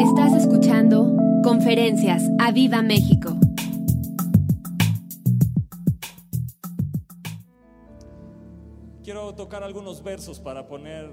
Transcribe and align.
Estás 0.00 0.34
escuchando 0.34 1.16
Conferencias 1.42 2.22
a 2.38 2.52
Viva 2.52 2.82
México. 2.82 3.30
Quiero 9.02 9.34
tocar 9.34 9.62
algunos 9.62 10.02
versos 10.02 10.38
para 10.38 10.66
poner 10.68 11.10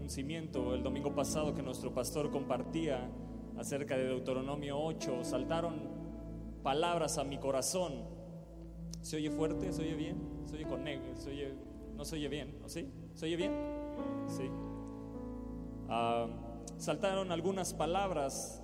un, 0.00 0.08
cimiento. 0.08 0.74
El 0.74 0.84
domingo 0.84 1.14
pasado 1.14 1.54
que 1.54 1.62
nuestro 1.62 1.92
pastor 1.92 2.30
compartía 2.30 3.10
acerca 3.58 3.96
de 3.96 4.04
Deuteronomio 4.04 4.78
8, 4.78 5.24
saltaron 5.24 5.88
palabras 6.62 7.18
a 7.18 7.24
mi 7.24 7.38
corazón. 7.38 8.04
¿Se 9.00 9.16
oye 9.16 9.30
fuerte? 9.30 9.72
¿Se 9.72 9.82
oye 9.82 9.94
bien? 9.94 10.16
¿Se 10.46 10.54
oye 10.54 10.64
con? 10.66 10.84
¿Se 11.16 11.30
oye, 11.30 11.54
no 11.96 12.04
se 12.04 12.14
oye 12.14 12.28
bien? 12.28 12.58
¿O 12.64 12.68
sí? 12.68 12.88
¿Se 13.14 13.26
oye 13.26 13.36
bien? 13.36 13.52
Sí. 14.28 14.48
Ah, 15.88 16.26
saltaron 16.78 17.32
algunas 17.32 17.74
palabras 17.74 18.62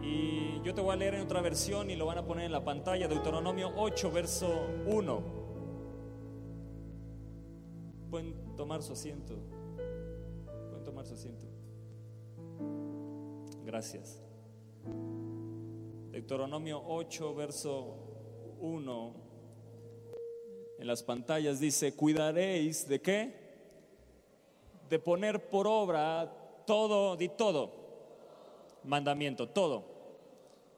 y 0.00 0.60
yo 0.62 0.74
te 0.74 0.80
voy 0.80 0.92
a 0.92 0.96
leer 0.96 1.14
en 1.14 1.22
otra 1.22 1.40
versión 1.40 1.90
y 1.90 1.96
lo 1.96 2.06
van 2.06 2.18
a 2.18 2.24
poner 2.24 2.46
en 2.46 2.52
la 2.52 2.64
pantalla. 2.64 3.08
Deuteronomio 3.08 3.72
8, 3.76 4.10
verso 4.10 4.66
1. 4.86 5.22
Pueden 8.10 8.56
tomar 8.56 8.82
su 8.82 8.92
asiento. 8.92 9.34
Pueden 10.70 10.84
tomar 10.84 11.06
su 11.06 11.14
asiento. 11.14 11.46
Gracias. 13.64 14.22
Deuteronomio 16.10 16.82
8, 16.84 17.34
verso 17.34 17.96
1. 18.60 19.14
En 20.78 20.86
las 20.86 21.02
pantallas 21.02 21.60
dice, 21.60 21.94
cuidaréis 21.94 22.88
de 22.88 23.00
qué? 23.00 23.42
De 24.88 24.98
poner 24.98 25.48
por 25.48 25.66
obra 25.66 26.41
todo, 26.64 27.16
di 27.16 27.28
todo. 27.28 27.72
Mandamiento, 28.84 29.48
todo. 29.48 29.84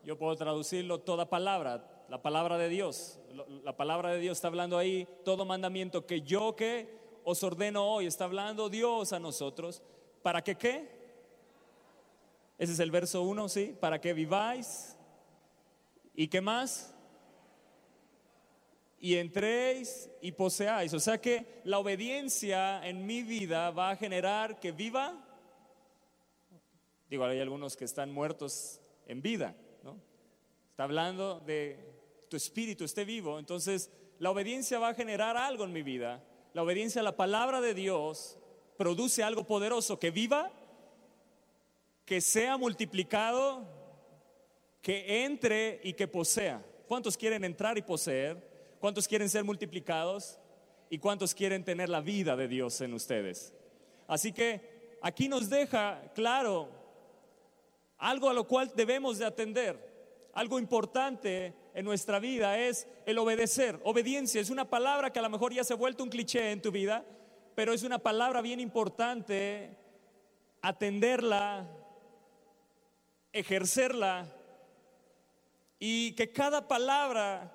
Yo 0.04 0.18
puedo 0.18 0.36
traducirlo 0.36 1.00
toda 1.00 1.28
palabra, 1.30 2.04
la 2.08 2.22
palabra 2.22 2.58
de 2.58 2.68
Dios. 2.68 3.18
La 3.62 3.76
palabra 3.76 4.10
de 4.10 4.20
Dios 4.20 4.38
está 4.38 4.48
hablando 4.48 4.78
ahí, 4.78 5.08
todo 5.24 5.44
mandamiento 5.44 6.06
que 6.06 6.20
yo 6.20 6.54
que 6.54 7.02
os 7.24 7.42
ordeno 7.42 7.86
hoy, 7.86 8.06
está 8.06 8.24
hablando 8.24 8.68
Dios 8.68 9.12
a 9.12 9.18
nosotros. 9.18 9.82
¿Para 10.22 10.42
que 10.42 10.56
qué? 10.56 10.88
Ese 12.58 12.72
es 12.72 12.78
el 12.80 12.90
verso 12.90 13.22
1, 13.22 13.48
¿sí? 13.48 13.76
Para 13.80 14.00
que 14.00 14.12
viváis. 14.12 14.96
¿Y 16.14 16.28
qué 16.28 16.40
más? 16.40 16.94
y 19.04 19.18
entréis 19.18 20.08
y 20.22 20.32
poseáis. 20.32 20.94
O 20.94 20.98
sea 20.98 21.20
que 21.20 21.60
la 21.64 21.78
obediencia 21.78 22.80
en 22.88 23.04
mi 23.04 23.22
vida 23.22 23.70
va 23.70 23.90
a 23.90 23.96
generar 23.96 24.58
que 24.58 24.72
viva. 24.72 25.22
Digo, 27.14 27.26
hay 27.26 27.38
algunos 27.38 27.76
que 27.76 27.84
están 27.84 28.10
muertos 28.10 28.80
en 29.06 29.22
vida, 29.22 29.54
¿no? 29.84 30.00
Está 30.72 30.82
hablando 30.82 31.38
de 31.38 31.78
tu 32.28 32.36
espíritu 32.36 32.82
esté 32.82 33.04
vivo. 33.04 33.38
Entonces, 33.38 33.88
la 34.18 34.32
obediencia 34.32 34.80
va 34.80 34.88
a 34.88 34.94
generar 34.94 35.36
algo 35.36 35.62
en 35.62 35.72
mi 35.72 35.84
vida. 35.84 36.24
La 36.54 36.64
obediencia 36.64 37.02
a 37.02 37.04
la 37.04 37.14
palabra 37.14 37.60
de 37.60 37.72
Dios 37.72 38.36
produce 38.76 39.22
algo 39.22 39.46
poderoso 39.46 40.00
que 40.00 40.10
viva, 40.10 40.50
que 42.04 42.20
sea 42.20 42.56
multiplicado, 42.56 43.64
que 44.82 45.24
entre 45.24 45.80
y 45.84 45.92
que 45.92 46.08
posea. 46.08 46.66
¿Cuántos 46.88 47.16
quieren 47.16 47.44
entrar 47.44 47.78
y 47.78 47.82
poseer? 47.82 48.76
¿Cuántos 48.80 49.06
quieren 49.06 49.28
ser 49.28 49.44
multiplicados? 49.44 50.36
¿Y 50.90 50.98
cuántos 50.98 51.32
quieren 51.32 51.62
tener 51.62 51.88
la 51.88 52.00
vida 52.00 52.34
de 52.34 52.48
Dios 52.48 52.80
en 52.80 52.92
ustedes? 52.92 53.54
Así 54.08 54.32
que 54.32 54.98
aquí 55.00 55.28
nos 55.28 55.48
deja 55.48 56.10
claro 56.16 56.82
algo 57.98 58.28
a 58.28 58.34
lo 58.34 58.46
cual 58.46 58.72
debemos 58.74 59.18
de 59.18 59.26
atender. 59.26 59.92
Algo 60.32 60.58
importante 60.58 61.54
en 61.74 61.84
nuestra 61.84 62.18
vida 62.18 62.58
es 62.58 62.88
el 63.06 63.18
obedecer. 63.18 63.80
Obediencia 63.84 64.40
es 64.40 64.50
una 64.50 64.68
palabra 64.68 65.12
que 65.12 65.18
a 65.18 65.22
lo 65.22 65.30
mejor 65.30 65.52
ya 65.52 65.64
se 65.64 65.72
ha 65.72 65.76
vuelto 65.76 66.02
un 66.02 66.10
cliché 66.10 66.50
en 66.50 66.60
tu 66.60 66.72
vida, 66.72 67.04
pero 67.54 67.72
es 67.72 67.82
una 67.82 67.98
palabra 67.98 68.40
bien 68.40 68.58
importante 68.58 69.78
atenderla, 70.60 71.68
ejercerla 73.32 74.26
y 75.78 76.12
que 76.16 76.32
cada 76.32 76.66
palabra 76.66 77.52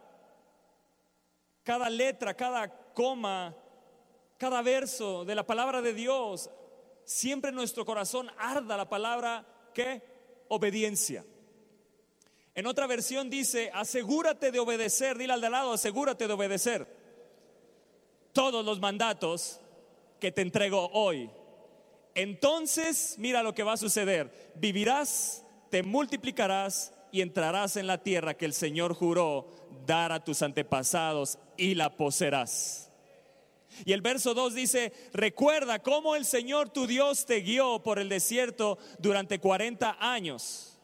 cada 1.70 1.88
letra, 1.88 2.34
cada 2.34 2.68
coma, 2.96 3.56
cada 4.40 4.64
verso 4.64 5.24
de 5.24 5.36
la 5.36 5.46
palabra 5.46 5.84
de 5.84 5.94
Dios, 5.94 6.50
siempre 7.04 7.50
en 7.50 7.56
nuestro 7.56 7.86
corazón 7.86 8.28
arda 8.40 8.76
la 8.76 8.90
palabra 8.90 9.46
que 9.72 10.02
obediencia. 10.50 11.26
En 12.56 12.68
otra 12.68 12.88
versión 12.88 13.30
dice, 13.30 13.72
asegúrate 13.74 14.52
de 14.52 14.60
obedecer, 14.60 15.18
dile 15.18 15.34
al 15.34 15.42
de 15.42 15.50
lado, 15.50 15.72
asegúrate 15.72 16.28
de 16.28 16.34
obedecer 16.34 16.88
todos 18.34 18.66
los 18.66 18.80
mandatos 18.80 19.62
que 20.20 20.32
te 20.32 20.42
entrego 20.42 20.90
hoy. 20.94 21.30
Entonces, 22.16 23.16
mira 23.18 23.44
lo 23.44 23.54
que 23.54 23.64
va 23.64 23.74
a 23.74 23.78
suceder. 23.78 24.52
Vivirás, 24.56 25.46
te 25.70 25.84
multiplicarás 25.84 26.94
y 27.12 27.22
entrarás 27.22 27.78
en 27.78 27.88
la 27.88 28.04
tierra 28.04 28.36
que 28.36 28.46
el 28.46 28.54
Señor 28.54 28.94
juró 28.94 29.48
dar 29.86 30.12
a 30.12 30.24
tus 30.24 30.42
antepasados 30.42 31.40
y 31.58 31.76
la 31.76 31.96
poseerás. 31.96 32.89
Y 33.86 33.94
el 33.94 34.02
verso 34.02 34.34
2 34.34 34.54
dice, 34.56 34.94
recuerda 35.14 35.80
cómo 35.80 36.16
el 36.16 36.26
Señor 36.26 36.70
tu 36.70 36.88
Dios 36.88 37.26
te 37.26 37.42
guió 37.42 37.82
por 37.84 38.00
el 38.00 38.10
desierto 38.10 38.78
durante 38.98 39.40
40 39.40 39.98
años, 40.00 40.80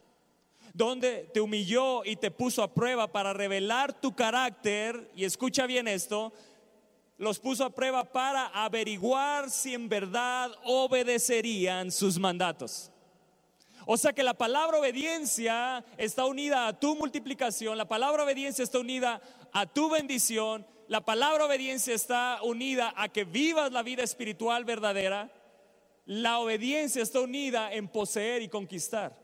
donde 0.72 1.30
te 1.32 1.40
humilló 1.40 2.04
y 2.04 2.16
te 2.16 2.30
puso 2.30 2.62
a 2.62 2.72
prueba 2.72 3.10
para 3.10 3.32
revelar 3.32 4.00
tu 4.00 4.14
carácter, 4.14 5.10
y 5.14 5.24
escucha 5.24 5.66
bien 5.66 5.88
esto, 5.88 6.32
los 7.18 7.38
puso 7.38 7.64
a 7.64 7.70
prueba 7.70 8.04
para 8.04 8.46
averiguar 8.48 9.50
si 9.50 9.74
en 9.74 9.88
verdad 9.88 10.52
obedecerían 10.64 11.90
sus 11.90 12.18
mandatos. 12.18 12.90
O 13.86 13.96
sea 13.96 14.12
que 14.12 14.22
la 14.22 14.34
palabra 14.34 14.78
obediencia 14.78 15.84
está 15.96 16.24
unida 16.24 16.66
a 16.66 16.78
tu 16.78 16.96
multiplicación, 16.96 17.78
la 17.78 17.86
palabra 17.86 18.24
obediencia 18.24 18.64
está 18.64 18.80
unida 18.80 19.20
a 19.52 19.66
tu 19.66 19.88
bendición, 19.88 20.66
la 20.88 21.04
palabra 21.04 21.46
obediencia 21.46 21.94
está 21.94 22.40
unida 22.42 22.92
a 22.96 23.08
que 23.08 23.24
vivas 23.24 23.72
la 23.72 23.82
vida 23.82 24.02
espiritual 24.02 24.64
verdadera, 24.64 25.30
la 26.04 26.38
obediencia 26.38 27.02
está 27.02 27.20
unida 27.20 27.72
en 27.72 27.88
poseer 27.88 28.42
y 28.42 28.48
conquistar. 28.48 29.16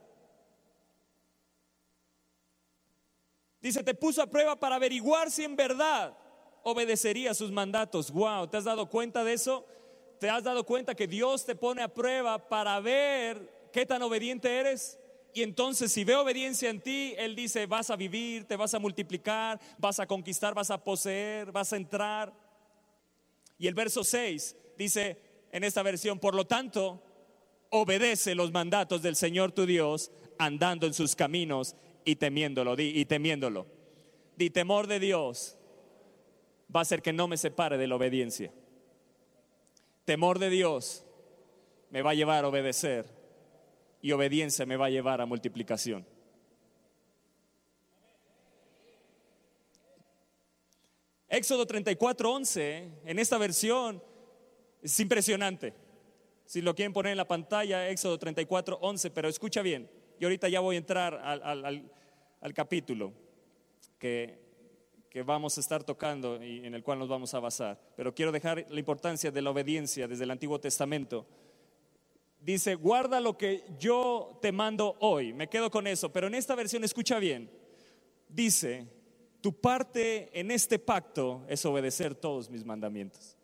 Dice, 3.61 3.81
te 3.83 3.95
puso 3.95 4.21
a 4.21 4.27
prueba 4.27 4.59
para 4.59 4.75
averiguar 4.75 5.31
si 5.31 5.45
en 5.45 5.55
verdad 5.55 6.17
obedecería 6.63 7.33
sus 7.33 7.51
mandatos. 7.51 8.11
Wow, 8.11 8.47
¿te 8.47 8.57
has 8.57 8.65
dado 8.65 8.89
cuenta 8.89 9.23
de 9.23 9.33
eso? 9.33 9.65
¿Te 10.19 10.29
has 10.29 10.43
dado 10.43 10.65
cuenta 10.65 10.95
que 10.95 11.07
Dios 11.07 11.45
te 11.45 11.55
pone 11.55 11.81
a 11.81 11.87
prueba 11.87 12.49
para 12.49 12.79
ver 12.81 13.63
¿qué 13.73 13.85
tan 13.85 14.01
obediente 14.03 14.59
eres? 14.59 14.99
Y 15.33 15.41
entonces 15.41 15.91
si 15.91 16.03
ve 16.03 16.15
obediencia 16.15 16.69
en 16.69 16.79
ti, 16.79 17.15
Él 17.17 17.35
dice, 17.35 17.65
vas 17.65 17.89
a 17.89 17.95
vivir, 17.95 18.45
te 18.45 18.55
vas 18.55 18.73
a 18.73 18.79
multiplicar, 18.79 19.59
vas 19.79 19.99
a 19.99 20.05
conquistar, 20.05 20.53
vas 20.53 20.69
a 20.69 20.83
poseer, 20.83 21.51
vas 21.51 21.73
a 21.73 21.77
entrar. 21.77 22.31
Y 23.57 23.67
el 23.67 23.73
verso 23.73 24.03
6 24.03 24.55
dice 24.77 25.17
en 25.51 25.63
esta 25.63 25.81
versión, 25.81 26.19
por 26.19 26.35
lo 26.35 26.45
tanto, 26.45 27.01
obedece 27.69 28.35
los 28.35 28.51
mandatos 28.51 29.01
del 29.01 29.15
Señor 29.15 29.51
tu 29.51 29.65
Dios, 29.65 30.11
andando 30.37 30.85
en 30.85 30.93
sus 30.93 31.15
caminos 31.15 31.75
y 32.05 32.15
temiéndolo, 32.15 32.75
di, 32.75 32.99
y 32.99 33.05
temiéndolo. 33.05 33.65
Di 34.35 34.51
temor 34.51 34.85
de 34.85 34.99
Dios 34.99 35.57
va 36.75 36.81
a 36.81 36.85
ser 36.85 37.01
que 37.01 37.13
no 37.13 37.27
me 37.27 37.37
separe 37.37 37.77
de 37.77 37.87
la 37.87 37.95
obediencia. 37.95 38.51
Temor 40.05 40.37
de 40.37 40.49
Dios 40.49 41.05
me 41.89 42.01
va 42.01 42.11
a 42.11 42.15
llevar 42.15 42.43
a 42.43 42.47
obedecer 42.49 43.22
y 44.03 44.11
obediencia 44.11 44.65
me 44.65 44.75
va 44.75 44.87
a 44.87 44.89
llevar 44.89 45.21
a 45.21 45.25
multiplicación. 45.25 46.05
Éxodo 51.29 51.65
34, 51.65 52.31
11, 52.31 52.89
en 53.05 53.17
esta 53.17 53.37
versión, 53.37 54.03
es 54.81 54.99
impresionante. 54.99 55.73
Si 56.45 56.61
lo 56.61 56.75
quieren 56.75 56.91
poner 56.91 57.13
en 57.13 57.17
la 57.17 57.27
pantalla, 57.27 57.87
Éxodo 57.87 58.19
34, 58.19 58.77
11, 58.81 59.09
pero 59.09 59.29
escucha 59.29 59.61
bien. 59.61 59.89
Y 60.19 60.25
ahorita 60.25 60.49
ya 60.49 60.59
voy 60.59 60.75
a 60.75 60.79
entrar 60.79 61.15
al, 61.23 61.89
al 62.41 62.53
capítulo 62.53 63.13
que, 63.97 64.37
que 65.09 65.23
vamos 65.23 65.57
a 65.57 65.61
estar 65.61 65.81
tocando 65.81 66.43
y 66.43 66.65
en 66.65 66.75
el 66.75 66.83
cual 66.83 66.99
nos 66.99 67.07
vamos 67.07 67.33
a 67.33 67.39
basar. 67.39 67.79
Pero 67.95 68.13
quiero 68.13 68.33
dejar 68.33 68.65
la 68.69 68.79
importancia 68.79 69.31
de 69.31 69.41
la 69.41 69.51
obediencia 69.51 70.09
desde 70.09 70.25
el 70.25 70.31
Antiguo 70.31 70.59
Testamento 70.59 71.25
dice, 72.43 72.75
guarda 72.75 73.19
lo 73.19 73.37
que 73.37 73.63
yo 73.79 74.37
te 74.41 74.51
mando 74.51 74.97
hoy. 74.99 75.33
Me 75.33 75.47
quedo 75.47 75.71
con 75.71 75.87
eso, 75.87 76.11
pero 76.11 76.27
en 76.27 76.35
esta 76.35 76.55
versión 76.55 76.83
escucha 76.83 77.19
bien. 77.19 77.49
Dice, 78.27 78.87
tu 79.41 79.59
parte 79.59 80.37
en 80.37 80.51
este 80.51 80.79
pacto 80.79 81.43
es 81.47 81.65
obedecer 81.65 82.15
todos 82.15 82.49
mis 82.49 82.65
mandamientos. 82.65 83.37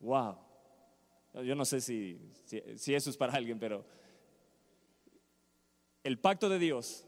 Wow. 0.00 0.38
Yo 1.44 1.54
no 1.54 1.64
sé 1.64 1.80
si, 1.80 2.18
si, 2.76 2.94
eso 2.94 3.10
es 3.10 3.16
para 3.16 3.34
alguien, 3.34 3.58
pero 3.58 3.84
el 6.02 6.18
pacto 6.18 6.48
de 6.48 6.58
Dios, 6.58 7.04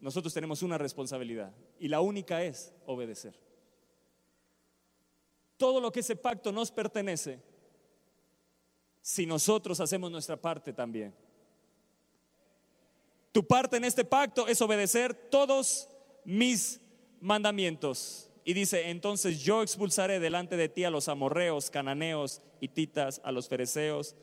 nosotros 0.00 0.34
tenemos 0.34 0.62
una 0.62 0.76
responsabilidad 0.76 1.54
y 1.78 1.88
la 1.88 2.00
única 2.00 2.42
es 2.44 2.74
obedecer. 2.86 3.38
Todo 5.56 5.80
lo 5.80 5.92
que 5.92 6.00
ese 6.00 6.16
pacto 6.16 6.52
nos 6.52 6.70
pertenece, 6.70 7.40
si 9.02 9.26
nosotros 9.26 9.80
hacemos 9.80 10.10
nuestra 10.10 10.36
parte 10.36 10.72
también. 10.72 11.14
Tu 13.32 13.46
parte 13.46 13.76
en 13.76 13.84
este 13.84 14.04
pacto 14.04 14.48
es 14.48 14.60
obedecer 14.60 15.14
todos 15.14 15.88
mis 16.24 16.80
mandamientos. 17.20 18.28
Y 18.44 18.54
dice, 18.54 18.90
entonces 18.90 19.40
yo 19.40 19.62
expulsaré 19.62 20.18
delante 20.18 20.56
de 20.56 20.68
ti 20.68 20.84
a 20.84 20.90
los 20.90 21.08
amorreos, 21.08 21.70
cananeos, 21.70 22.42
hititas, 22.60 23.20
a 23.22 23.32
los 23.32 23.48
fereceos, 23.48 24.16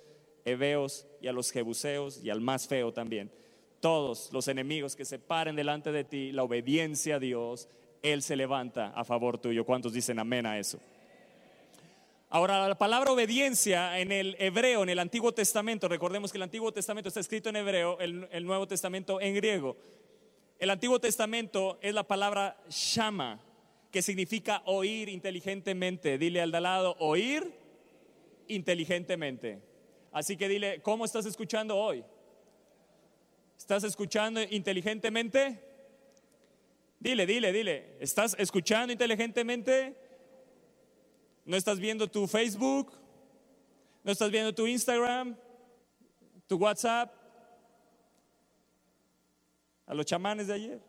heveos 0.44 1.08
y 1.22 1.28
a 1.28 1.32
los 1.32 1.52
jebuseos 1.52 2.24
y 2.24 2.30
al 2.30 2.42
más 2.42 2.68
feo 2.68 2.92
también. 2.92 3.32
Todos 3.80 4.30
los 4.34 4.48
enemigos 4.48 4.96
que 4.96 5.06
se 5.06 5.20
paren 5.20 5.56
delante 5.56 5.92
de 5.92 6.04
ti, 6.04 6.32
la 6.32 6.44
obediencia 6.44 7.16
a 7.16 7.20
Dios, 7.20 7.70
Él 8.02 8.24
se 8.24 8.36
levanta 8.36 8.88
a 8.90 9.06
favor 9.06 9.38
tuyo. 9.38 9.66
¿Cuántos 9.66 9.94
dicen 9.94 10.20
amén 10.20 10.46
a 10.46 10.58
eso? 10.58 10.80
Ahora, 12.30 12.68
la 12.68 12.78
palabra 12.78 13.14
obediencia 13.14 14.00
en 14.00 14.12
el 14.12 14.36
hebreo, 14.38 14.84
en 14.84 14.90
el 14.90 15.00
Antiguo 15.00 15.32
Testamento, 15.32 15.88
recordemos 15.88 16.30
que 16.30 16.38
el 16.38 16.44
Antiguo 16.44 16.74
Testamento 16.74 17.08
está 17.08 17.22
escrito 17.22 17.48
en 17.48 17.56
hebreo, 17.56 17.98
el, 18.00 18.46
Nuevo 18.46 18.68
Testamento 18.68 19.22
en 19.22 19.34
griego. 19.34 19.78
El 20.60 20.70
Antiguo 20.70 21.00
Testamento 21.00 21.80
es 21.82 21.94
la 21.94 22.04
palabra 22.04 22.58
shama, 22.70 23.40
que 23.92 24.02
significa 24.02 24.62
oír 24.66 25.08
inteligentemente. 25.08 26.18
Dile 26.18 26.42
al 26.42 26.52
de 26.52 26.60
lado, 26.60 26.98
oír 27.00 27.50
inteligentemente. 28.50 29.62
Así 30.12 30.36
que 30.36 30.50
dile, 30.50 30.82
¿cómo 30.82 31.06
estás 31.06 31.26
escuchando 31.26 31.78
hoy? 31.78 32.04
¿Estás 33.58 33.86
escuchando 33.86 34.42
inteligentemente? 34.42 35.64
Dile, 37.00 37.26
dile, 37.26 37.54
dile, 37.54 37.96
¿estás 38.02 38.36
escuchando 38.38 38.92
inteligentemente? 38.92 40.07
¿No 41.48 41.56
estás 41.56 41.80
viendo 41.80 42.10
tu 42.10 42.28
Facebook? 42.28 42.92
¿No 44.04 44.12
estás 44.12 44.30
viendo 44.30 44.54
tu 44.54 44.68
Instagram? 44.68 45.34
¿Tu 46.46 46.58
WhatsApp? 46.58 47.10
¿A 49.86 49.94
los 49.94 50.06
chamanes 50.06 50.48
de 50.48 50.54
ayer? 50.54 50.82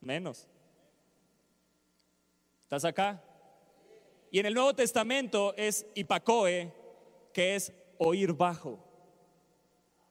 Menos. 0.00 0.46
¿Estás 2.62 2.84
acá? 2.84 3.20
Y 4.30 4.38
en 4.38 4.46
el 4.46 4.54
Nuevo 4.54 4.72
Testamento 4.76 5.54
es 5.56 5.84
hipacoe, 5.96 6.72
que 7.32 7.56
es 7.56 7.72
oír 7.98 8.32
bajo. 8.32 8.78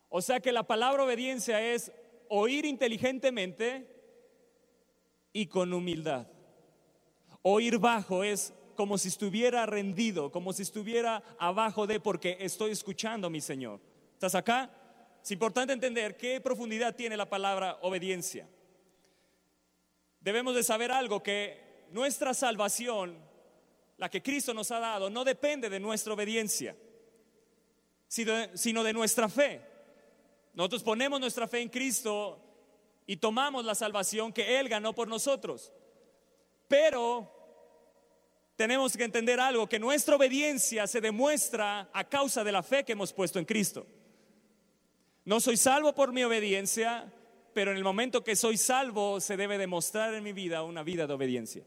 O 0.10 0.22
sea 0.22 0.42
que 0.42 0.52
la 0.52 0.64
palabra 0.64 1.06
obediencia 1.06 1.62
es 1.74 1.90
oír 2.28 2.66
inteligentemente 2.66 3.88
y 5.32 5.46
con 5.48 5.72
humildad. 5.72 6.28
Oír 7.44 7.80
bajo 7.80 8.26
es 8.26 8.54
como 8.76 8.98
si 8.98 9.08
estuviera 9.08 9.66
rendido, 9.66 10.32
como 10.32 10.54
si 10.54 10.64
estuviera 10.64 11.24
abajo 11.40 11.88
de 11.88 12.00
porque 12.00 12.38
estoy 12.40 12.72
escuchando 12.72 13.30
mi 13.30 13.42
Señor. 13.42 13.80
¿Estás 14.14 14.36
acá? 14.36 14.70
Es 15.24 15.32
importante 15.32 15.74
entender 15.74 16.18
qué 16.18 16.42
profundidad 16.42 16.96
tiene 16.96 17.16
la 17.16 17.30
palabra 17.30 17.80
obediencia. 17.82 18.48
Debemos 20.20 20.56
de 20.56 20.64
saber 20.64 20.92
algo, 20.92 21.24
que 21.24 21.86
nuestra 21.92 22.34
salvación, 22.34 23.18
la 23.98 24.10
que 24.10 24.22
Cristo 24.22 24.54
nos 24.54 24.72
ha 24.72 24.80
dado, 24.80 25.10
no 25.10 25.24
depende 25.24 25.70
de 25.70 25.80
nuestra 25.80 26.14
obediencia, 26.14 26.76
sino 28.08 28.84
de 28.84 28.94
nuestra 28.94 29.30
fe. 29.30 29.62
Nosotros 30.54 30.84
ponemos 30.84 31.20
nuestra 31.20 31.48
fe 31.48 31.62
en 31.62 31.70
Cristo 31.70 32.40
y 33.06 33.18
tomamos 33.18 33.66
la 33.66 33.76
salvación 33.76 34.32
que 34.32 34.60
Él 34.60 34.70
ganó 34.70 34.94
por 34.94 35.08
nosotros. 35.08 35.74
Pero 36.68 37.33
tenemos 38.56 38.96
que 38.96 39.04
entender 39.04 39.40
algo, 39.40 39.68
que 39.68 39.80
nuestra 39.80 40.16
obediencia 40.16 40.86
se 40.88 41.02
demuestra 41.02 41.90
a 41.94 42.04
causa 42.04 42.44
de 42.44 42.52
la 42.52 42.64
fe 42.64 42.84
que 42.84 42.92
hemos 42.94 43.12
puesto 43.14 43.40
en 43.40 43.46
Cristo. 43.46 43.88
No 45.26 45.40
soy 45.40 45.58
salvo 45.58 45.94
por 45.94 46.12
mi 46.12 46.24
obediencia, 46.24 47.12
pero 47.54 47.72
en 47.72 47.78
el 47.78 47.84
momento 47.84 48.24
que 48.24 48.36
soy 48.36 48.58
salvo 48.58 49.20
se 49.20 49.38
debe 49.38 49.58
demostrar 49.58 50.14
en 50.14 50.24
mi 50.24 50.34
vida 50.34 50.64
una 50.64 50.84
vida 50.84 51.08
de 51.08 51.14
obediencia. 51.14 51.64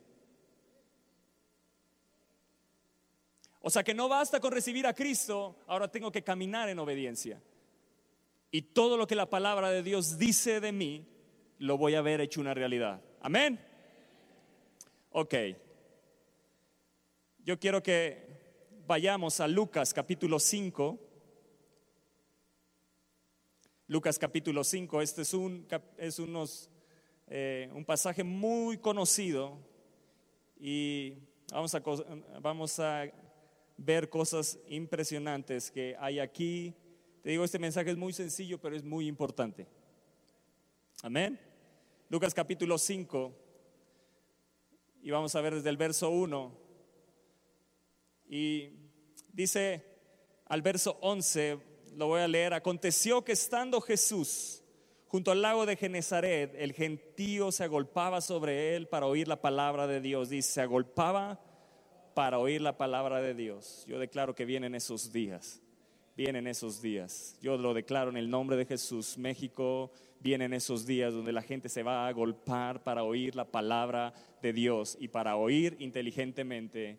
O 3.61 3.71
sea 3.71 3.83
que 3.83 3.95
no 3.95 4.09
basta 4.09 4.39
con 4.39 4.53
recibir 4.53 4.87
a 4.87 4.95
Cristo, 4.95 5.57
ahora 5.67 5.91
tengo 5.91 6.13
que 6.13 6.23
caminar 6.23 6.69
en 6.69 6.79
obediencia. 6.79 7.43
Y 8.53 8.63
todo 8.63 8.97
lo 8.97 9.09
que 9.09 9.17
la 9.17 9.29
palabra 9.29 9.71
de 9.71 9.83
Dios 9.83 10.19
dice 10.19 10.61
de 10.61 10.71
mí, 10.71 11.05
lo 11.59 11.77
voy 11.77 11.97
a 11.97 12.03
ver 12.03 12.21
hecho 12.21 12.41
una 12.41 12.55
realidad. 12.55 13.03
Amén. 13.21 13.59
Ok. 15.11 15.35
Yo 17.47 17.61
quiero 17.61 17.81
que 17.81 18.27
vayamos 18.89 19.39
a 19.39 19.47
Lucas 19.47 19.95
capítulo 19.95 20.41
5. 20.41 20.99
Lucas 23.87 24.19
capítulo 24.19 24.65
5, 24.65 25.01
este 25.01 25.23
es 25.23 25.33
un, 25.33 25.65
es 25.97 26.19
unos, 26.19 26.69
eh, 27.29 27.71
un 27.73 27.85
pasaje 27.85 28.25
muy 28.25 28.79
conocido 28.79 29.61
y 30.59 31.19
vamos 31.53 31.73
a, 31.77 31.83
vamos 32.41 32.81
a 32.81 33.05
ver 33.77 34.09
cosas 34.09 34.59
impresionantes 34.67 35.71
que 35.71 35.95
hay 36.01 36.19
aquí. 36.19 36.75
Te 37.23 37.31
digo, 37.31 37.45
este 37.45 37.61
mensaje 37.61 37.93
es 37.93 37.97
muy 37.97 38.13
sencillo, 38.13 38.59
pero 38.59 38.75
es 38.75 38.83
muy 38.83 39.07
importante. 39.07 39.69
Amén. 41.01 41.39
Lucas 42.09 42.35
capítulo 42.35 42.77
5, 42.77 43.33
y 45.01 45.13
vamos 45.13 45.37
a 45.37 45.41
ver 45.41 45.55
desde 45.55 45.71
el 45.71 45.77
verso 45.77 46.11
1 46.11 46.66
y 48.29 48.71
dice 49.33 49.85
al 50.47 50.63
verso 50.63 50.99
11, 51.01 51.59
lo 51.97 52.09
voy 52.09 52.21
a 52.21 52.29
leer, 52.29 52.55
aconteció 52.55 53.25
que 53.25 53.33
estando 53.33 53.81
Jesús 53.81 54.63
junto 55.07 55.31
al 55.31 55.41
lago 55.41 55.67
de 55.67 55.77
Genezaret, 55.77 56.55
el 56.57 56.73
gentío 56.73 57.53
se 57.53 57.65
agolpaba 57.65 58.21
sobre 58.21 58.77
él 58.77 58.89
para 58.89 59.07
oír 59.07 59.29
la 59.29 59.41
palabra 59.41 59.87
de 59.87 60.01
Dios. 60.01 60.29
Dice, 60.29 60.53
se 60.53 60.61
agolpaba 60.61 61.41
para 62.15 62.39
oír 62.39 62.61
la 62.61 62.77
palabra 62.77 63.23
de 63.23 63.35
Dios. 63.35 63.85
Yo 63.87 63.99
declaro 63.99 64.35
que 64.35 64.45
vienen 64.45 64.75
esos 64.75 65.13
días, 65.13 65.63
vienen 66.17 66.47
esos 66.47 66.83
días. 66.83 67.39
Yo 67.41 67.57
lo 67.57 67.73
declaro 67.73 68.11
en 68.11 68.17
el 68.17 68.29
nombre 68.29 68.57
de 68.57 68.67
Jesús. 68.67 69.17
México, 69.17 69.93
vienen 70.21 70.53
esos 70.53 70.87
días 70.87 71.15
donde 71.15 71.33
la 71.33 71.43
gente 71.43 71.69
se 71.69 71.83
va 71.83 72.05
a 72.05 72.09
agolpar 72.09 72.83
para 72.83 73.05
oír 73.05 73.37
la 73.37 73.45
palabra 73.45 74.13
de 74.43 74.53
Dios 74.53 74.97
y 75.01 75.09
para 75.09 75.37
oír 75.37 75.77
inteligentemente 75.79 76.99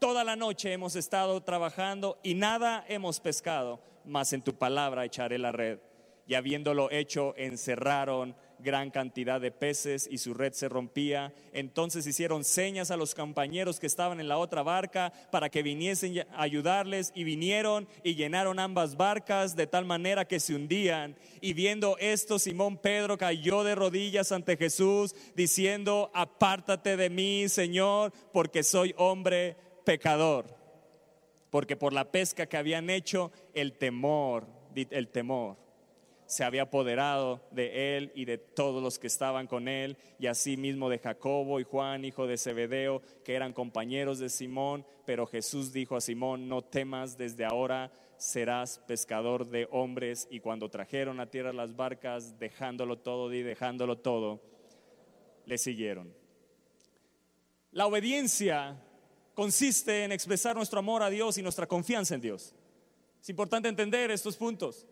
Toda 0.00 0.24
la 0.24 0.34
noche 0.34 0.72
hemos 0.72 0.96
estado 0.96 1.42
trabajando 1.42 2.18
y 2.22 2.32
nada 2.32 2.86
hemos 2.88 3.20
pescado, 3.20 3.82
mas 4.06 4.32
en 4.32 4.40
tu 4.40 4.54
palabra 4.54 5.04
echaré 5.04 5.36
la 5.36 5.52
red. 5.52 5.78
Y 6.26 6.36
habiéndolo 6.36 6.90
hecho, 6.90 7.34
encerraron 7.36 8.34
gran 8.60 8.90
cantidad 8.90 9.38
de 9.42 9.50
peces 9.50 10.08
y 10.10 10.16
su 10.16 10.32
red 10.32 10.54
se 10.54 10.70
rompía. 10.70 11.34
Entonces 11.52 12.06
hicieron 12.06 12.44
señas 12.44 12.90
a 12.90 12.96
los 12.96 13.14
compañeros 13.14 13.78
que 13.78 13.86
estaban 13.86 14.20
en 14.20 14.28
la 14.28 14.38
otra 14.38 14.62
barca 14.62 15.12
para 15.30 15.50
que 15.50 15.62
viniesen 15.62 16.20
a 16.20 16.42
ayudarles 16.42 17.12
y 17.14 17.24
vinieron 17.24 17.86
y 18.02 18.14
llenaron 18.14 18.58
ambas 18.58 18.96
barcas 18.96 19.54
de 19.54 19.66
tal 19.66 19.84
manera 19.84 20.26
que 20.26 20.40
se 20.40 20.54
hundían. 20.54 21.14
Y 21.42 21.52
viendo 21.52 21.98
esto, 21.98 22.38
Simón 22.38 22.78
Pedro 22.78 23.18
cayó 23.18 23.64
de 23.64 23.74
rodillas 23.74 24.32
ante 24.32 24.56
Jesús 24.56 25.14
diciendo, 25.36 26.10
apártate 26.14 26.96
de 26.96 27.10
mí, 27.10 27.50
Señor, 27.50 28.14
porque 28.32 28.62
soy 28.62 28.94
hombre 28.96 29.56
pecador, 29.90 30.46
porque 31.50 31.74
por 31.74 31.92
la 31.92 32.12
pesca 32.12 32.46
que 32.46 32.56
habían 32.56 32.90
hecho, 32.90 33.32
el 33.54 33.72
temor, 33.72 34.46
el 34.72 35.08
temor 35.08 35.56
se 36.26 36.44
había 36.44 36.62
apoderado 36.62 37.40
de 37.50 37.96
él 37.96 38.12
y 38.14 38.24
de 38.24 38.38
todos 38.38 38.80
los 38.80 39.00
que 39.00 39.08
estaban 39.08 39.48
con 39.48 39.66
él, 39.66 39.96
y 40.20 40.28
asimismo 40.28 40.88
de 40.88 41.00
Jacobo 41.00 41.58
y 41.58 41.64
Juan, 41.64 42.04
hijo 42.04 42.28
de 42.28 42.38
Zebedeo, 42.38 43.02
que 43.24 43.34
eran 43.34 43.52
compañeros 43.52 44.20
de 44.20 44.28
Simón. 44.28 44.86
Pero 45.06 45.26
Jesús 45.26 45.72
dijo 45.72 45.96
a 45.96 46.00
Simón, 46.00 46.48
no 46.48 46.62
temas, 46.62 47.18
desde 47.18 47.44
ahora 47.44 47.90
serás 48.16 48.78
pescador 48.86 49.48
de 49.48 49.66
hombres. 49.72 50.28
Y 50.30 50.38
cuando 50.38 50.68
trajeron 50.68 51.18
a 51.18 51.26
tierra 51.26 51.52
las 51.52 51.74
barcas, 51.74 52.38
dejándolo 52.38 52.96
todo 52.96 53.34
y 53.34 53.42
dejándolo 53.42 53.98
todo, 53.98 54.40
le 55.46 55.58
siguieron. 55.58 56.14
La 57.72 57.86
obediencia 57.86 58.80
consiste 59.40 60.04
en 60.04 60.12
expresar 60.12 60.54
nuestro 60.54 60.80
amor 60.80 61.02
a 61.02 61.08
Dios 61.08 61.38
y 61.38 61.42
nuestra 61.42 61.66
confianza 61.66 62.14
en 62.14 62.20
Dios. 62.20 62.54
Es 63.22 63.30
importante 63.30 63.70
entender 63.70 64.10
estos 64.10 64.36
puntos. 64.36 64.86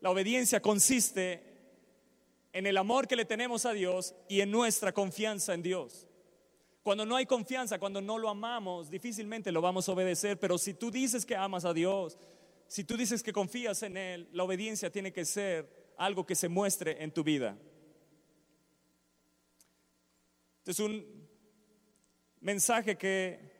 La 0.00 0.10
obediencia 0.10 0.62
consiste 0.62 1.42
en 2.52 2.68
el 2.68 2.76
amor 2.76 3.08
que 3.08 3.16
le 3.16 3.24
tenemos 3.24 3.66
a 3.66 3.72
Dios 3.72 4.14
y 4.28 4.40
en 4.40 4.52
nuestra 4.52 4.92
confianza 4.92 5.52
en 5.52 5.64
Dios. 5.64 6.06
Cuando 6.84 7.04
no 7.04 7.16
hay 7.16 7.26
confianza, 7.26 7.80
cuando 7.80 8.00
no 8.00 8.18
lo 8.18 8.28
amamos, 8.28 8.88
difícilmente 8.88 9.50
lo 9.50 9.60
vamos 9.60 9.88
a 9.88 9.92
obedecer, 9.94 10.38
pero 10.38 10.58
si 10.58 10.74
tú 10.74 10.92
dices 10.92 11.26
que 11.26 11.34
amas 11.34 11.64
a 11.64 11.74
Dios, 11.74 12.16
si 12.68 12.84
tú 12.84 12.96
dices 12.96 13.20
que 13.20 13.32
confías 13.32 13.82
en 13.82 13.96
Él, 13.96 14.28
la 14.32 14.44
obediencia 14.44 14.92
tiene 14.92 15.12
que 15.12 15.24
ser 15.24 15.92
algo 15.96 16.24
que 16.24 16.36
se 16.36 16.48
muestre 16.48 17.02
en 17.02 17.10
tu 17.10 17.24
vida. 17.24 17.58
Este 20.58 20.70
es 20.70 20.78
un 20.78 21.04
mensaje 22.40 22.96
que 22.96 23.51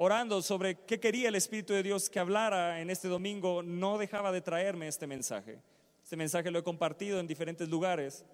orando 0.00 0.40
sobre 0.42 0.76
qué 0.86 1.00
quería 1.00 1.28
el 1.28 1.34
Espíritu 1.34 1.72
de 1.72 1.82
Dios 1.82 2.08
que 2.08 2.20
hablara 2.20 2.80
en 2.80 2.88
este 2.88 3.08
domingo, 3.08 3.64
no 3.64 3.98
dejaba 3.98 4.30
de 4.30 4.40
traerme 4.40 4.86
este 4.86 5.08
mensaje. 5.08 5.60
Este 6.04 6.16
mensaje 6.16 6.52
lo 6.52 6.60
he 6.60 6.62
compartido 6.62 7.18
en 7.18 7.26
diferentes 7.26 7.68
lugares, 7.68 8.24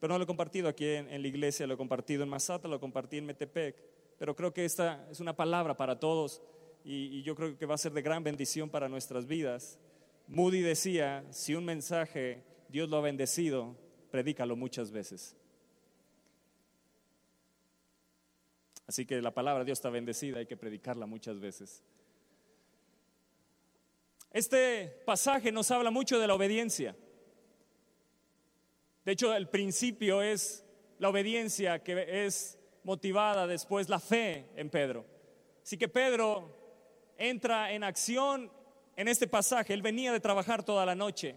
pero 0.00 0.12
no 0.12 0.18
lo 0.18 0.24
he 0.24 0.26
compartido 0.26 0.68
aquí 0.68 0.86
en, 0.86 1.22
la 1.22 1.28
iglesia, 1.28 1.68
lo 1.68 1.74
he 1.74 1.76
compartido 1.76 2.24
en 2.24 2.28
Masata, 2.28 2.66
lo 2.66 2.80
compartí 2.80 3.18
en 3.18 3.26
Metepec, 3.26 3.76
pero 4.18 4.34
creo 4.34 4.52
que 4.52 4.64
esta 4.64 5.06
es 5.08 5.20
una 5.20 5.36
palabra 5.36 5.76
para 5.76 6.00
todos 6.00 6.42
y, 6.84 7.18
y 7.18 7.22
yo 7.22 7.36
creo 7.36 7.56
que 7.56 7.64
va 7.64 7.76
a 7.76 7.78
ser 7.78 7.92
de 7.92 8.02
gran 8.02 8.24
bendición 8.24 8.68
para 8.68 8.88
nuestras 8.88 9.24
vidas. 9.24 9.78
Moody 10.26 10.62
decía, 10.62 11.24
si 11.30 11.54
un 11.54 11.64
mensaje 11.64 12.42
Dios 12.68 12.90
lo 12.90 12.96
ha 12.96 13.02
bendecido, 13.02 13.76
predícalo 14.10 14.56
muchas 14.56 14.90
veces. 14.90 15.36
Así 18.86 19.06
que 19.06 19.20
la 19.22 19.32
palabra 19.32 19.60
de 19.60 19.66
Dios 19.66 19.78
está 19.78 19.90
bendecida, 19.90 20.38
hay 20.38 20.46
que 20.46 20.56
predicarla 20.56 21.06
muchas 21.06 21.40
veces. 21.40 21.82
Este 24.30 24.88
pasaje 25.06 25.52
nos 25.52 25.70
habla 25.70 25.90
mucho 25.90 26.18
de 26.18 26.26
la 26.26 26.34
obediencia. 26.34 26.96
De 29.04 29.12
hecho, 29.12 29.34
el 29.34 29.48
principio 29.48 30.22
es 30.22 30.64
la 30.98 31.08
obediencia 31.08 31.82
que 31.82 32.26
es 32.26 32.58
motivada 32.82 33.46
después 33.46 33.88
la 33.88 34.00
fe 34.00 34.50
en 34.56 34.70
Pedro. 34.70 35.06
Así 35.62 35.78
que 35.78 35.88
Pedro 35.88 36.50
entra 37.16 37.72
en 37.72 37.84
acción 37.84 38.50
en 38.96 39.08
este 39.08 39.26
pasaje. 39.26 39.72
Él 39.72 39.82
venía 39.82 40.12
de 40.12 40.20
trabajar 40.20 40.64
toda 40.64 40.84
la 40.84 40.94
noche. 40.94 41.36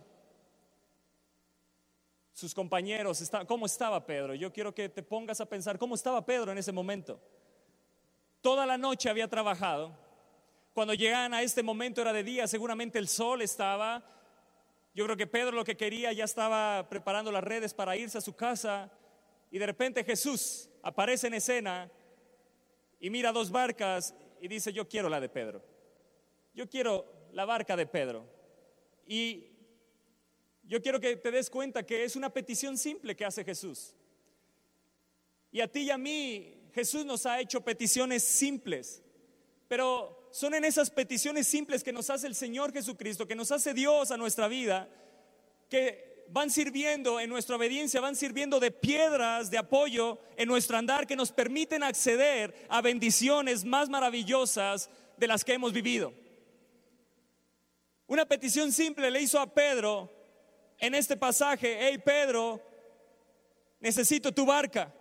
Sus 2.34 2.54
compañeros, 2.54 3.32
¿cómo 3.48 3.66
estaba 3.66 4.06
Pedro? 4.06 4.36
Yo 4.36 4.52
quiero 4.52 4.74
que 4.74 4.90
te 4.90 5.02
pongas 5.02 5.42
a 5.42 5.46
pensar 5.48 5.78
cómo 5.78 5.96
estaba 5.96 6.26
Pedro 6.26 6.52
en 6.52 6.58
ese 6.58 6.72
momento. 6.72 7.20
Toda 8.48 8.66
la 8.66 8.78
noche 8.78 9.10
había 9.10 9.28
trabajado. 9.28 9.94
Cuando 10.72 10.94
llegan 10.94 11.34
a 11.34 11.42
este 11.42 11.62
momento 11.64 12.00
era 12.00 12.14
de 12.14 12.24
día, 12.24 12.48
seguramente 12.48 12.98
el 12.98 13.10
sol 13.10 13.42
estaba. 13.42 14.02
Yo 14.96 15.04
creo 15.04 15.18
que 15.18 15.28
Pedro 15.28 15.52
lo 15.52 15.66
que 15.66 15.76
quería 15.76 16.14
ya 16.14 16.24
estaba 16.24 16.88
preparando 16.88 17.30
las 17.30 17.44
redes 17.44 17.74
para 17.74 17.98
irse 17.98 18.18
a 18.18 18.22
su 18.22 18.38
casa 18.38 18.90
y 19.52 19.60
de 19.60 19.66
repente 19.66 20.02
Jesús 20.06 20.70
aparece 20.82 21.28
en 21.28 21.34
escena 21.34 21.92
y 23.02 23.10
mira 23.10 23.34
dos 23.34 23.52
barcas 23.52 24.16
y 24.40 24.48
dice, 24.48 24.72
yo 24.72 24.88
quiero 24.88 25.10
la 25.10 25.20
de 25.20 25.28
Pedro. 25.28 25.62
Yo 26.54 26.70
quiero 26.70 27.06
la 27.34 27.44
barca 27.44 27.76
de 27.76 27.86
Pedro. 27.86 28.26
Y 29.06 29.44
yo 30.64 30.82
quiero 30.82 31.02
que 31.02 31.18
te 31.18 31.32
des 31.32 31.50
cuenta 31.50 31.86
que 31.86 32.06
es 32.06 32.16
una 32.16 32.30
petición 32.30 32.78
simple 32.78 33.14
que 33.14 33.26
hace 33.26 33.44
Jesús. 33.44 33.94
Y 35.52 35.60
a 35.60 35.70
ti 35.70 35.82
y 35.82 35.90
a 35.90 35.98
mí 35.98 36.57
Jesús 36.78 37.08
nos 37.08 37.26
ha 37.26 37.40
hecho 37.40 37.62
peticiones 37.62 38.24
simples, 38.24 39.02
pero 39.68 40.30
son 40.32 40.54
en 40.54 40.64
esas 40.64 40.92
peticiones 40.92 41.48
simples 41.48 41.84
que 41.84 41.92
nos 41.92 42.12
hace 42.12 42.28
el 42.28 42.36
Señor 42.36 42.72
Jesucristo, 42.72 43.28
que 43.28 43.34
nos 43.34 43.52
hace 43.52 43.74
Dios 43.74 44.12
a 44.12 44.18
nuestra 44.18 44.48
vida, 44.48 44.88
que 45.70 46.28
van 46.30 46.52
sirviendo 46.52 47.20
en 47.20 47.32
nuestra 47.32 47.56
obediencia, 47.56 48.00
van 48.00 48.16
sirviendo 48.16 48.60
de 48.60 48.70
piedras 48.70 49.50
de 49.50 49.58
apoyo 49.58 50.20
en 50.36 50.48
nuestro 50.48 50.78
andar 50.78 51.08
que 51.08 51.16
nos 51.16 51.32
permiten 51.32 51.82
acceder 51.82 52.54
a 52.70 52.84
bendiciones 52.84 53.66
más 53.66 53.90
maravillosas 53.90 54.92
de 55.18 55.26
las 55.26 55.44
que 55.44 55.54
hemos 55.54 55.74
vivido. 55.74 56.14
Una 58.06 58.28
petición 58.28 58.72
simple 58.72 59.10
le 59.10 59.24
hizo 59.24 59.40
a 59.40 59.52
Pedro 59.52 60.12
en 60.78 60.94
este 60.94 61.18
pasaje, 61.18 61.76
hey 61.80 61.98
Pedro, 62.06 62.62
necesito 63.80 64.32
tu 64.32 64.46
barca. 64.46 64.94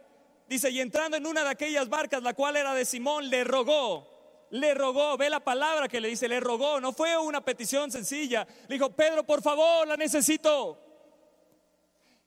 Dice, 0.48 0.70
y 0.70 0.80
entrando 0.80 1.16
en 1.16 1.26
una 1.26 1.42
de 1.42 1.50
aquellas 1.50 1.88
barcas, 1.88 2.22
la 2.22 2.34
cual 2.34 2.56
era 2.56 2.72
de 2.74 2.84
Simón, 2.84 3.28
le 3.28 3.42
rogó, 3.42 4.46
le 4.50 4.74
rogó, 4.74 5.16
ve 5.16 5.28
la 5.28 5.40
palabra 5.40 5.88
que 5.88 6.00
le 6.00 6.08
dice, 6.08 6.28
le 6.28 6.38
rogó, 6.38 6.80
no 6.80 6.92
fue 6.92 7.16
una 7.16 7.44
petición 7.44 7.90
sencilla. 7.90 8.46
Le 8.68 8.76
dijo, 8.76 8.90
Pedro, 8.90 9.24
por 9.24 9.42
favor, 9.42 9.88
la 9.88 9.96
necesito. 9.96 10.78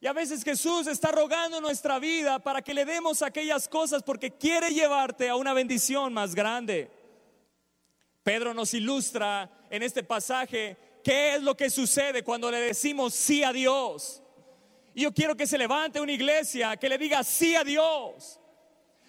Y 0.01 0.07
a 0.07 0.13
veces 0.13 0.43
Jesús 0.43 0.87
está 0.87 1.11
rogando 1.11 1.59
nuestra 1.59 1.99
vida 1.99 2.39
para 2.39 2.61
que 2.61 2.73
le 2.73 2.85
demos 2.85 3.21
aquellas 3.21 3.67
cosas 3.67 4.01
porque 4.03 4.31
quiere 4.31 4.69
llevarte 4.69 5.27
a 5.27 5.35
una 5.35 5.53
bendición 5.53 6.13
más 6.13 6.35
grande. 6.35 6.89
Pedro 8.23 8.53
nos 8.53 8.73
ilustra 8.73 9.49
en 9.69 9.83
este 9.83 10.03
pasaje 10.03 10.77
qué 11.03 11.35
es 11.35 11.41
lo 11.41 11.55
que 11.55 11.69
sucede 11.69 12.23
cuando 12.23 12.51
le 12.51 12.59
decimos 12.59 13.13
sí 13.13 13.43
a 13.43 13.51
Dios. 13.51 14.21
Yo 14.99 15.13
quiero 15.13 15.37
que 15.37 15.47
se 15.47 15.57
levante 15.57 16.01
una 16.01 16.11
iglesia 16.11 16.75
que 16.75 16.89
le 16.89 16.97
diga 16.97 17.23
sí 17.23 17.55
a 17.55 17.63
Dios. 17.63 18.37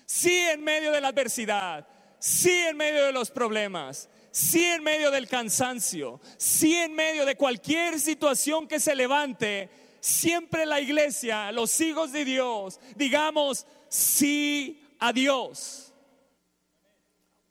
Sí 0.06 0.37
en 0.37 0.62
medio 0.62 0.92
de 0.92 1.00
la 1.00 1.09
adversidad. 1.09 1.87
Sí 2.20 2.52
en 2.52 2.76
medio 2.76 3.06
de 3.06 3.12
los 3.12 3.30
problemas. 3.30 4.09
Sí 4.30 4.64
en 4.64 4.85
medio 4.85 5.11
del 5.11 5.26
cansancio. 5.26 6.20
Sí 6.37 6.76
en 6.76 6.94
medio 6.94 7.25
de 7.25 7.37
cualquier 7.37 7.99
situación 7.99 8.68
que 8.68 8.78
se 8.78 8.94
levante. 8.94 9.68
Siempre 10.00 10.64
la 10.64 10.80
iglesia, 10.80 11.50
los 11.50 11.80
hijos 11.80 12.12
de 12.12 12.25
Dios, 12.25 12.78
digamos 12.94 13.66
sí 13.88 14.82
a 15.00 15.12
Dios. 15.12 15.92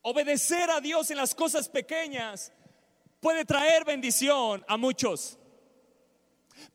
Obedecer 0.02 0.72
a 0.72 0.80
Dios 0.80 1.12
en 1.12 1.18
las 1.18 1.36
cosas 1.36 1.68
pequeñas 1.68 2.54
puede 3.20 3.44
traer 3.44 3.84
bendición 3.84 4.64
a 4.68 4.78
muchos. 4.78 5.39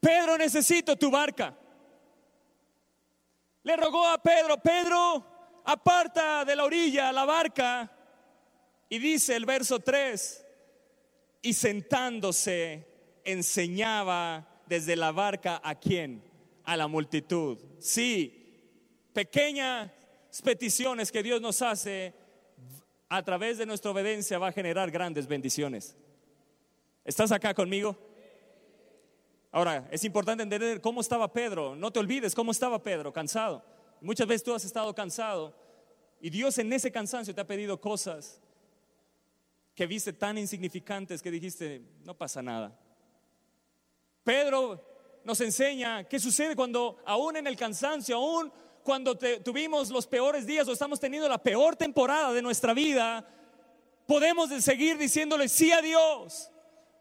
Pedro, 0.00 0.36
necesito 0.36 0.96
tu 0.96 1.10
barca. 1.10 1.56
Le 3.62 3.76
rogó 3.76 4.06
a 4.06 4.22
Pedro, 4.22 4.58
Pedro, 4.58 5.62
aparta 5.64 6.44
de 6.44 6.56
la 6.56 6.64
orilla 6.64 7.12
la 7.12 7.24
barca. 7.24 7.90
Y 8.88 8.98
dice 8.98 9.34
el 9.34 9.46
verso 9.46 9.80
3, 9.80 10.44
y 11.42 11.52
sentándose 11.52 12.86
enseñaba 13.24 14.46
desde 14.66 14.96
la 14.96 15.12
barca 15.12 15.60
a 15.64 15.74
quién? 15.74 16.22
A 16.64 16.76
la 16.76 16.86
multitud. 16.86 17.58
Sí, 17.80 19.08
pequeñas 19.12 19.90
peticiones 20.42 21.10
que 21.10 21.22
Dios 21.22 21.40
nos 21.40 21.62
hace 21.62 22.14
a 23.08 23.22
través 23.22 23.58
de 23.58 23.66
nuestra 23.66 23.90
obediencia 23.90 24.38
va 24.38 24.48
a 24.48 24.52
generar 24.52 24.90
grandes 24.90 25.26
bendiciones. 25.26 25.96
¿Estás 27.04 27.32
acá 27.32 27.54
conmigo? 27.54 27.96
Ahora, 29.54 29.86
es 29.92 30.02
importante 30.02 30.42
entender 30.42 30.80
cómo 30.80 31.00
estaba 31.00 31.32
Pedro. 31.32 31.76
No 31.76 31.92
te 31.92 32.00
olvides 32.00 32.34
cómo 32.34 32.50
estaba 32.50 32.82
Pedro, 32.82 33.12
cansado. 33.12 33.64
Muchas 34.00 34.26
veces 34.26 34.42
tú 34.42 34.52
has 34.52 34.64
estado 34.64 34.92
cansado 34.92 35.54
y 36.20 36.28
Dios 36.28 36.58
en 36.58 36.72
ese 36.72 36.90
cansancio 36.90 37.32
te 37.32 37.40
ha 37.40 37.46
pedido 37.46 37.80
cosas 37.80 38.40
que 39.76 39.86
viste 39.86 40.12
tan 40.12 40.38
insignificantes 40.38 41.22
que 41.22 41.30
dijiste, 41.30 41.82
no 42.02 42.18
pasa 42.18 42.42
nada. 42.42 42.76
Pedro 44.24 44.84
nos 45.22 45.40
enseña 45.40 46.02
qué 46.02 46.18
sucede 46.18 46.56
cuando 46.56 46.98
aún 47.06 47.36
en 47.36 47.46
el 47.46 47.54
cansancio, 47.54 48.16
aún 48.16 48.52
cuando 48.82 49.16
tuvimos 49.16 49.88
los 49.88 50.08
peores 50.08 50.48
días 50.48 50.66
o 50.66 50.72
estamos 50.72 50.98
teniendo 50.98 51.28
la 51.28 51.40
peor 51.40 51.76
temporada 51.76 52.32
de 52.32 52.42
nuestra 52.42 52.74
vida, 52.74 53.24
podemos 54.04 54.50
seguir 54.64 54.98
diciéndole 54.98 55.48
sí 55.48 55.70
a 55.70 55.80
Dios 55.80 56.50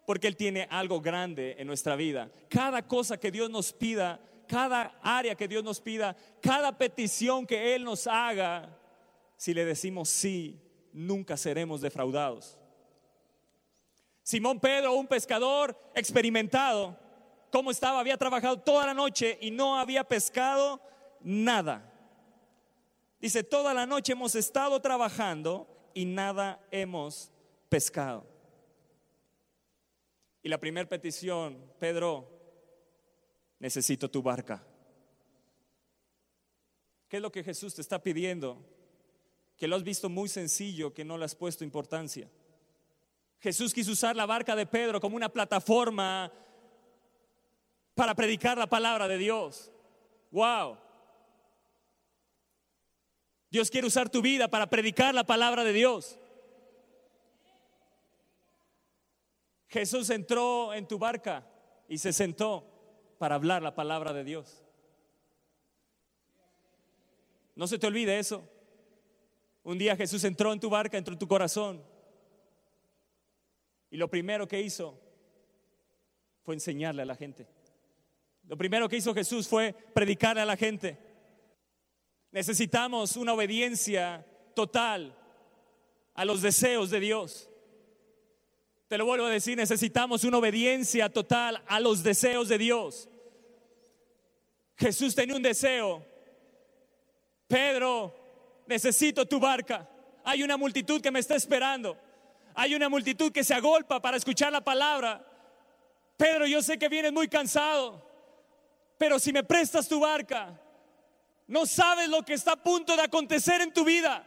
porque 0.06 0.28
Él 0.28 0.36
tiene 0.36 0.68
algo 0.70 1.02
grande 1.02 1.56
en 1.58 1.68
nuestra 1.68 1.96
vida. 1.96 2.32
Cada 2.50 2.86
cosa 2.88 3.20
que 3.20 3.32
Dios 3.32 3.50
nos 3.50 3.72
pida, 3.74 4.20
cada 4.48 5.00
área 5.02 5.36
que 5.36 5.48
Dios 5.48 5.64
nos 5.64 5.80
pida, 5.80 6.16
cada 6.42 6.78
petición 6.78 7.46
que 7.46 7.76
Él 7.76 7.84
nos 7.84 8.08
haga, 8.08 8.78
si 9.38 9.54
le 9.54 9.66
decimos 9.66 10.10
sí, 10.10 10.60
nunca 10.92 11.38
seremos 11.38 11.82
defraudados. 11.82 12.58
Simón 14.24 14.60
Pedro, 14.60 14.94
un 14.94 15.08
pescador 15.08 15.78
experimentado, 15.96 16.98
¿cómo 17.52 17.72
estaba? 17.72 18.00
Había 18.00 18.18
trabajado 18.18 18.60
toda 18.60 18.86
la 18.86 18.94
noche 18.94 19.38
y 19.42 19.52
no 19.52 19.78
había 19.78 20.04
pescado 20.04 20.80
nada. 21.22 21.90
Dice, 23.20 23.44
toda 23.44 23.74
la 23.74 23.86
noche 23.86 24.14
hemos 24.14 24.36
estado 24.36 24.80
trabajando 24.82 25.68
y 25.94 26.06
nada 26.06 26.60
hemos 26.72 27.32
pescado. 27.70 28.33
Y 30.44 30.50
la 30.50 30.60
primera 30.60 30.88
petición, 30.88 31.58
Pedro, 31.80 32.30
necesito 33.60 34.12
tu 34.12 34.22
barca. 34.22 34.62
¿Qué 37.08 37.18
es 37.18 37.24
lo 37.24 37.32
que 37.32 37.46
Jesús 37.46 37.74
te 37.74 37.82
está 37.82 38.04
pidiendo? 38.04 38.62
Que 39.56 39.70
lo 39.70 39.78
has 39.78 39.84
visto 39.84 40.10
muy 40.10 40.28
sencillo, 40.28 40.94
que 40.94 41.06
no 41.06 41.18
le 41.18 41.24
has 41.24 41.34
puesto 41.34 41.64
importancia. 41.64 42.30
Jesús 43.40 43.74
quiso 43.74 43.94
usar 43.94 44.18
la 44.18 44.26
barca 44.26 44.54
de 44.56 44.66
Pedro 44.66 45.00
como 45.00 45.16
una 45.16 45.30
plataforma 45.30 46.32
para 47.96 48.14
predicar 48.14 48.58
la 48.58 48.68
palabra 48.68 49.08
de 49.08 49.18
Dios. 49.18 49.72
Wow. 50.32 50.78
Dios 53.50 53.70
quiere 53.70 53.88
usar 53.88 54.10
tu 54.10 54.22
vida 54.22 54.50
para 54.50 54.70
predicar 54.70 55.14
la 55.14 55.24
palabra 55.24 55.64
de 55.64 55.72
Dios. 55.72 56.18
Jesús 59.74 60.12
entró 60.12 60.72
en 60.72 60.88
tu 60.88 61.00
barca 61.00 61.48
y 61.90 61.98
se 61.98 62.14
sentó 62.14 62.64
para 63.18 63.34
hablar 63.34 63.64
la 63.64 63.74
palabra 63.74 64.14
de 64.14 64.24
Dios. 64.24 64.64
No 67.56 67.66
se 67.66 67.80
te 67.80 67.88
olvide 67.88 68.20
eso. 68.20 68.48
Un 69.64 69.80
día 69.80 69.96
Jesús 69.96 70.24
entró 70.26 70.54
en 70.54 70.60
tu 70.60 70.70
barca, 70.70 70.96
entró 70.96 71.14
en 71.14 71.20
tu 71.20 71.28
corazón. 71.28 71.84
Y 73.90 73.98
lo 73.98 74.08
primero 74.10 74.48
que 74.48 74.62
hizo 74.62 75.00
fue 76.44 76.54
enseñarle 76.54 77.02
a 77.02 77.06
la 77.06 77.16
gente. 77.16 77.48
Lo 78.48 78.56
primero 78.56 78.88
que 78.88 78.98
hizo 78.98 79.16
Jesús 79.16 79.48
fue 79.48 79.74
predicarle 79.74 80.44
a 80.44 80.46
la 80.46 80.58
gente. 80.58 81.00
Necesitamos 82.32 83.18
una 83.18 83.34
obediencia 83.34 84.24
total 84.54 85.18
a 86.14 86.26
los 86.26 86.44
deseos 86.44 86.92
de 86.92 87.00
Dios. 87.00 87.50
Te 88.94 89.00
lo 89.00 89.08
vuelvo 89.08 89.26
a 89.26 89.32
decir, 89.32 89.58
necesitamos 89.58 90.24
una 90.24 90.38
obediencia 90.38 91.10
total 91.10 91.64
a 91.66 91.80
los 91.80 92.04
deseos 92.04 92.48
de 92.48 92.60
Dios. 92.60 93.10
Jesús 94.78 95.16
tenía 95.16 95.36
un 95.36 95.42
deseo. 95.42 96.06
Pedro, 97.48 98.14
necesito 98.68 99.26
tu 99.26 99.40
barca. 99.40 99.90
Hay 100.24 100.44
una 100.44 100.58
multitud 100.58 101.02
que 101.02 101.10
me 101.10 101.22
está 101.22 101.34
esperando. 101.34 101.98
Hay 102.54 102.76
una 102.76 102.88
multitud 102.88 103.32
que 103.32 103.44
se 103.44 103.56
agolpa 103.56 104.00
para 104.00 104.18
escuchar 104.18 104.52
la 104.52 104.64
palabra. 104.64 105.26
Pedro, 106.16 106.46
yo 106.46 106.62
sé 106.62 106.78
que 106.78 106.88
vienes 106.88 107.12
muy 107.12 107.28
cansado, 107.28 108.08
pero 109.00 109.18
si 109.18 109.34
me 109.34 109.44
prestas 109.44 109.88
tu 109.88 110.02
barca, 110.02 110.62
no 111.48 111.66
sabes 111.66 112.10
lo 112.10 112.22
que 112.22 112.34
está 112.34 112.52
a 112.52 112.62
punto 112.62 112.96
de 112.96 113.02
acontecer 113.02 113.60
en 113.60 113.74
tu 113.74 113.84
vida. 113.84 114.24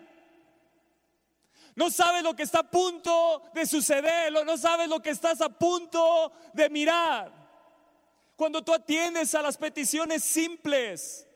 No 1.77 1.91
sabes 1.91 2.23
lo 2.23 2.35
que 2.35 2.43
está 2.43 2.61
a 2.61 2.71
punto 2.71 3.43
de 3.55 3.67
suceder. 3.67 4.33
No 4.33 4.57
sabes 4.57 4.89
lo 4.89 5.01
que 5.01 5.11
estás 5.11 5.41
a 5.41 5.49
punto 5.51 6.33
de 6.53 6.69
mirar. 6.71 7.31
Cuando 8.35 8.63
tú 8.65 8.75
atiendes 8.75 9.35
a 9.35 9.43
las 9.43 9.57
peticiones 9.57 10.25
simples, 10.25 11.27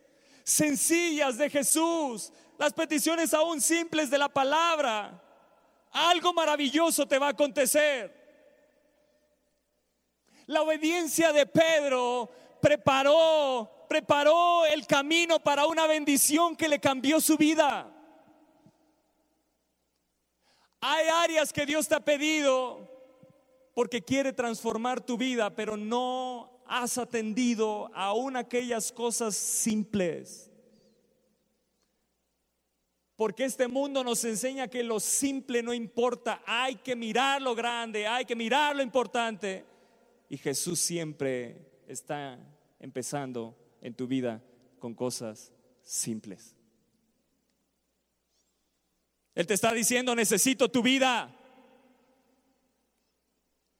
sencillas 0.42 1.38
de 1.38 1.48
Jesús, 1.48 2.32
las 2.58 2.72
peticiones 2.72 3.32
aún 3.32 3.60
simples 3.60 4.10
de 4.10 4.18
la 4.18 4.28
palabra, 4.28 5.22
algo 5.92 6.32
maravilloso 6.32 7.06
te 7.06 7.18
va 7.18 7.28
a 7.28 7.30
acontecer. 7.30 8.18
La 10.46 10.62
obediencia 10.62 11.32
de 11.32 11.46
Pedro 11.46 12.30
preparó 12.60 13.76
preparó 13.90 14.64
el 14.66 14.86
camino 14.86 15.40
para 15.40 15.66
una 15.66 15.88
bendición 15.88 16.54
que 16.54 16.68
le 16.68 16.78
cambió 16.78 17.20
su 17.20 17.36
vida. 17.36 17.92
Hay 20.80 21.06
áreas 21.08 21.52
que 21.52 21.66
Dios 21.66 21.88
te 21.88 21.94
ha 21.94 22.00
pedido 22.00 22.88
porque 23.74 24.02
quiere 24.02 24.32
transformar 24.32 25.00
tu 25.00 25.16
vida, 25.16 25.54
pero 25.54 25.76
no 25.76 26.62
has 26.66 26.98
atendido 26.98 27.90
aún 27.94 28.36
aquellas 28.36 28.92
cosas 28.92 29.36
simples. 29.36 30.50
Porque 33.16 33.44
este 33.44 33.68
mundo 33.68 34.02
nos 34.02 34.24
enseña 34.24 34.68
que 34.68 34.82
lo 34.82 34.98
simple 34.98 35.62
no 35.62 35.74
importa, 35.74 36.42
hay 36.46 36.76
que 36.76 36.96
mirar 36.96 37.42
lo 37.42 37.54
grande, 37.54 38.06
hay 38.06 38.24
que 38.24 38.34
mirar 38.34 38.74
lo 38.74 38.82
importante. 38.82 39.66
Y 40.30 40.38
Jesús 40.38 40.80
siempre 40.80 41.82
está 41.86 42.38
empezando 42.78 43.54
en 43.82 43.92
tu 43.92 44.06
vida 44.06 44.42
con 44.78 44.94
cosas 44.94 45.52
simples. 45.82 46.56
Él 49.40 49.46
te 49.46 49.54
está 49.54 49.72
diciendo, 49.72 50.14
necesito 50.14 50.68
tu 50.68 50.82
vida. 50.82 51.34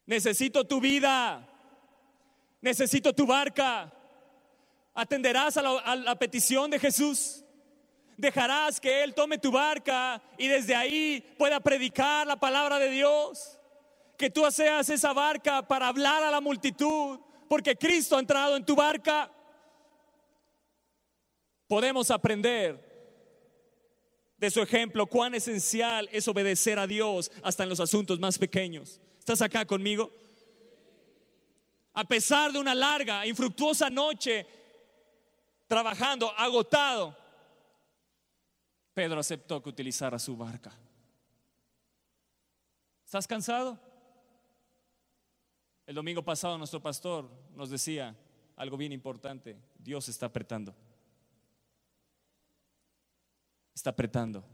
Necesito 0.07 0.67
tu 0.67 0.81
vida. 0.81 1.47
Necesito 2.63 3.13
tu 3.13 3.27
barca. 3.27 3.93
¿Atenderás 4.95 5.59
a 5.59 5.97
la, 5.97 6.19
petición 6.19 6.71
de 6.71 6.79
Jesús? 6.79 7.45
¿Dejarás 8.17 8.81
que 8.81 9.03
Él 9.03 9.13
tome 9.13 9.37
tu 9.37 9.51
barca 9.51 10.23
y 10.39 10.49
desde 10.49 10.75
ahí 10.75 11.21
pueda 11.37 11.61
predicar 11.61 12.27
la 12.27 12.41
palabra 12.41 12.79
de 12.79 12.89
Dios? 12.89 13.59
Que 14.17 14.31
tú 14.31 14.51
seas 14.51 14.89
esa 14.89 15.13
barca 15.13 15.69
para 15.69 15.89
hablar 15.89 16.23
a 16.23 16.31
la 16.31 16.41
multitud, 16.41 17.21
porque 17.51 17.77
Cristo 17.77 18.17
ha 18.17 18.21
entrado 18.21 18.57
en 18.57 18.65
tu 18.65 18.75
barca 18.75 19.31
podemos 21.69 22.11
aprender 22.11 22.90
de 24.41 24.51
su 24.51 24.63
ejemplo 24.63 25.07
cuán 25.07 25.35
esencial 25.35 26.09
es 26.11 26.27
obedecer 26.27 26.79
a 26.79 26.87
Dios 26.87 27.31
hasta 27.43 27.63
en 27.63 27.69
los 27.69 27.79
asuntos 27.79 28.19
más 28.19 28.39
pequeños. 28.39 28.99
¿Estás 29.19 29.43
acá 29.43 29.67
conmigo? 29.67 30.11
A 31.93 32.05
pesar 32.05 32.51
de 32.51 32.59
una 32.59 32.75
larga, 32.75 33.27
infructuosa 33.27 33.91
noche 33.91 34.47
trabajando, 35.67 36.31
agotado, 36.37 37.15
Pedro 38.95 39.21
aceptó 39.21 39.63
que 39.63 39.69
utilizara 39.69 40.19
su 40.19 40.37
barca. 40.37 40.73
¿Estás 43.05 43.27
cansado? 43.27 43.79
El 45.87 45.95
domingo 45.95 46.25
pasado 46.25 46.57
nuestro 46.57 46.81
pastor 46.81 47.31
nos 47.55 47.69
decía 47.69 48.17
algo 48.57 48.79
bien 48.79 48.93
importante, 48.93 49.61
Dios 49.79 50.09
está 50.09 50.27
apretando 50.27 50.75
está 53.81 53.91
apretando 53.91 54.45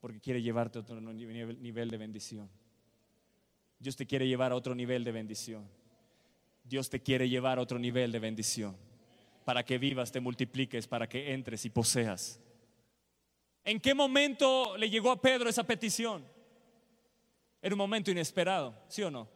porque 0.00 0.18
quiere 0.18 0.42
llevarte 0.42 0.76
a 0.76 0.80
otro 0.80 1.00
nivel 1.00 1.88
de 1.88 1.96
bendición. 1.96 2.50
Dios 3.78 3.94
te 3.94 4.04
quiere 4.04 4.26
llevar 4.26 4.50
a 4.50 4.56
otro 4.56 4.74
nivel 4.74 5.04
de 5.04 5.12
bendición. 5.12 5.68
Dios 6.64 6.90
te 6.90 7.00
quiere 7.00 7.28
llevar 7.28 7.58
a 7.58 7.62
otro 7.62 7.78
nivel 7.78 8.10
de 8.10 8.18
bendición 8.18 8.76
para 9.44 9.64
que 9.64 9.78
vivas, 9.78 10.10
te 10.10 10.18
multipliques, 10.18 10.88
para 10.88 11.08
que 11.08 11.32
entres 11.32 11.64
y 11.66 11.70
poseas. 11.70 12.40
¿En 13.64 13.78
qué 13.78 13.94
momento 13.94 14.76
le 14.76 14.90
llegó 14.90 15.12
a 15.12 15.20
Pedro 15.20 15.48
esa 15.48 15.62
petición? 15.62 16.26
Era 17.60 17.76
un 17.76 17.78
momento 17.78 18.10
inesperado, 18.10 18.74
¿sí 18.88 19.04
o 19.04 19.10
no? 19.10 19.28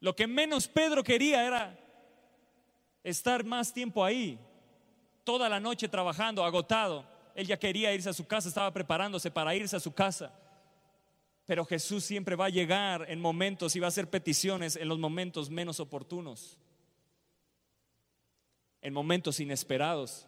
Lo 0.00 0.16
que 0.16 0.26
menos 0.26 0.68
Pedro 0.68 1.04
quería 1.04 1.46
era 1.46 1.78
estar 3.04 3.44
más 3.44 3.74
tiempo 3.74 4.02
ahí, 4.02 4.38
toda 5.22 5.50
la 5.50 5.60
noche 5.60 5.86
trabajando, 5.86 6.42
agotado 6.42 7.15
él 7.36 7.46
ya 7.46 7.58
quería 7.58 7.92
irse 7.92 8.08
a 8.08 8.14
su 8.14 8.26
casa, 8.26 8.48
estaba 8.48 8.72
preparándose 8.72 9.30
para 9.30 9.54
irse 9.54 9.76
a 9.76 9.80
su 9.80 9.92
casa. 9.92 10.32
Pero 11.44 11.66
Jesús 11.66 12.02
siempre 12.02 12.34
va 12.34 12.46
a 12.46 12.50
llegar 12.50 13.04
en 13.10 13.20
momentos 13.20 13.76
y 13.76 13.78
va 13.78 13.86
a 13.86 13.88
hacer 13.88 14.08
peticiones 14.08 14.74
en 14.74 14.88
los 14.88 14.98
momentos 14.98 15.50
menos 15.50 15.78
oportunos, 15.78 16.58
en 18.80 18.94
momentos 18.94 19.38
inesperados. 19.38 20.26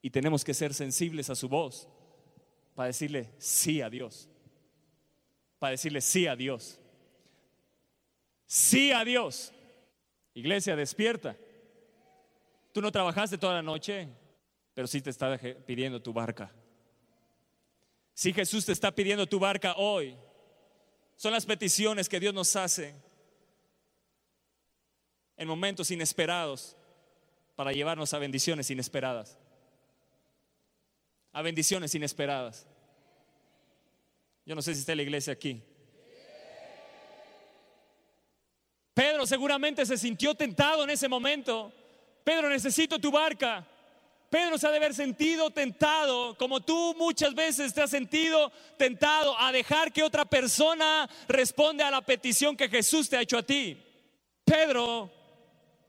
Y 0.00 0.08
tenemos 0.08 0.44
que 0.44 0.54
ser 0.54 0.72
sensibles 0.72 1.28
a 1.28 1.34
su 1.34 1.46
voz 1.46 1.88
para 2.74 2.86
decirle 2.86 3.34
sí 3.38 3.82
a 3.82 3.90
Dios, 3.90 4.30
para 5.58 5.72
decirle 5.72 6.00
sí 6.00 6.26
a 6.26 6.34
Dios, 6.34 6.80
sí 8.46 8.92
a 8.92 9.04
Dios. 9.04 9.52
Iglesia, 10.32 10.74
despierta. 10.74 11.36
Tú 12.72 12.80
no 12.80 12.90
trabajaste 12.90 13.36
toda 13.36 13.54
la 13.54 13.62
noche, 13.62 14.08
pero 14.76 14.86
sí 14.86 15.00
te 15.00 15.08
está 15.08 15.38
pidiendo 15.38 16.02
tu 16.02 16.12
barca. 16.12 16.52
Si 18.12 18.30
Jesús 18.34 18.66
te 18.66 18.72
está 18.72 18.94
pidiendo 18.94 19.26
tu 19.26 19.38
barca 19.38 19.74
hoy, 19.78 20.14
son 21.16 21.32
las 21.32 21.46
peticiones 21.46 22.10
que 22.10 22.20
Dios 22.20 22.34
nos 22.34 22.54
hace 22.56 22.94
en 25.38 25.48
momentos 25.48 25.90
inesperados 25.90 26.76
para 27.54 27.72
llevarnos 27.72 28.12
a 28.12 28.18
bendiciones 28.18 28.70
inesperadas. 28.70 29.38
A 31.32 31.40
bendiciones 31.40 31.94
inesperadas. 31.94 32.66
Yo 34.44 34.54
no 34.54 34.60
sé 34.60 34.74
si 34.74 34.80
está 34.80 34.94
la 34.94 35.02
iglesia 35.02 35.32
aquí. 35.32 35.62
Pedro 38.92 39.26
seguramente 39.26 39.86
se 39.86 39.96
sintió 39.96 40.34
tentado 40.34 40.84
en 40.84 40.90
ese 40.90 41.08
momento. 41.08 41.72
Pedro, 42.22 42.50
necesito 42.50 42.98
tu 42.98 43.10
barca. 43.10 43.66
Pedro 44.30 44.58
se 44.58 44.66
ha 44.66 44.70
de 44.70 44.78
haber 44.78 44.94
sentido 44.94 45.50
tentado, 45.50 46.36
como 46.36 46.60
tú 46.60 46.94
muchas 46.98 47.34
veces 47.34 47.72
te 47.72 47.82
has 47.82 47.90
sentido 47.90 48.50
tentado 48.76 49.38
a 49.38 49.52
dejar 49.52 49.92
que 49.92 50.02
otra 50.02 50.24
persona 50.24 51.08
responda 51.28 51.86
a 51.86 51.90
la 51.90 52.02
petición 52.02 52.56
que 52.56 52.68
Jesús 52.68 53.08
te 53.08 53.16
ha 53.16 53.20
hecho 53.20 53.38
a 53.38 53.44
ti. 53.44 53.80
Pedro, 54.44 55.10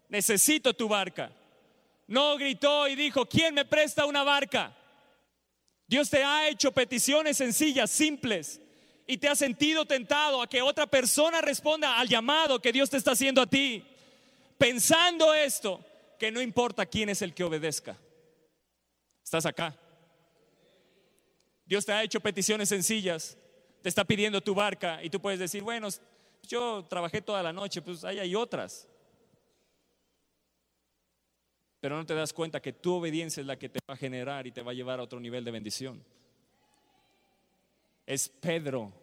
necesito 0.09 0.73
tu 0.73 0.87
barca. 0.87 1.31
No 2.05 2.37
gritó 2.37 2.87
y 2.87 2.95
dijo, 2.95 3.25
¿quién 3.25 3.53
me 3.53 3.65
presta 3.65 4.05
una 4.05 4.23
barca? 4.23 4.75
Dios 5.87 6.09
te 6.09 6.23
ha 6.23 6.47
hecho 6.47 6.71
peticiones 6.71 7.37
sencillas, 7.37 7.89
simples, 7.89 8.61
y 9.07 9.17
te 9.17 9.29
ha 9.29 9.35
sentido 9.35 9.85
tentado 9.85 10.41
a 10.41 10.47
que 10.47 10.61
otra 10.61 10.85
persona 10.85 11.41
responda 11.41 11.97
al 11.97 12.07
llamado 12.07 12.61
que 12.61 12.71
Dios 12.71 12.89
te 12.89 12.97
está 12.97 13.11
haciendo 13.11 13.41
a 13.41 13.47
ti. 13.47 13.83
Pensando 14.57 15.33
esto, 15.33 15.83
que 16.19 16.31
no 16.31 16.41
importa 16.41 16.85
quién 16.85 17.09
es 17.09 17.21
el 17.21 17.33
que 17.33 17.43
obedezca. 17.43 17.97
Estás 19.27 19.45
acá. 19.45 19.77
Dios 21.65 21.85
te 21.85 21.91
ha 21.91 22.01
hecho 22.01 22.21
peticiones 22.21 22.69
sencillas, 22.69 23.37
te 23.81 23.89
está 23.89 24.05
pidiendo 24.05 24.39
tu 24.39 24.55
barca 24.55 25.03
y 25.03 25.09
tú 25.09 25.19
puedes 25.19 25.37
decir, 25.37 25.63
bueno, 25.63 25.89
yo 26.43 26.85
trabajé 26.85 27.21
toda 27.21 27.43
la 27.43 27.51
noche, 27.51 27.81
pues 27.81 28.05
ahí 28.05 28.19
hay 28.19 28.35
otras. 28.35 28.87
Pero 31.81 31.97
no 31.97 32.05
te 32.05 32.15
das 32.15 32.31
cuenta 32.31 32.61
que 32.61 32.71
tu 32.71 32.93
obediencia 32.93 33.41
es 33.41 33.47
la 33.47 33.59
que 33.59 33.67
te 33.67 33.79
va 33.85 33.95
a 33.95 33.97
generar 33.97 34.47
y 34.47 34.53
te 34.53 34.61
va 34.61 34.71
a 34.71 34.73
llevar 34.73 35.01
a 35.01 35.03
otro 35.03 35.19
nivel 35.19 35.43
de 35.43 35.51
bendición. 35.51 36.01
Es 38.05 38.29
Pedro, 38.29 38.93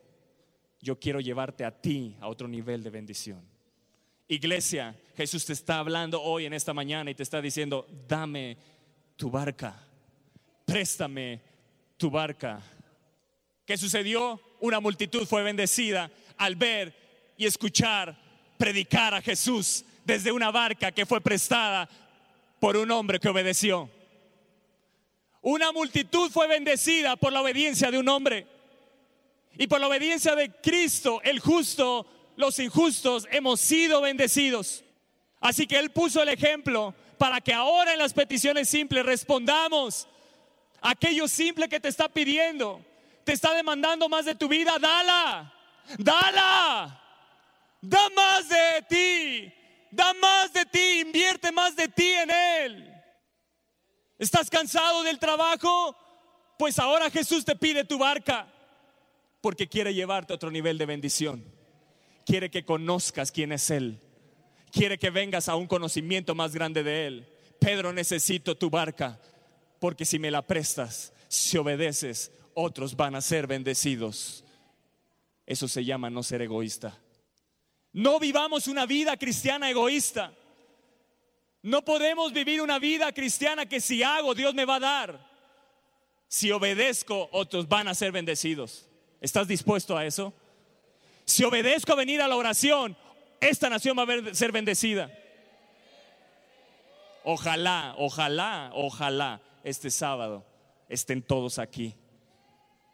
yo 0.80 0.98
quiero 0.98 1.20
llevarte 1.20 1.66
a 1.66 1.82
ti 1.82 2.16
a 2.18 2.28
otro 2.28 2.48
nivel 2.48 2.82
de 2.82 2.88
bendición. 2.88 3.46
Iglesia, 4.28 4.98
Jesús 5.18 5.44
te 5.44 5.52
está 5.52 5.80
hablando 5.80 6.22
hoy 6.22 6.46
en 6.46 6.54
esta 6.54 6.72
mañana 6.72 7.10
y 7.10 7.14
te 7.14 7.22
está 7.22 7.42
diciendo, 7.42 7.87
dame 8.08 8.56
tu 9.18 9.30
barca 9.30 9.90
préstame 10.64 11.40
tu 11.96 12.11
barca. 12.11 12.61
¿Qué 13.64 13.77
sucedió? 13.77 14.40
Una 14.61 14.81
multitud 14.81 15.27
fue 15.27 15.42
bendecida 15.42 16.11
al 16.37 16.57
ver 16.57 16.94
y 17.37 17.46
escuchar 17.46 18.16
predicar 18.59 19.14
a 19.14 19.22
Jesús 19.22 19.85
desde 20.05 20.33
una 20.33 20.50
barca 20.50 20.92
que 20.92 21.07
fue 21.07 21.20
prestada 21.20 21.88
por 22.61 22.77
un 22.77 22.90
hombre 22.90 23.18
que 23.18 23.29
obedeció. 23.29 23.90
Una 25.42 25.72
multitud 25.72 26.31
fue 26.31 26.46
bendecida 26.46 27.16
por 27.16 27.33
la 27.33 27.42
obediencia 27.42 27.90
de 27.90 27.98
un 27.98 28.09
hombre. 28.09 28.46
Y 29.57 29.66
por 29.66 29.81
la 29.81 29.88
obediencia 29.88 30.35
de 30.35 30.50
Cristo, 30.50 31.20
el 31.22 31.38
justo, 31.38 32.07
los 32.37 32.59
injustos, 32.59 33.29
hemos 33.31 33.61
sido 33.61 34.00
bendecidos. 34.00 34.83
Así 35.40 35.66
que 35.66 35.79
Él 35.79 35.90
puso 35.90 36.22
el 36.22 36.31
ejemplo 36.31 36.94
para 37.18 37.40
que 37.40 37.53
ahora 37.53 37.92
en 37.92 37.98
las 37.98 38.14
peticiones 38.14 38.68
simples 38.68 39.05
respondamos 39.05 40.09
aquello 40.85 41.27
simple 41.27 41.68
que 41.68 41.81
te 41.81 41.88
está 41.88 42.09
pidiendo, 42.09 42.85
te 43.25 43.33
está 43.33 43.55
demandando 43.55 44.09
más 44.09 44.27
de 44.27 44.35
tu 44.35 44.49
vida, 44.49 44.79
dala, 44.79 45.53
dala, 45.99 47.03
da 47.81 48.11
más 48.11 48.49
de 48.49 48.83
ti, 48.87 49.55
da 49.90 50.12
más 50.14 50.53
de 50.53 50.66
ti, 50.66 51.01
invierte 51.01 51.51
más 51.51 51.75
de 51.75 51.88
ti 51.88 52.07
en 52.07 52.31
Él. 52.31 52.94
¿Estás 54.18 54.51
cansado 54.51 55.03
del 55.03 55.18
trabajo? 55.18 55.97
Pues 56.59 56.79
ahora 56.79 57.11
Jesús 57.11 57.44
te 57.44 57.57
pide 57.57 57.85
tu 57.85 57.99
barca 57.99 58.47
porque 59.40 59.66
quiere 59.66 59.94
llevarte 59.94 60.35
a 60.35 60.37
otro 60.37 60.51
nivel 60.51 60.77
de 60.77 60.87
bendición. 60.87 61.44
Quiere 62.27 62.51
que 62.51 62.64
conozcas 62.64 63.33
quién 63.33 63.53
es 63.53 63.70
Él. 63.70 64.01
Quiere 64.70 64.99
que 64.99 65.11
vengas 65.11 65.49
a 65.49 65.57
un 65.57 65.66
conocimiento 65.66 66.35
más 66.35 66.55
grande 66.55 66.83
de 66.83 67.07
Él. 67.07 67.29
Pedro, 67.59 67.92
necesito 67.92 68.57
tu 68.57 68.68
barca 68.68 69.18
porque 69.85 70.07
si 70.07 70.18
me 70.18 70.31
la 70.31 70.40
prestas, 70.40 71.12
si 71.29 71.59
obedeces, 71.59 72.33
otros 72.55 72.97
van 72.97 73.16
a 73.16 73.20
ser 73.20 73.47
bendecidos. 73.47 74.42
Eso 75.44 75.68
se 75.68 75.85
llama 75.85 76.09
no 76.09 76.23
ser 76.23 76.40
egoísta. 76.40 76.99
No 77.92 78.18
vivamos 78.18 78.66
una 78.66 78.87
vida 78.87 79.14
cristiana 79.18 79.68
egoísta. 79.68 80.33
No 81.61 81.85
podemos 81.85 82.33
vivir 82.33 82.62
una 82.62 82.79
vida 82.79 83.12
cristiana 83.12 83.66
que 83.66 83.79
si 83.79 84.03
hago, 84.03 84.35
Dios 84.35 84.55
me 84.55 84.64
va 84.64 84.77
a 84.77 84.81
dar. 84.81 85.31
Si 86.29 86.51
obedezco, 86.51 87.29
otros 87.31 87.68
van 87.68 87.87
a 87.87 87.94
ser 87.94 88.11
bendecidos. 88.11 88.88
¿Estás 89.20 89.47
dispuesto 89.47 89.99
a 89.99 90.07
eso? 90.07 90.33
Si 91.27 91.44
obedezco 91.44 91.92
a 91.92 91.97
venir 91.97 92.23
a 92.23 92.29
la 92.29 92.37
oración, 92.37 92.97
esta 93.38 93.68
nación 93.68 93.99
va 93.99 94.05
a 94.05 94.35
ser 94.35 94.51
bendecida. 94.51 95.12
Ojalá, 97.23 97.94
ojalá, 97.99 98.70
ojalá 98.73 99.42
este 99.64 99.90
sábado 99.90 100.46
estén 100.88 101.22
todos 101.22 101.59
aquí. 101.59 101.96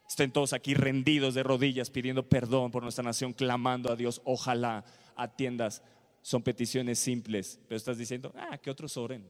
Estén 0.08 0.32
todos 0.32 0.52
aquí 0.52 0.74
rendidos 0.74 1.34
de 1.34 1.42
rodillas 1.42 1.90
pidiendo 1.90 2.28
perdón 2.28 2.70
por 2.70 2.82
nuestra 2.82 3.04
nación, 3.04 3.32
clamando 3.32 3.92
a 3.92 3.96
Dios. 3.96 4.22
Ojalá 4.24 4.84
atiendas. 5.14 5.82
Son 6.22 6.42
peticiones 6.42 6.98
simples, 6.98 7.60
pero 7.66 7.76
estás 7.76 7.96
diciendo, 7.96 8.32
ah, 8.36 8.58
que 8.58 8.70
otros 8.70 8.96
oren. 8.96 9.26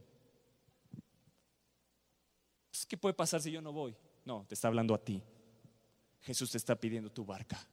Pues, 2.71 2.87
¿Qué 2.87 2.97
puede 2.97 3.15
pasar 3.15 3.41
si 3.41 3.51
yo 3.51 3.61
no 3.61 3.73
voy? 3.73 3.95
No, 4.25 4.45
te 4.49 4.55
está 4.55 4.69
hablando 4.69 4.95
a 4.95 4.99
ti. 4.99 5.23
Jesús 6.23 6.51
te 6.51 6.59
está 6.59 6.75
pidiendo 6.77 7.11
tu 7.11 7.25
barca. 7.25 7.65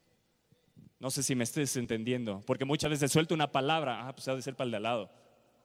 No 1.00 1.12
sé 1.12 1.24
si 1.24 1.36
me 1.36 1.44
estés 1.44 1.76
entendiendo, 1.78 2.42
porque 2.46 2.66
muchas 2.66 2.90
veces 2.90 3.12
suelto 3.12 3.34
una 3.34 3.52
palabra, 3.52 4.08
ah, 4.08 4.14
pues 4.14 4.28
ha 4.28 4.36
de 4.36 4.42
ser 4.42 4.56
para 4.56 4.66
el 4.66 4.72
de 4.72 4.78
al 4.78 4.84
lado. 4.84 5.12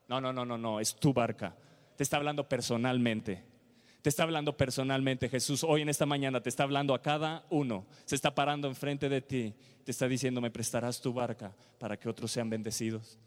No, 0.08 0.20
no, 0.20 0.32
no, 0.32 0.44
no, 0.44 0.58
no, 0.58 0.80
es 0.80 0.94
tu 0.94 1.12
barca. 1.12 1.56
Te 1.96 2.02
está 2.02 2.16
hablando 2.16 2.48
personalmente. 2.48 3.51
Te 4.02 4.08
está 4.08 4.24
hablando 4.24 4.56
personalmente 4.56 5.28
Jesús. 5.28 5.62
Hoy 5.62 5.82
en 5.82 5.88
esta 5.88 6.06
mañana 6.06 6.40
te 6.42 6.48
está 6.48 6.64
hablando 6.64 6.92
a 6.92 7.00
cada 7.00 7.46
uno. 7.50 7.86
Se 8.04 8.16
está 8.16 8.34
parando 8.34 8.66
enfrente 8.66 9.08
de 9.08 9.22
ti. 9.22 9.54
Te 9.84 9.92
está 9.92 10.08
diciendo, 10.08 10.40
me 10.40 10.50
prestarás 10.50 11.00
tu 11.00 11.12
barca 11.12 11.54
para 11.78 11.96
que 11.96 12.08
otros 12.08 12.32
sean 12.32 12.50
bendecidos. 12.50 13.20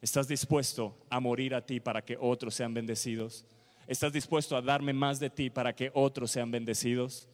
¿Estás 0.00 0.26
dispuesto 0.26 0.98
a 1.08 1.20
morir 1.20 1.54
a 1.54 1.64
ti 1.64 1.78
para 1.78 2.04
que 2.04 2.16
otros 2.20 2.56
sean 2.56 2.74
bendecidos? 2.74 3.46
¿Estás 3.86 4.12
dispuesto 4.12 4.56
a 4.56 4.62
darme 4.62 4.92
más 4.92 5.20
de 5.20 5.30
ti 5.30 5.50
para 5.50 5.72
que 5.72 5.92
otros 5.94 6.32
sean 6.32 6.50
bendecidos? 6.50 7.28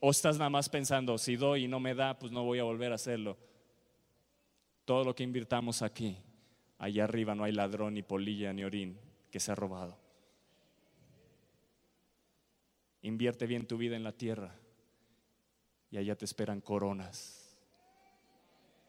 ¿O 0.00 0.10
estás 0.10 0.38
nada 0.38 0.50
más 0.50 0.68
pensando, 0.68 1.18
si 1.18 1.36
doy 1.36 1.64
y 1.64 1.68
no 1.68 1.78
me 1.78 1.94
da, 1.94 2.18
pues 2.18 2.32
no 2.32 2.42
voy 2.42 2.58
a 2.58 2.64
volver 2.64 2.90
a 2.90 2.96
hacerlo? 2.96 3.36
Todo 4.84 5.04
lo 5.04 5.14
que 5.14 5.22
invirtamos 5.22 5.82
aquí, 5.82 6.18
allá 6.78 7.04
arriba 7.04 7.36
no 7.36 7.44
hay 7.44 7.52
ladrón, 7.52 7.94
ni 7.94 8.02
polilla, 8.02 8.52
ni 8.52 8.64
orín 8.64 8.98
que 9.30 9.38
se 9.38 9.52
ha 9.52 9.54
robado. 9.54 10.07
Invierte 13.02 13.46
bien 13.46 13.66
tu 13.66 13.76
vida 13.76 13.96
en 13.96 14.04
la 14.04 14.12
tierra 14.12 14.54
y 15.90 15.96
allá 15.96 16.16
te 16.16 16.24
esperan 16.24 16.60
coronas. 16.60 17.56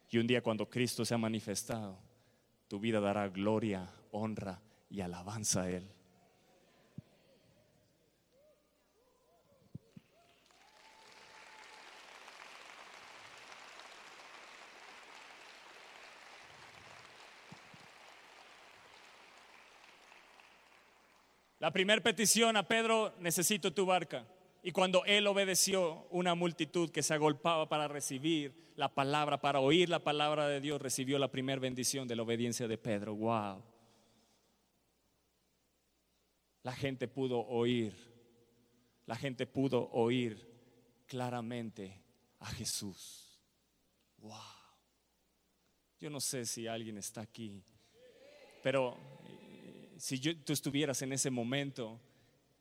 Y 0.10 0.18
un 0.18 0.28
día 0.28 0.42
cuando 0.42 0.70
Cristo 0.70 1.06
se 1.06 1.14
ha 1.14 1.18
manifestado, 1.18 2.00
tu 2.68 2.80
vida 2.80 3.00
dará 3.00 3.30
gloria, 3.30 3.92
honra 4.12 4.62
y 4.90 5.02
alabanza 5.02 5.64
a 5.64 5.70
Él. 5.70 5.90
La 21.60 21.72
primera 21.72 22.02
petición 22.02 22.56
a 22.56 22.68
Pedro, 22.68 23.14
necesito 23.20 23.74
tu 23.74 23.86
barca. 23.86 24.26
Y 24.64 24.72
cuando 24.72 25.04
él 25.06 25.28
obedeció, 25.28 26.08
una 26.10 26.34
multitud 26.34 26.90
que 26.90 27.04
se 27.04 27.14
agolpaba 27.14 27.68
para 27.68 27.90
recibir 27.90 28.72
la 28.78 28.94
palabra, 28.94 29.42
para 29.42 29.60
oír 29.60 29.90
la 29.90 30.00
palabra 30.00 30.48
de 30.48 30.62
Dios, 30.62 30.82
recibió 30.82 31.20
la 31.20 31.30
primera 31.30 31.60
bendición 31.60 32.08
de 32.08 32.16
la 32.16 32.24
obediencia 32.24 32.66
de 32.68 32.78
Pedro. 32.78 33.14
Wow. 33.14 33.62
La 36.64 36.72
gente 36.72 37.10
pudo 37.10 37.40
oír, 37.40 37.94
la 39.06 39.16
gente 39.16 39.46
pudo 39.46 39.90
oír 39.92 40.48
claramente 41.08 42.02
a 42.40 42.48
Jesús. 42.48 43.42
Wow. 44.18 44.34
Yo 46.00 46.10
no 46.10 46.22
sé 46.22 46.46
si 46.46 46.68
alguien 46.68 46.98
está 46.98 47.20
aquí, 47.22 47.62
pero 48.64 48.98
si 50.00 50.20
tú 50.20 50.54
estuvieras 50.54 51.02
en 51.02 51.14
ese 51.14 51.30
momento 51.30 52.00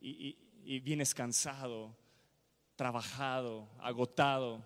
y, 0.01 0.37
y 0.65 0.81
vienes 0.81 1.15
cansado, 1.15 1.97
trabajado, 2.77 3.69
agotado, 3.79 4.63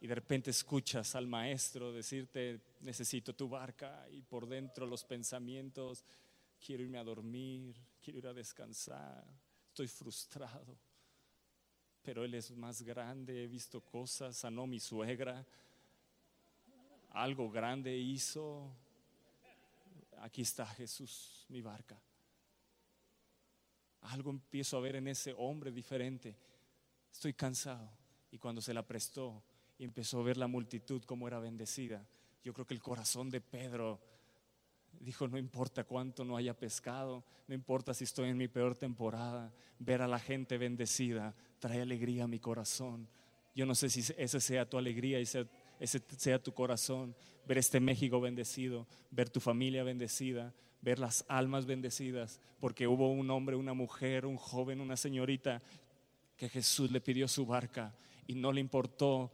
y 0.00 0.06
de 0.06 0.14
repente 0.14 0.50
escuchas 0.50 1.14
al 1.14 1.26
maestro 1.26 1.92
decirte, 1.92 2.60
necesito 2.80 3.34
tu 3.34 3.48
barca, 3.48 4.06
y 4.10 4.22
por 4.22 4.46
dentro 4.46 4.86
los 4.86 5.04
pensamientos, 5.04 6.04
quiero 6.64 6.82
irme 6.82 6.98
a 6.98 7.04
dormir, 7.04 7.76
quiero 8.02 8.18
ir 8.18 8.26
a 8.26 8.34
descansar, 8.34 9.24
estoy 9.68 9.88
frustrado, 9.88 10.76
pero 12.02 12.24
él 12.24 12.34
es 12.34 12.50
más 12.52 12.82
grande, 12.82 13.44
he 13.44 13.46
visto 13.46 13.80
cosas, 13.80 14.36
sanó 14.36 14.66
mi 14.66 14.80
suegra, 14.80 15.46
algo 17.10 17.50
grande 17.50 17.96
hizo, 17.96 18.70
aquí 20.20 20.42
está 20.42 20.66
Jesús, 20.66 21.46
mi 21.48 21.62
barca 21.62 22.00
algo 24.12 24.30
empiezo 24.30 24.76
a 24.76 24.80
ver 24.80 24.96
en 24.96 25.08
ese 25.08 25.34
hombre 25.36 25.72
diferente. 25.72 26.36
Estoy 27.12 27.34
cansado. 27.34 27.90
Y 28.30 28.38
cuando 28.38 28.60
se 28.60 28.74
la 28.74 28.86
prestó 28.86 29.42
y 29.78 29.84
empezó 29.84 30.20
a 30.20 30.24
ver 30.24 30.36
la 30.36 30.46
multitud 30.46 31.02
como 31.04 31.26
era 31.26 31.38
bendecida, 31.38 32.06
yo 32.42 32.52
creo 32.52 32.66
que 32.66 32.74
el 32.74 32.82
corazón 32.82 33.30
de 33.30 33.40
Pedro 33.40 34.00
dijo, 35.00 35.28
no 35.28 35.38
importa 35.38 35.84
cuánto 35.84 36.24
no 36.24 36.36
haya 36.36 36.56
pescado, 36.58 37.24
no 37.46 37.54
importa 37.54 37.94
si 37.94 38.04
estoy 38.04 38.30
en 38.30 38.36
mi 38.36 38.48
peor 38.48 38.76
temporada, 38.76 39.52
ver 39.78 40.02
a 40.02 40.08
la 40.08 40.18
gente 40.18 40.58
bendecida 40.58 41.34
trae 41.58 41.82
alegría 41.82 42.24
a 42.24 42.28
mi 42.28 42.38
corazón. 42.38 43.08
Yo 43.54 43.66
no 43.66 43.74
sé 43.74 43.88
si 43.88 44.00
esa 44.16 44.40
sea 44.40 44.68
tu 44.68 44.78
alegría 44.78 45.20
y 45.20 45.26
ese 45.80 46.02
sea 46.16 46.42
tu 46.42 46.52
corazón, 46.52 47.14
ver 47.46 47.58
este 47.58 47.80
México 47.80 48.20
bendecido, 48.20 48.86
ver 49.10 49.30
tu 49.30 49.40
familia 49.40 49.84
bendecida, 49.84 50.54
ver 50.82 50.98
las 50.98 51.24
almas 51.28 51.66
bendecidas, 51.66 52.40
porque 52.60 52.86
hubo 52.86 53.10
un 53.10 53.30
hombre, 53.30 53.56
una 53.56 53.74
mujer, 53.74 54.26
un 54.26 54.36
joven, 54.36 54.80
una 54.80 54.96
señorita 54.96 55.62
que 56.36 56.48
Jesús 56.48 56.90
le 56.90 57.00
pidió 57.00 57.28
su 57.28 57.46
barca 57.46 57.94
y 58.26 58.34
no 58.34 58.52
le 58.52 58.60
importó 58.60 59.32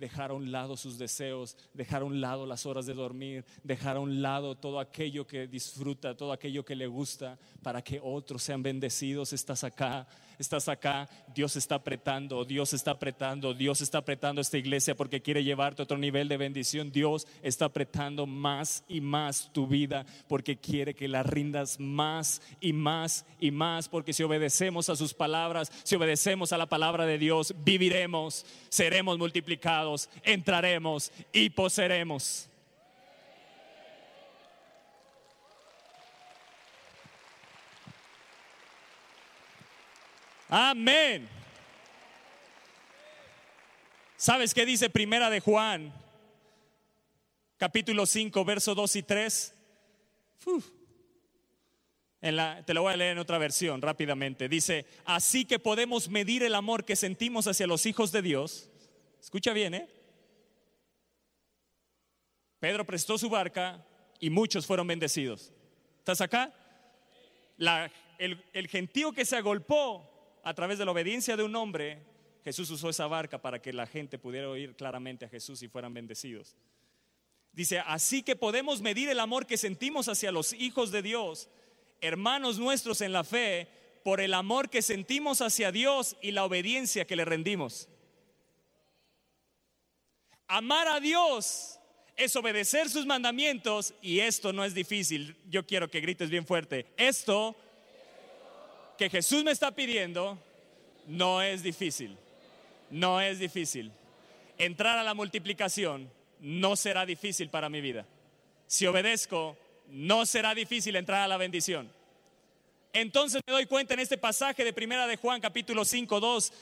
dejar 0.00 0.30
a 0.30 0.34
un 0.34 0.50
lado 0.50 0.76
sus 0.78 0.98
deseos, 0.98 1.56
dejar 1.74 2.02
a 2.02 2.06
un 2.06 2.22
lado 2.22 2.46
las 2.46 2.64
horas 2.64 2.86
de 2.86 2.94
dormir, 2.94 3.44
dejar 3.62 3.98
a 3.98 4.00
un 4.00 4.22
lado 4.22 4.56
todo 4.56 4.80
aquello 4.80 5.26
que 5.26 5.46
disfruta, 5.46 6.16
todo 6.16 6.32
aquello 6.32 6.64
que 6.64 6.74
le 6.74 6.86
gusta, 6.86 7.38
para 7.62 7.82
que 7.82 8.00
otros 8.02 8.42
sean 8.42 8.62
bendecidos. 8.62 9.34
Estás 9.34 9.62
acá, 9.62 10.08
estás 10.42 10.68
acá, 10.68 11.08
Dios 11.34 11.56
está 11.56 11.76
apretando, 11.76 12.44
Dios 12.44 12.72
está 12.72 12.92
apretando, 12.92 13.54
Dios 13.54 13.80
está 13.80 13.98
apretando 13.98 14.40
esta 14.40 14.58
iglesia 14.58 14.96
porque 14.96 15.22
quiere 15.22 15.44
llevarte 15.44 15.82
a 15.82 15.84
otro 15.84 15.98
nivel 15.98 16.28
de 16.28 16.36
bendición. 16.36 16.90
Dios 16.90 17.26
está 17.42 17.66
apretando 17.66 18.26
más 18.26 18.84
y 18.88 19.00
más 19.00 19.50
tu 19.52 19.66
vida 19.66 20.06
porque 20.28 20.56
quiere 20.56 20.94
que 20.94 21.08
la 21.08 21.22
rindas 21.22 21.78
más 21.78 22.42
y 22.60 22.72
más 22.72 23.24
y 23.38 23.50
más, 23.50 23.88
porque 23.88 24.12
si 24.12 24.22
obedecemos 24.22 24.88
a 24.88 24.96
sus 24.96 25.14
palabras, 25.14 25.70
si 25.84 25.96
obedecemos 25.96 26.52
a 26.52 26.58
la 26.58 26.66
palabra 26.66 27.06
de 27.06 27.18
Dios, 27.18 27.54
viviremos, 27.64 28.44
seremos 28.68 29.18
multiplicados, 29.18 30.08
entraremos 30.24 31.12
y 31.32 31.50
poseeremos. 31.50 32.49
Amén. 40.50 41.28
¿Sabes 44.16 44.52
qué 44.52 44.66
dice 44.66 44.90
Primera 44.90 45.30
de 45.30 45.38
Juan? 45.38 45.92
Capítulo 47.56 48.04
5, 48.04 48.44
verso 48.44 48.74
2 48.74 48.96
y 48.96 49.02
3. 49.04 49.54
En 52.22 52.36
la, 52.36 52.64
te 52.64 52.74
lo 52.74 52.82
voy 52.82 52.92
a 52.92 52.96
leer 52.96 53.12
en 53.12 53.18
otra 53.18 53.38
versión 53.38 53.80
rápidamente. 53.80 54.48
Dice, 54.48 54.86
así 55.04 55.44
que 55.44 55.60
podemos 55.60 56.08
medir 56.08 56.42
el 56.42 56.56
amor 56.56 56.84
que 56.84 56.96
sentimos 56.96 57.46
hacia 57.46 57.68
los 57.68 57.86
hijos 57.86 58.10
de 58.10 58.20
Dios. 58.20 58.68
Escucha 59.20 59.52
bien, 59.52 59.74
¿eh? 59.74 59.88
Pedro 62.58 62.84
prestó 62.84 63.16
su 63.18 63.30
barca 63.30 63.86
y 64.18 64.30
muchos 64.30 64.66
fueron 64.66 64.88
bendecidos. 64.88 65.52
¿Estás 65.98 66.20
acá? 66.20 66.52
el, 68.18 68.44
el 68.52 68.68
gentío 68.68 69.12
que 69.12 69.24
se 69.24 69.36
agolpó 69.36 70.19
a 70.42 70.54
través 70.54 70.78
de 70.78 70.84
la 70.84 70.92
obediencia 70.92 71.36
de 71.36 71.42
un 71.42 71.54
hombre, 71.56 72.02
Jesús 72.44 72.70
usó 72.70 72.88
esa 72.88 73.06
barca 73.06 73.40
para 73.40 73.60
que 73.60 73.72
la 73.72 73.86
gente 73.86 74.18
pudiera 74.18 74.48
oír 74.48 74.74
claramente 74.74 75.24
a 75.24 75.28
Jesús 75.28 75.62
y 75.62 75.68
fueran 75.68 75.94
bendecidos. 75.94 76.56
Dice, 77.52 77.80
así 77.80 78.22
que 78.22 78.36
podemos 78.36 78.80
medir 78.80 79.08
el 79.08 79.20
amor 79.20 79.46
que 79.46 79.56
sentimos 79.56 80.08
hacia 80.08 80.32
los 80.32 80.52
hijos 80.52 80.90
de 80.92 81.02
Dios, 81.02 81.48
hermanos 82.00 82.58
nuestros 82.58 83.00
en 83.00 83.12
la 83.12 83.24
fe, 83.24 83.68
por 84.04 84.20
el 84.20 84.34
amor 84.34 84.70
que 84.70 84.82
sentimos 84.82 85.42
hacia 85.42 85.72
Dios 85.72 86.16
y 86.22 86.30
la 86.30 86.44
obediencia 86.44 87.06
que 87.06 87.16
le 87.16 87.24
rendimos. 87.24 87.88
Amar 90.46 90.88
a 90.88 91.00
Dios 91.00 91.78
es 92.16 92.34
obedecer 92.36 92.88
sus 92.88 93.06
mandamientos 93.06 93.94
y 94.00 94.20
esto 94.20 94.52
no 94.52 94.64
es 94.64 94.74
difícil. 94.74 95.36
Yo 95.48 95.66
quiero 95.66 95.90
que 95.90 96.00
grites 96.00 96.30
bien 96.30 96.46
fuerte. 96.46 96.86
Esto 96.96 97.56
que 99.00 99.08
Jesús 99.08 99.42
me 99.42 99.50
está 99.50 99.70
pidiendo 99.70 100.38
no 101.06 101.40
es 101.40 101.62
difícil. 101.62 102.18
No 102.90 103.18
es 103.18 103.38
difícil. 103.38 103.90
Entrar 104.58 104.98
a 104.98 105.02
la 105.02 105.14
multiplicación 105.14 106.10
no 106.38 106.76
será 106.76 107.06
difícil 107.06 107.48
para 107.48 107.70
mi 107.70 107.80
vida. 107.80 108.04
Si 108.66 108.86
obedezco, 108.86 109.56
no 109.88 110.26
será 110.26 110.54
difícil 110.54 110.96
entrar 110.96 111.22
a 111.22 111.28
la 111.28 111.38
bendición. 111.38 111.90
Entonces 112.92 113.40
me 113.46 113.54
doy 113.54 113.64
cuenta 113.64 113.94
en 113.94 114.00
este 114.00 114.18
pasaje 114.18 114.64
de 114.64 114.72
Primera 114.74 115.06
de 115.06 115.16
Juan 115.16 115.40
capítulo 115.40 115.86
5, 115.86 116.20
2 116.20 116.52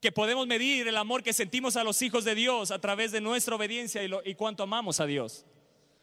que 0.00 0.10
podemos 0.10 0.48
medir 0.48 0.88
el 0.88 0.96
amor 0.96 1.22
que 1.22 1.32
sentimos 1.32 1.76
a 1.76 1.84
los 1.84 2.02
hijos 2.02 2.24
de 2.24 2.34
Dios 2.34 2.72
a 2.72 2.80
través 2.80 3.12
de 3.12 3.20
nuestra 3.20 3.54
obediencia 3.54 4.02
y, 4.02 4.08
lo, 4.08 4.22
y 4.24 4.34
cuánto 4.34 4.64
amamos 4.64 4.98
a 4.98 5.06
Dios. 5.06 5.44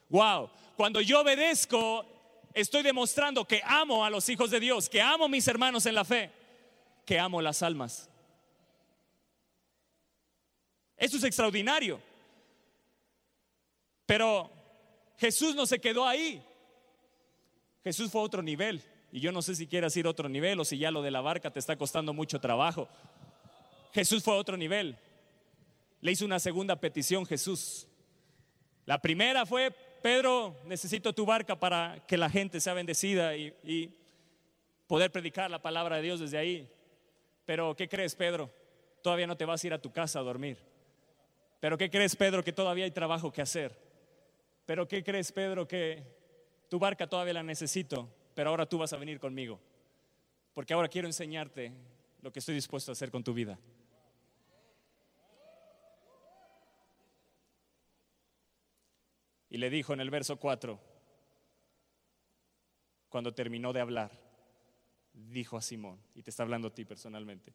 Wow, 0.07 0.49
cuando 0.77 1.01
yo 1.01 1.19
obedezco, 1.19 2.05
estoy 2.53 2.83
demostrando 2.83 3.45
que 3.45 3.61
amo 3.65 4.03
a 4.05 4.09
los 4.09 4.27
hijos 4.29 4.51
de 4.51 4.59
Dios, 4.59 4.89
que 4.89 5.01
amo 5.01 5.25
a 5.25 5.29
mis 5.29 5.47
hermanos 5.47 5.85
en 5.85 5.95
la 5.95 6.05
fe, 6.05 6.31
que 7.05 7.19
amo 7.19 7.41
las 7.41 7.61
almas. 7.63 8.09
Eso 10.97 11.17
es 11.17 11.23
extraordinario. 11.23 11.99
Pero 14.05 14.49
Jesús 15.17 15.55
no 15.55 15.65
se 15.65 15.79
quedó 15.79 16.07
ahí. 16.07 16.43
Jesús 17.83 18.11
fue 18.11 18.21
a 18.21 18.25
otro 18.25 18.41
nivel. 18.41 18.81
Y 19.11 19.19
yo 19.19 19.31
no 19.31 19.41
sé 19.41 19.55
si 19.55 19.67
quieras 19.67 19.95
ir 19.97 20.05
a 20.07 20.09
otro 20.09 20.27
nivel 20.27 20.59
o 20.59 20.65
si 20.65 20.77
ya 20.77 20.91
lo 20.91 21.01
de 21.01 21.11
la 21.11 21.21
barca 21.21 21.51
te 21.51 21.59
está 21.59 21.75
costando 21.75 22.13
mucho 22.13 22.39
trabajo. 22.39 22.87
Jesús 23.93 24.23
fue 24.23 24.33
a 24.33 24.37
otro 24.37 24.57
nivel. 24.57 24.97
Le 26.01 26.11
hizo 26.11 26.25
una 26.25 26.39
segunda 26.39 26.75
petición 26.75 27.25
Jesús. 27.25 27.87
La 28.85 29.01
primera 29.01 29.45
fue, 29.45 29.73
Pedro, 30.03 30.57
necesito 30.65 31.13
tu 31.13 31.25
barca 31.25 31.57
para 31.57 32.03
que 32.05 32.17
la 32.17 32.29
gente 32.29 32.59
sea 32.59 32.73
bendecida 32.73 33.37
y, 33.37 33.97
poder 34.85 35.09
predicar 35.09 35.49
la 35.49 35.61
palabra 35.61 35.95
de 35.95 36.01
Dios 36.01 36.19
desde 36.19 36.37
ahí. 36.37 36.69
Pero, 37.45 37.73
¿qué 37.77 37.87
crees, 37.87 38.13
Pedro? 38.13 38.51
Todavía 39.01 39.27
no 39.27 39.37
te 39.37 39.45
vas 39.45 39.63
a 39.63 39.67
ir 39.67 39.73
a 39.73 39.81
tu 39.81 39.93
casa 39.93 40.19
a 40.19 40.23
dormir. 40.23 40.57
Pero, 41.61 41.77
¿qué 41.77 41.89
crees, 41.89 42.17
Pedro? 42.17 42.43
Que 42.43 42.51
todavía 42.51 42.83
hay 42.83 42.91
trabajo 42.91 43.31
que 43.31 43.41
hacer. 43.41 43.79
Pero, 44.65 44.89
¿qué 44.89 45.05
crees, 45.05 45.31
Pedro? 45.31 45.65
Que 45.65 46.03
tu 46.67 46.79
barca 46.79 47.07
todavía 47.07 47.35
la 47.35 47.43
necesito, 47.43 48.09
pero 48.35 48.49
ahora 48.49 48.65
tú 48.67 48.79
vas 48.79 48.91
a 48.91 48.97
venir 48.97 49.21
conmigo. 49.21 49.57
Porque 50.53 50.73
ahora 50.73 50.89
quiero 50.89 51.07
enseñarte 51.07 51.71
lo 52.21 52.29
que 52.29 52.39
estoy 52.39 52.55
dispuesto 52.55 52.91
a 52.91 52.93
hacer 52.93 53.09
con 53.09 53.23
tu 53.23 53.33
vida. 53.33 53.57
Y 59.53 59.59
le 59.59 59.69
dijo 59.69 59.93
en 59.93 59.99
el 59.99 60.09
verso 60.09 60.37
4, 60.37 60.79
cuando 63.07 63.35
terminó 63.35 63.71
de 63.71 63.81
hablar, 63.81 64.09
dijo 65.13 65.57
a 65.57 65.61
Simón, 65.61 65.99
y 66.15 66.23
te 66.23 66.31
está 66.31 66.41
hablando 66.41 66.69
a 66.69 66.73
ti 66.73 66.85
personalmente, 66.85 67.53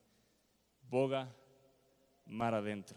boga 0.89 1.35
mar 2.27 2.55
adentro 2.55 2.97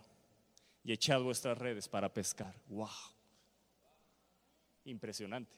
y 0.83 0.91
echad 0.91 1.19
vuestras 1.19 1.57
redes 1.57 1.89
para 1.89 2.13
pescar. 2.13 2.53
¡Wow! 2.67 2.89
Impresionante. 4.85 5.57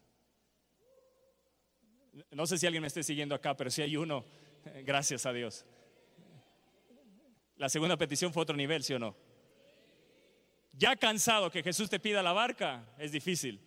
No 2.31 2.47
sé 2.47 2.57
si 2.57 2.65
alguien 2.65 2.79
me 2.79 2.87
esté 2.87 3.03
siguiendo 3.03 3.35
acá, 3.35 3.57
pero 3.57 3.69
si 3.69 3.81
hay 3.81 3.97
uno, 3.97 4.23
gracias 4.85 5.25
a 5.25 5.33
Dios. 5.33 5.65
La 7.57 7.67
segunda 7.67 7.97
petición 7.97 8.31
fue 8.31 8.43
otro 8.43 8.55
nivel, 8.55 8.85
¿sí 8.85 8.93
o 8.93 8.99
no? 8.99 9.32
Ya 10.73 10.95
cansado 10.95 11.51
que 11.51 11.63
Jesús 11.63 11.89
te 11.89 11.99
pida 11.99 12.23
la 12.23 12.33
barca, 12.33 12.83
es 12.97 13.11
difícil. 13.11 13.61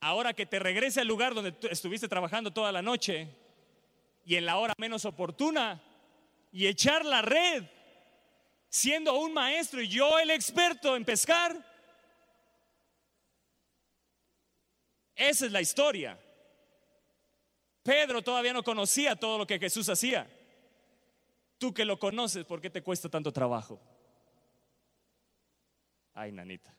Ahora 0.00 0.32
que 0.32 0.46
te 0.46 0.60
regrese 0.60 1.00
al 1.00 1.08
lugar 1.08 1.34
donde 1.34 1.54
estuviste 1.70 2.06
trabajando 2.06 2.52
toda 2.52 2.70
la 2.70 2.82
noche 2.82 3.28
y 4.24 4.36
en 4.36 4.46
la 4.46 4.58
hora 4.58 4.74
menos 4.78 5.04
oportuna 5.04 5.82
y 6.52 6.68
echar 6.68 7.04
la 7.04 7.20
red, 7.20 7.64
siendo 8.68 9.18
un 9.18 9.32
maestro 9.32 9.82
y 9.82 9.88
yo 9.88 10.20
el 10.20 10.30
experto 10.30 10.94
en 10.94 11.04
pescar. 11.04 11.56
Esa 15.16 15.46
es 15.46 15.52
la 15.52 15.60
historia. 15.60 16.16
Pedro 17.82 18.22
todavía 18.22 18.52
no 18.52 18.62
conocía 18.62 19.16
todo 19.16 19.38
lo 19.38 19.46
que 19.48 19.58
Jesús 19.58 19.88
hacía. 19.88 20.30
Tú 21.58 21.74
que 21.74 21.84
lo 21.84 21.98
conoces, 21.98 22.44
¿por 22.44 22.60
qué 22.60 22.70
te 22.70 22.82
cuesta 22.82 23.08
tanto 23.08 23.32
trabajo? 23.32 23.80
Ay, 26.20 26.32
nanita. 26.32 26.74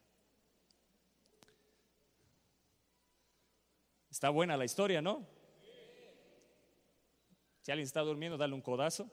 Está 4.12 4.32
buena 4.32 4.58
la 4.58 4.66
historia, 4.66 5.02
¿no? 5.02 5.26
Si 7.62 7.72
alguien 7.72 7.86
está 7.86 8.02
durmiendo, 8.02 8.38
dale 8.38 8.54
un 8.54 8.62
codazo. 8.62 9.10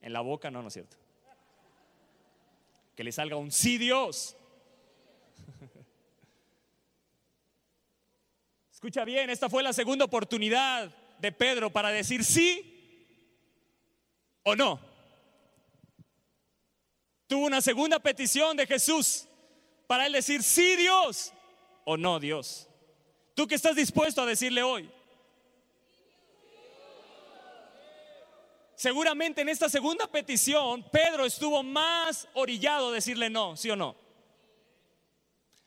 En 0.00 0.14
la 0.14 0.22
boca, 0.22 0.50
no, 0.50 0.62
no 0.62 0.68
es 0.68 0.72
cierto. 0.72 0.96
Que 2.96 3.04
le 3.04 3.12
salga 3.12 3.36
un 3.36 3.52
sí 3.52 3.76
Dios. 3.76 4.34
Escucha 8.72 9.04
bien, 9.04 9.28
esta 9.28 9.50
fue 9.50 9.62
la 9.62 9.74
segunda 9.74 10.06
oportunidad 10.06 10.90
de 11.18 11.32
Pedro 11.32 11.68
para 11.68 11.90
decir 11.90 12.24
sí 12.24 13.28
o 14.42 14.56
no. 14.56 14.91
Tuvo 17.32 17.46
una 17.46 17.62
segunda 17.62 17.98
petición 17.98 18.58
de 18.58 18.66
Jesús 18.66 19.26
para 19.86 20.04
él 20.04 20.12
decir 20.12 20.42
sí 20.42 20.76
Dios 20.76 21.32
o 21.86 21.96
no 21.96 22.20
Dios. 22.20 22.68
¿Tú 23.32 23.46
qué 23.46 23.54
estás 23.54 23.74
dispuesto 23.74 24.20
a 24.20 24.26
decirle 24.26 24.62
hoy? 24.62 24.90
Seguramente 28.74 29.40
en 29.40 29.48
esta 29.48 29.70
segunda 29.70 30.06
petición 30.08 30.84
Pedro 30.90 31.24
estuvo 31.24 31.62
más 31.62 32.28
orillado 32.34 32.90
a 32.90 32.92
decirle 32.92 33.30
no, 33.30 33.56
sí 33.56 33.70
o 33.70 33.76
no. 33.76 33.96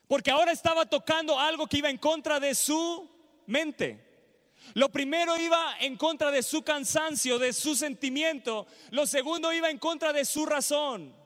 Porque 0.08 0.30
ahora 0.30 0.52
estaba 0.52 0.86
tocando 0.86 1.40
algo 1.40 1.66
que 1.66 1.80
iba 1.80 1.90
en 1.90 1.98
contra 1.98 2.40
de 2.40 2.54
su 2.54 3.10
mente. 3.48 4.30
Lo 4.76 4.90
primero 4.90 5.36
iba 5.36 5.78
en 5.80 5.98
contra 5.98 6.30
de 6.30 6.44
su 6.44 6.62
cansancio, 6.62 7.40
de 7.40 7.54
su 7.54 7.76
sentimiento. 7.76 8.68
Lo 8.92 9.08
segundo 9.08 9.52
iba 9.52 9.72
en 9.72 9.80
contra 9.80 10.14
de 10.14 10.26
su 10.26 10.46
razón. 10.46 11.25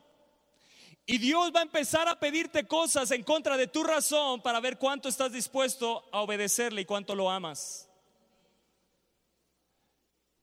Y 1.11 1.17
Dios 1.17 1.51
va 1.55 1.61
a 1.61 1.63
empezar 1.63 2.07
a 2.07 2.19
pedirte 2.19 2.67
cosas 2.67 3.09
en 3.09 3.23
contra 3.23 3.57
de 3.57 3.65
tu 3.65 3.83
razón 3.83 4.43
para 4.43 4.59
ver 4.59 4.77
cuánto 4.77 5.09
estás 5.09 5.31
dispuesto 5.31 6.07
a 6.11 6.21
obedecerle 6.21 6.81
y 6.81 6.85
cuánto 6.85 7.15
lo 7.15 7.31
amas. 7.31 7.89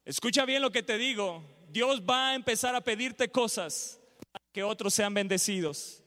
Escucha 0.05 0.45
bien 0.45 0.63
lo 0.63 0.73
que 0.73 0.83
te 0.83 0.99
digo. 0.99 1.45
Dios 1.69 2.03
va 2.03 2.31
a 2.31 2.35
empezar 2.35 2.75
a 2.75 2.81
pedirte 2.81 3.31
cosas 3.31 4.01
para 4.33 4.45
que 4.53 4.65
otros 4.65 4.93
sean 4.93 5.15
bendecidos. 5.15 6.03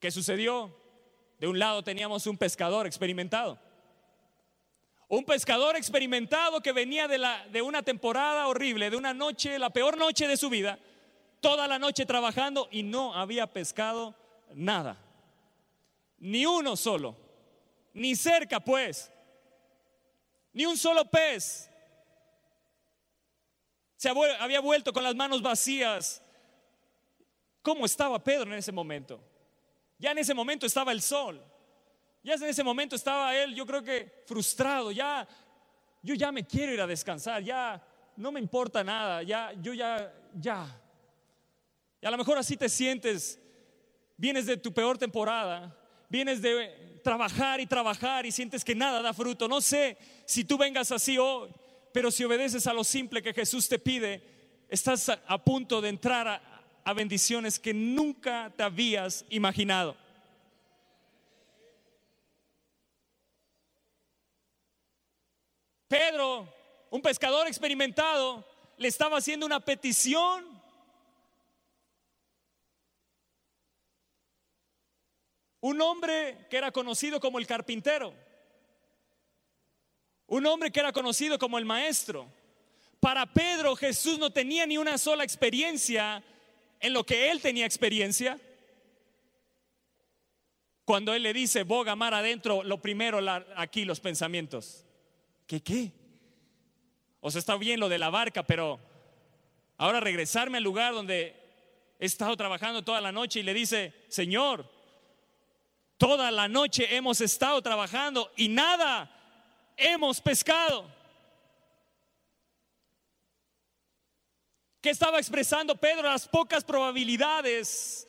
¿Qué 0.00 0.10
sucedió? 0.10 0.74
De 1.38 1.46
un 1.46 1.58
lado 1.58 1.84
teníamos 1.84 2.26
un 2.26 2.38
pescador 2.38 2.86
experimentado. 2.86 3.65
Un 5.08 5.24
pescador 5.24 5.76
experimentado 5.76 6.60
que 6.60 6.72
venía 6.72 7.06
de, 7.06 7.18
la, 7.18 7.46
de 7.48 7.62
una 7.62 7.82
temporada 7.82 8.48
horrible, 8.48 8.90
de 8.90 8.96
una 8.96 9.14
noche, 9.14 9.58
la 9.58 9.70
peor 9.70 9.96
noche 9.96 10.26
de 10.26 10.36
su 10.36 10.50
vida, 10.50 10.78
toda 11.40 11.68
la 11.68 11.78
noche 11.78 12.04
trabajando 12.06 12.68
y 12.72 12.82
no 12.82 13.14
había 13.14 13.46
pescado 13.46 14.16
nada. 14.52 14.96
Ni 16.18 16.44
uno 16.44 16.76
solo, 16.76 17.16
ni 17.94 18.16
cerca 18.16 18.58
pues, 18.58 19.12
ni 20.52 20.66
un 20.66 20.76
solo 20.76 21.04
pez. 21.04 21.70
Se 23.96 24.08
había 24.08 24.60
vuelto 24.60 24.92
con 24.92 25.04
las 25.04 25.14
manos 25.14 25.40
vacías. 25.40 26.22
¿Cómo 27.62 27.86
estaba 27.86 28.22
Pedro 28.22 28.52
en 28.52 28.58
ese 28.58 28.72
momento? 28.72 29.20
Ya 29.98 30.10
en 30.10 30.18
ese 30.18 30.34
momento 30.34 30.66
estaba 30.66 30.92
el 30.92 31.00
sol. 31.00 31.42
Ya 32.26 32.34
en 32.34 32.42
ese 32.42 32.64
momento 32.64 32.96
estaba 32.96 33.36
él, 33.36 33.54
yo 33.54 33.64
creo 33.64 33.84
que 33.84 34.24
frustrado, 34.26 34.90
ya, 34.90 35.28
yo 36.02 36.12
ya 36.16 36.32
me 36.32 36.44
quiero 36.44 36.74
ir 36.74 36.80
a 36.80 36.86
descansar, 36.88 37.40
ya 37.40 37.80
no 38.16 38.32
me 38.32 38.40
importa 38.40 38.82
nada, 38.82 39.22
ya, 39.22 39.52
yo 39.62 39.72
ya, 39.72 40.12
ya. 40.34 40.66
Y 42.02 42.04
a 42.04 42.10
lo 42.10 42.18
mejor 42.18 42.36
así 42.36 42.56
te 42.56 42.68
sientes, 42.68 43.38
vienes 44.16 44.44
de 44.44 44.56
tu 44.56 44.74
peor 44.74 44.98
temporada, 44.98 45.72
vienes 46.08 46.42
de 46.42 47.00
trabajar 47.04 47.60
y 47.60 47.66
trabajar 47.68 48.26
y 48.26 48.32
sientes 48.32 48.64
que 48.64 48.74
nada 48.74 49.00
da 49.02 49.14
fruto. 49.14 49.46
No 49.46 49.60
sé 49.60 49.96
si 50.24 50.42
tú 50.42 50.58
vengas 50.58 50.90
así 50.90 51.18
hoy, 51.18 51.50
pero 51.92 52.10
si 52.10 52.24
obedeces 52.24 52.66
a 52.66 52.72
lo 52.72 52.82
simple 52.82 53.22
que 53.22 53.34
Jesús 53.34 53.68
te 53.68 53.78
pide, 53.78 54.20
estás 54.68 55.10
a, 55.10 55.44
punto 55.44 55.80
de 55.80 55.90
entrar 55.90 56.26
a, 56.26 56.42
a 56.82 56.92
bendiciones 56.92 57.60
que 57.60 57.72
nunca 57.72 58.52
te 58.56 58.64
habías 58.64 59.24
imaginado. 59.30 60.05
Pedro, 65.88 66.52
un 66.90 67.02
pescador 67.02 67.46
experimentado, 67.46 68.44
le 68.76 68.88
estaba 68.88 69.18
haciendo 69.18 69.46
una 69.46 69.60
petición. 69.60 70.44
Un 75.60 75.80
hombre 75.80 76.46
que 76.50 76.56
era 76.56 76.70
conocido 76.70 77.20
como 77.20 77.38
el 77.38 77.46
carpintero. 77.46 78.12
Un 80.26 80.46
hombre 80.46 80.70
que 80.72 80.80
era 80.80 80.92
conocido 80.92 81.38
como 81.38 81.58
el 81.58 81.64
maestro. 81.64 82.26
Para 83.00 83.26
Pedro 83.26 83.76
Jesús 83.76 84.18
no 84.18 84.32
tenía 84.32 84.66
ni 84.66 84.78
una 84.78 84.98
sola 84.98 85.22
experiencia 85.22 86.22
en 86.80 86.92
lo 86.92 87.04
que 87.04 87.30
él 87.30 87.40
tenía 87.40 87.66
experiencia. 87.66 88.38
Cuando 90.84 91.14
él 91.14 91.22
le 91.22 91.32
dice, 91.32 91.62
boga 91.62 91.96
mar 91.96 92.14
adentro, 92.14 92.62
lo 92.62 92.80
primero 92.80 93.18
aquí 93.56 93.84
los 93.84 94.00
pensamientos. 94.00 94.85
¿Qué 95.46 95.62
qué? 95.62 95.92
O 97.20 97.28
está 97.28 97.56
bien 97.56 97.80
lo 97.80 97.88
de 97.88 97.98
la 97.98 98.10
barca, 98.10 98.42
pero 98.44 98.80
ahora 99.78 100.00
regresarme 100.00 100.58
al 100.58 100.64
lugar 100.64 100.92
donde 100.92 101.36
he 101.98 102.06
estado 102.06 102.36
trabajando 102.36 102.82
toda 102.82 103.00
la 103.00 103.12
noche 103.12 103.40
y 103.40 103.42
le 103.42 103.54
dice, 103.54 103.94
Señor, 104.08 104.70
toda 105.96 106.30
la 106.30 106.48
noche 106.48 106.94
hemos 106.96 107.20
estado 107.20 107.62
trabajando 107.62 108.30
y 108.36 108.48
nada 108.48 109.10
hemos 109.76 110.20
pescado. 110.20 110.94
¿Qué 114.80 114.90
estaba 114.90 115.18
expresando 115.18 115.76
Pedro? 115.76 116.04
Las 116.04 116.28
pocas 116.28 116.62
probabilidades 116.62 118.06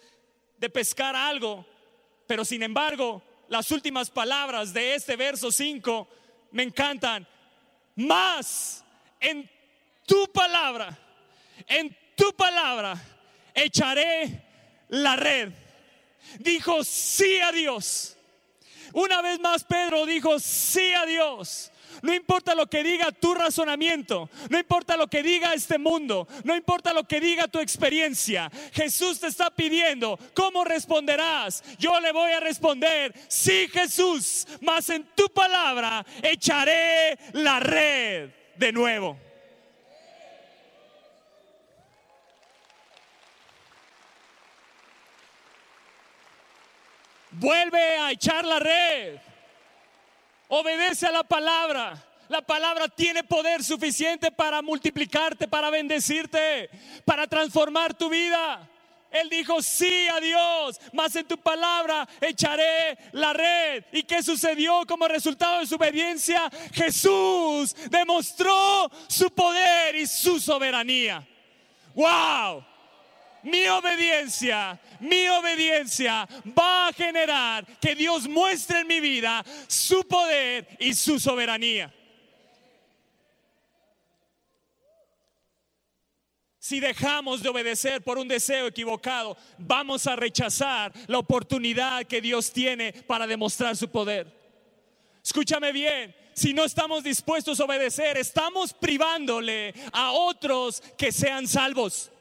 de 0.57 0.69
pescar 0.69 1.15
algo, 1.15 1.65
pero 2.27 2.45
sin 2.45 2.61
embargo, 2.61 3.23
las 3.47 3.71
últimas 3.71 4.09
palabras 4.09 4.73
de 4.73 4.95
este 4.95 5.15
verso 5.15 5.51
5 5.51 6.07
me 6.51 6.63
encantan. 6.63 7.27
Más 7.95 8.83
en 9.19 9.49
tu 10.05 10.31
palabra, 10.31 10.97
en 11.67 11.95
tu 12.15 12.33
palabra 12.33 12.99
echaré 13.53 14.43
la 14.89 15.15
red. 15.15 15.51
Dijo 16.39 16.83
sí 16.83 17.39
a 17.39 17.51
Dios. 17.51 18.17
Una 18.93 19.21
vez 19.21 19.39
más 19.39 19.63
Pedro 19.63 20.05
dijo 20.05 20.39
sí 20.39 20.93
a 20.93 21.05
Dios. 21.05 21.71
No 22.01 22.13
importa 22.13 22.55
lo 22.55 22.67
que 22.67 22.83
diga 22.83 23.11
tu 23.11 23.33
razonamiento, 23.33 24.29
no 24.49 24.57
importa 24.57 24.97
lo 24.97 25.07
que 25.07 25.23
diga 25.23 25.53
este 25.53 25.77
mundo, 25.77 26.27
no 26.43 26.55
importa 26.55 26.93
lo 26.93 27.05
que 27.05 27.19
diga 27.19 27.47
tu 27.47 27.59
experiencia. 27.59 28.51
Jesús 28.73 29.19
te 29.19 29.27
está 29.27 29.49
pidiendo, 29.51 30.19
¿cómo 30.33 30.63
responderás? 30.63 31.63
Yo 31.77 31.99
le 31.99 32.11
voy 32.11 32.31
a 32.31 32.39
responder, 32.39 33.13
sí 33.27 33.67
Jesús, 33.71 34.47
mas 34.61 34.89
en 34.89 35.05
tu 35.15 35.29
palabra 35.29 36.05
echaré 36.21 37.17
la 37.33 37.59
red 37.59 38.29
de 38.55 38.71
nuevo. 38.71 39.17
Vuelve 47.31 47.97
a 47.97 48.11
echar 48.11 48.45
la 48.45 48.57
red. 48.57 49.19
Obedece 50.47 51.07
a 51.07 51.11
la 51.11 51.23
palabra. 51.23 52.03
La 52.29 52.41
palabra 52.41 52.89
tiene 52.89 53.23
poder 53.23 53.63
suficiente 53.63 54.31
para 54.31 54.61
multiplicarte, 54.61 55.47
para 55.47 55.69
bendecirte, 55.69 56.69
para 57.05 57.25
transformar 57.25 57.93
tu 57.93 58.09
vida. 58.09 58.69
Él 59.11 59.29
dijo 59.29 59.61
sí 59.61 60.07
a 60.09 60.19
Dios, 60.19 60.79
mas 60.91 61.15
en 61.15 61.25
tu 61.25 61.37
palabra 61.37 62.07
echaré 62.19 62.97
la 63.13 63.31
red. 63.31 63.85
¿Y 63.93 64.03
qué 64.03 64.21
sucedió 64.21 64.85
como 64.85 65.07
resultado 65.07 65.59
de 65.59 65.65
su 65.65 65.75
obediencia? 65.75 66.49
Jesús 66.73 67.73
demostró 67.89 68.91
su 69.07 69.29
poder 69.31 69.95
y 69.95 70.05
su 70.05 70.39
soberanía. 70.39 71.25
¡Wow! 71.95 72.65
Mi 73.47 73.65
obediencia, 73.69 74.79
mi 74.99 75.27
obediencia 75.29 76.27
va 76.57 76.89
a 76.89 76.93
generar 76.93 77.65
que 77.79 77.95
Dios 77.95 78.27
muestre 78.27 78.81
en 78.81 78.87
mi 78.87 78.99
vida 78.99 79.43
su 79.67 80.03
poder 80.03 80.67
y 80.79 80.93
su 80.93 81.17
soberanía. 81.17 81.93
Si 86.59 86.81
dejamos 86.81 87.41
de 87.41 87.47
obedecer 87.47 88.03
por 88.03 88.17
un 88.17 88.27
deseo 88.27 88.67
equivocado, 88.67 89.37
vamos 89.57 90.05
a 90.05 90.17
rechazar 90.17 90.91
la 91.07 91.19
oportunidad 91.19 92.03
que 92.03 92.19
Dios 92.19 92.51
tiene 92.51 92.91
para 92.91 93.25
demostrar 93.25 93.77
su 93.77 93.87
poder. 93.87 94.27
Escúchame 95.23 95.71
bien, 95.71 96.13
si 96.33 96.53
no 96.53 96.65
estamos 96.65 97.01
dispuestos 97.01 97.61
a 97.61 97.63
obedecer, 97.63 98.17
estamos 98.17 98.73
privándole 98.73 99.73
a 99.93 100.11
otros 100.11 100.83
que 100.97 101.13
sean 101.13 101.47
salvos. 101.47 102.11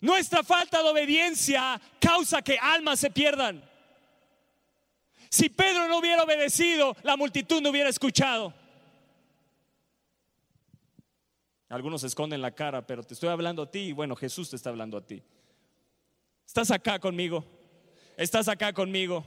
Nuestra 0.00 0.42
falta 0.42 0.82
de 0.82 0.88
obediencia 0.88 1.80
causa 2.00 2.42
que 2.42 2.58
almas 2.58 3.00
se 3.00 3.10
pierdan. 3.10 3.62
Si 5.28 5.48
Pedro 5.48 5.88
no 5.88 5.98
hubiera 5.98 6.22
obedecido, 6.22 6.96
la 7.02 7.16
multitud 7.16 7.60
no 7.60 7.70
hubiera 7.70 7.90
escuchado. 7.90 8.54
Algunos 11.68 12.02
esconden 12.02 12.40
la 12.40 12.52
cara, 12.52 12.86
pero 12.86 13.02
te 13.02 13.12
estoy 13.12 13.28
hablando 13.28 13.62
a 13.62 13.70
ti 13.70 13.80
y 13.80 13.92
bueno, 13.92 14.16
Jesús 14.16 14.48
te 14.48 14.56
está 14.56 14.70
hablando 14.70 14.96
a 14.96 15.06
ti. 15.06 15.22
¿Estás 16.46 16.70
acá 16.70 16.98
conmigo? 16.98 17.44
¿Estás 18.16 18.48
acá 18.48 18.72
conmigo? 18.72 19.26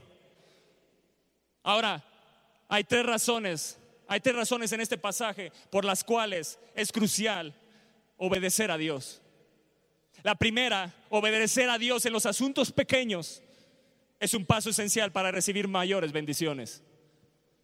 Ahora, 1.62 2.02
hay 2.68 2.82
tres 2.82 3.06
razones, 3.06 3.78
hay 4.08 4.20
tres 4.20 4.34
razones 4.34 4.72
en 4.72 4.80
este 4.80 4.98
pasaje 4.98 5.52
por 5.70 5.84
las 5.84 6.02
cuales 6.02 6.58
es 6.74 6.90
crucial 6.90 7.54
obedecer 8.16 8.72
a 8.72 8.76
Dios. 8.76 9.21
La 10.22 10.36
primera, 10.36 10.94
obedecer 11.08 11.68
a 11.68 11.78
Dios 11.78 12.06
en 12.06 12.12
los 12.12 12.26
asuntos 12.26 12.70
pequeños 12.70 13.42
es 14.20 14.34
un 14.34 14.46
paso 14.46 14.70
esencial 14.70 15.10
para 15.10 15.32
recibir 15.32 15.66
mayores 15.66 16.12
bendiciones. 16.12 16.82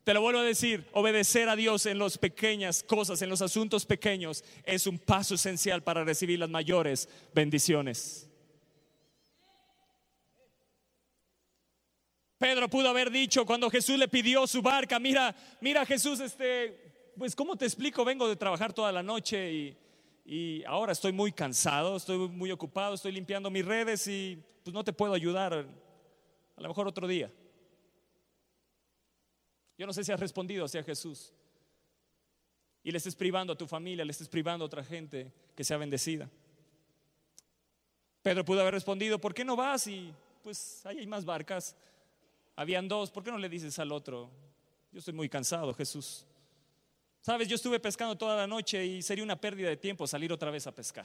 Te 0.02 0.12
lo 0.12 0.22
vuelvo 0.22 0.40
a 0.40 0.44
decir, 0.44 0.88
obedecer 0.92 1.48
a 1.48 1.54
Dios 1.54 1.86
en 1.86 1.98
las 1.98 2.18
pequeñas 2.18 2.82
cosas, 2.82 3.22
en 3.22 3.28
los 3.28 3.42
asuntos 3.42 3.86
pequeños, 3.86 4.42
es 4.64 4.86
un 4.86 4.98
paso 4.98 5.36
esencial 5.36 5.84
para 5.84 6.02
recibir 6.02 6.38
las 6.38 6.48
mayores 6.48 7.08
bendiciones. 7.32 8.28
Pedro 12.38 12.68
pudo 12.68 12.88
haber 12.88 13.10
dicho 13.10 13.44
cuando 13.44 13.70
Jesús 13.70 13.98
le 13.98 14.08
pidió 14.08 14.46
su 14.46 14.62
barca, 14.62 14.98
mira, 14.98 15.34
mira 15.60 15.84
Jesús, 15.84 16.18
este, 16.20 17.12
pues 17.16 17.36
¿cómo 17.36 17.56
te 17.56 17.66
explico? 17.66 18.04
Vengo 18.04 18.28
de 18.28 18.36
trabajar 18.36 18.72
toda 18.72 18.90
la 18.90 19.02
noche 19.02 19.52
y, 19.52 19.76
y 20.30 20.62
ahora 20.66 20.92
estoy 20.92 21.10
muy 21.10 21.32
cansado, 21.32 21.96
estoy 21.96 22.18
muy 22.28 22.50
ocupado, 22.50 22.92
estoy 22.92 23.12
limpiando 23.12 23.50
mis 23.50 23.64
redes 23.64 24.06
y 24.08 24.38
pues 24.62 24.74
no 24.74 24.84
te 24.84 24.92
puedo 24.92 25.14
ayudar, 25.14 25.54
a 25.54 26.60
lo 26.60 26.68
mejor 26.68 26.86
otro 26.86 27.08
día. 27.08 27.32
Yo 29.78 29.86
no 29.86 29.92
sé 29.94 30.04
si 30.04 30.12
has 30.12 30.20
respondido 30.20 30.66
hacia 30.66 30.84
Jesús 30.84 31.32
y 32.84 32.90
le 32.90 32.98
estés 32.98 33.16
privando 33.16 33.54
a 33.54 33.56
tu 33.56 33.66
familia, 33.66 34.04
le 34.04 34.10
estés 34.10 34.28
privando 34.28 34.64
a 34.64 34.66
otra 34.66 34.84
gente 34.84 35.32
que 35.56 35.64
sea 35.64 35.78
bendecida. 35.78 36.28
Pedro 38.20 38.44
pudo 38.44 38.60
haber 38.60 38.74
respondido, 38.74 39.18
¿por 39.18 39.32
qué 39.32 39.46
no 39.46 39.56
vas? 39.56 39.86
Y 39.86 40.12
pues 40.42 40.84
ahí 40.84 40.98
hay 40.98 41.06
más 41.06 41.24
barcas. 41.24 41.74
Habían 42.54 42.86
dos, 42.86 43.10
¿por 43.10 43.24
qué 43.24 43.30
no 43.30 43.38
le 43.38 43.48
dices 43.48 43.78
al 43.78 43.92
otro? 43.92 44.28
Yo 44.92 44.98
estoy 44.98 45.14
muy 45.14 45.30
cansado, 45.30 45.72
Jesús. 45.72 46.26
Sabes, 47.28 47.46
yo 47.46 47.56
estuve 47.56 47.78
pescando 47.78 48.16
toda 48.16 48.38
la 48.38 48.46
noche 48.46 48.86
y 48.86 49.02
sería 49.02 49.22
una 49.22 49.38
pérdida 49.38 49.68
de 49.68 49.76
tiempo 49.76 50.06
salir 50.06 50.32
otra 50.32 50.50
vez 50.50 50.66
a 50.66 50.74
pescar. 50.74 51.04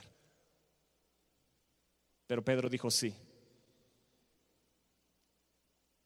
Pero 2.28 2.42
Pedro 2.42 2.70
dijo 2.70 2.90
sí. 2.90 3.14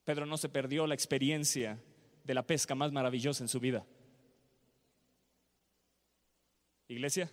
Pedro 0.03 0.25
no 0.25 0.35
se 0.37 0.49
perdió 0.49 0.87
la 0.87 0.95
experiencia 0.95 1.79
de 2.23 2.33
la 2.33 2.41
pesca 2.41 2.73
más 2.73 2.91
maravillosa 2.91 3.43
en 3.43 3.47
su 3.47 3.59
vida. 3.59 3.85
Iglesia, 6.87 7.29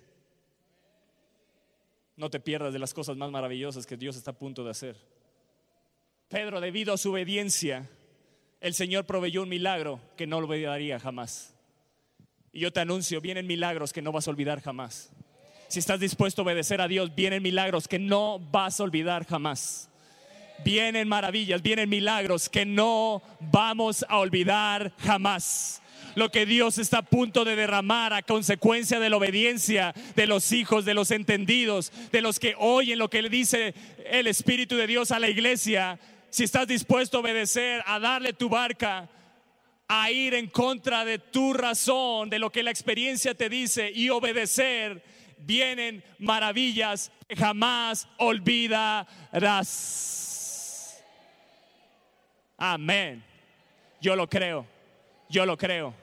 no 2.16 2.28
te 2.28 2.39
pierdas 2.39 2.74
de 2.74 2.80
las 2.80 2.93
cosas 2.93 3.16
más 3.16 3.30
maravillosas 3.30 3.87
que 3.87 3.97
Dios 3.97 4.14
está 4.14 4.32
a 4.32 4.39
punto 4.39 4.62
de 4.62 4.72
hacer. 4.72 4.99
Pedro, 6.28 6.61
debido 6.61 6.93
a 6.93 6.99
su 6.99 7.12
obediencia, 7.12 7.89
el 8.61 8.74
Señor 8.74 9.07
proveyó 9.07 9.43
un 9.43 9.49
milagro 9.49 10.03
que 10.18 10.26
no 10.26 10.39
lo 10.39 10.49
olvidaría 10.49 11.01
jamás. 11.01 11.53
Y 12.55 12.61
yo 12.61 12.72
te 12.72 12.78
anuncio, 12.78 13.20
vienen 13.20 13.48
milagros 13.48 13.92
que 13.92 14.00
no 14.00 14.12
vas 14.12 14.28
a 14.28 14.30
olvidar 14.30 14.62
jamás. 14.62 15.11
Si 15.66 15.80
estás 15.80 15.98
dispuesto 15.98 16.40
a 16.40 16.44
obedecer 16.44 16.80
a 16.80 16.86
Dios, 16.86 17.12
vienen 17.12 17.42
milagros 17.42 17.88
que 17.88 17.98
no 17.98 18.38
vas 18.38 18.78
a 18.78 18.84
olvidar 18.84 19.26
jamás. 19.26 19.90
Vienen 20.64 21.09
maravillas, 21.09 21.62
vienen 21.62 21.88
milagros 21.88 22.48
que 22.48 22.64
no 22.64 23.22
vamos 23.40 24.07
a 24.09 24.18
olvidar 24.18 24.92
jamás 24.98 25.82
lo 26.14 26.30
que 26.30 26.46
Dios 26.46 26.78
está 26.78 26.98
a 26.98 27.02
punto 27.02 27.44
de 27.44 27.57
derramar 27.57 28.12
a 28.12 28.22
consecuencia 28.22 29.00
de 29.00 29.11
la 29.11 29.16
obediencia 29.16 29.92
de 30.14 30.28
los 30.28 30.52
hijos, 30.52 30.84
de 30.84 30.94
los 30.94 31.11
entendidos, 31.11 31.90
de 32.12 32.22
los 32.22 32.38
que 32.38 32.55
oyen 32.57 33.00
lo 33.00 33.11
que 33.11 33.20
le 33.20 33.28
dice 33.28 33.74
el 34.07 34.28
Espíritu 34.28 34.76
de 34.76 34.86
Dios 34.86 35.11
a 35.11 35.18
la 35.18 35.28
iglesia, 35.28 35.98
si 36.30 36.44
estás 36.44 36.68
dispuesto 36.68 37.16
a 37.16 37.20
obedecer, 37.20 37.82
a 37.84 37.98
darle 37.98 38.32
tu 38.32 38.48
barca, 38.48 39.09
a 39.89 40.11
ir 40.11 40.35
en 40.35 40.49
contra 40.49 41.05
de 41.05 41.18
tu 41.18 41.53
razón, 41.53 42.30
de 42.30 42.39
lo 42.39 42.51
que 42.51 42.62
la 42.62 42.70
experiencia 42.70 43.35
te 43.35 43.49
dice 43.49 43.91
y 43.95 44.09
obedecer, 44.11 45.03
vienen 45.39 46.03
maravillas 46.18 47.12
que 47.28 47.37
jamás 47.37 48.09
olvidarás. 48.18 49.74
Amén. 52.57 53.24
Yo 54.01 54.16
lo 54.16 54.28
creo, 54.28 54.66
yo 55.28 55.45
lo 55.47 55.57
creo, 55.57 55.95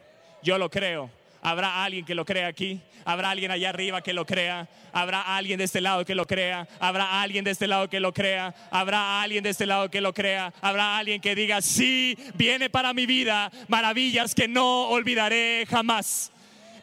yo 0.43 0.57
lo 0.57 0.69
creo. 0.69 1.20
Habrá 1.41 1.83
alguien 1.83 2.05
que 2.05 2.13
lo 2.13 2.23
crea 2.23 2.47
aquí. 2.47 2.79
Habrá 3.03 3.31
alguien 3.31 3.49
allá 3.49 3.69
arriba 3.69 4.01
que 4.01 4.13
lo 4.13 4.25
crea. 4.25 4.69
Habrá 4.93 5.21
alguien 5.35 5.57
de 5.57 5.63
este 5.63 5.81
lado 5.81 6.05
que 6.05 6.13
lo 6.13 6.27
crea. 6.27 6.67
Habrá 6.79 7.21
alguien 7.21 7.43
de 7.43 7.49
este 7.49 7.67
lado 7.67 7.89
que 7.89 7.99
lo 7.99 8.13
crea. 8.13 8.53
Habrá 8.69 9.21
alguien 9.21 9.43
de 9.43 9.49
este 9.49 9.65
lado 9.65 9.89
que 9.89 10.01
lo 10.01 10.13
crea. 10.13 10.53
Habrá 10.61 10.97
alguien 10.99 11.19
que 11.19 11.33
diga, 11.33 11.61
sí, 11.61 12.15
viene 12.35 12.69
para 12.69 12.93
mi 12.93 13.07
vida 13.07 13.51
maravillas 13.67 14.35
que 14.35 14.47
no 14.47 14.89
olvidaré 14.89 15.65
jamás. 15.67 16.31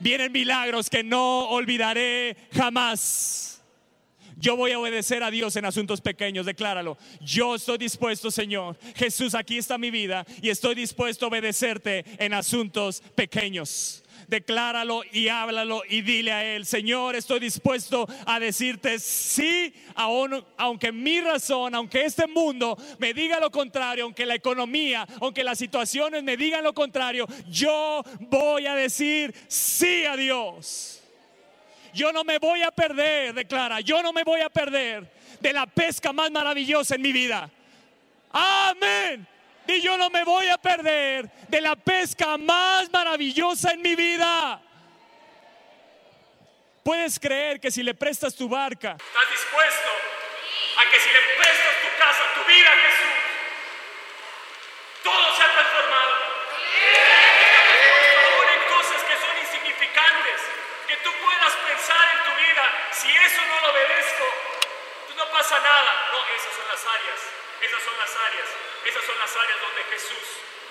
Vienen 0.01 0.33
milagros 0.33 0.91
que 0.91 1.05
no 1.05 1.49
olvidaré 1.51 2.37
jamás. 2.53 3.63
Yo 4.41 4.57
voy 4.57 4.71
a 4.71 4.79
obedecer 4.79 5.23
a 5.25 5.31
Dios 5.33 5.57
en 5.57 5.65
asuntos 5.65 6.01
pequeños, 6.01 6.47
decláralo. 6.47 6.97
Yo 7.21 7.57
estoy 7.57 7.79
dispuesto, 7.79 8.31
Señor. 8.31 8.79
Jesús, 8.95 9.35
aquí 9.35 9.59
está 9.59 9.79
mi 9.79 9.91
vida 9.91 10.25
y 10.41 10.49
estoy 10.49 10.77
dispuesto 10.77 11.27
a 11.27 11.29
obedecerte 11.29 12.05
en 12.19 12.35
asuntos 12.35 13.03
pequeños 13.17 14.05
decláralo 14.29 15.03
y 15.11 15.29
háblalo 15.29 15.83
y 15.89 16.03
dile 16.03 16.33
a 16.33 16.45
Él, 16.45 16.67
Señor, 16.67 17.17
estoy 17.17 17.41
dispuesto 17.41 18.07
a 18.27 18.39
decirte 18.39 18.99
sí, 18.99 19.75
aunque 19.97 20.93
mi 20.93 21.21
razón, 21.21 21.75
aunque 21.75 22.05
este 22.05 22.27
mundo 22.27 22.77
me 22.99 23.15
diga 23.15 23.41
lo 23.41 23.51
contrario, 23.51 24.05
aunque 24.05 24.27
la 24.27 24.35
economía, 24.35 25.07
aunque 25.21 25.43
las 25.43 25.59
situaciones 25.59 26.23
me 26.23 26.37
digan 26.37 26.63
lo 26.63 26.75
contrario, 26.75 27.27
yo 27.49 28.03
voy 28.21 28.67
a 28.67 28.75
decir 28.75 29.35
sí 29.49 30.05
a 30.05 30.17
Dios. 30.17 31.03
Yo 31.95 32.13
no 32.13 32.23
me 32.23 32.39
voy 32.39 32.63
a 32.63 32.71
perder, 32.71 33.33
declara, 33.33 33.81
yo 33.81 34.03
no 34.03 34.13
me 34.13 34.23
voy 34.23 34.43
a 34.43 34.51
perder 34.51 35.11
de 35.41 35.53
la 35.55 35.67
pesca 35.67 36.13
más 36.13 36.31
maravillosa 36.31 36.95
en 36.97 37.03
mi 37.03 37.13
vida. 37.13 37.51
Amén 38.31 39.38
y 39.69 39.83
yo 39.83 39.99
no 39.99 40.09
me 40.09 40.25
voy 40.25 40.49
a 40.49 40.57
perder 40.57 41.29
de 41.49 41.61
la 41.61 41.77
pesca 41.77 42.39
más 42.39 42.91
maravillosa 42.91 43.73
en 43.73 43.83
mi 43.83 43.95
vida. 43.95 44.63
Puedes 46.83 47.21
creer 47.21 47.61
que 47.61 47.71
si 47.71 47.83
le 47.83 47.95
prestas 47.95 48.35
tu 48.35 48.49
barca, 48.49 48.97
estás 48.97 49.31
dispuesto 49.31 49.91
a 50.79 50.91
que 50.91 51.01
si 51.01 51.11
le 51.13 51.21
prestas 51.37 51.75
tu 51.85 51.99
casa, 51.99 52.23
tu 52.35 52.45
vida 52.49 52.71
Jesús, 52.81 53.17
todo 55.05 55.37
se 55.37 55.43
ha 55.45 55.53
transformado. 55.53 56.15
En 58.49 58.61
cosas 58.73 59.03
que 59.05 59.17
son 59.21 59.37
insignificantes, 59.37 60.41
que 60.89 60.97
tú 61.05 61.11
puedas 61.21 61.53
pensar 61.69 62.09
en 62.17 62.21
tu 62.25 62.33
vida, 62.41 62.65
si 62.93 63.09
eso 63.09 63.43
no 63.45 63.61
lo 63.61 63.73
obedezco, 63.73 64.25
pues 65.05 65.17
no 65.19 65.29
pasa 65.29 65.59
nada. 65.61 66.09
No, 66.13 66.25
esas 66.25 66.57
son 66.57 66.69
las 66.73 66.83
áreas, 66.89 67.21
esas 67.61 67.83
son 67.85 67.99
las 67.99 68.17
áreas 68.17 68.68
esas 68.85 69.05
son 69.05 69.19
las 69.19 69.37
áreas 69.37 69.61
donde 69.61 69.83
Jesús, 69.85 70.27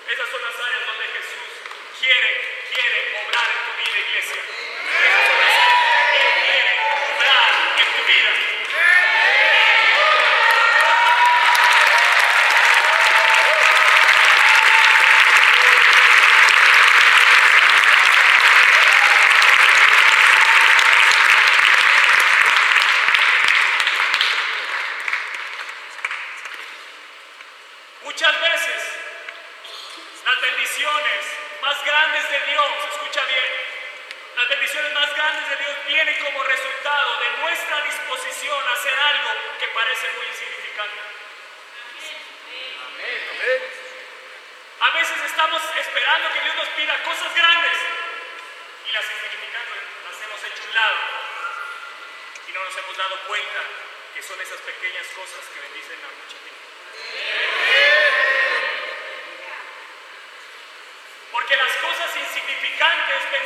esas 0.08 0.28
son 0.30 0.42
las 0.42 0.54
áreas 0.54 0.86
donde 0.86 1.06
Jesús 1.06 1.50
quiere, 2.00 2.30
quiere 2.72 3.24
obrar 3.24 3.46
en 3.50 3.60
tu 3.66 3.72
vida, 3.78 3.98
iglesia. 4.08 5.37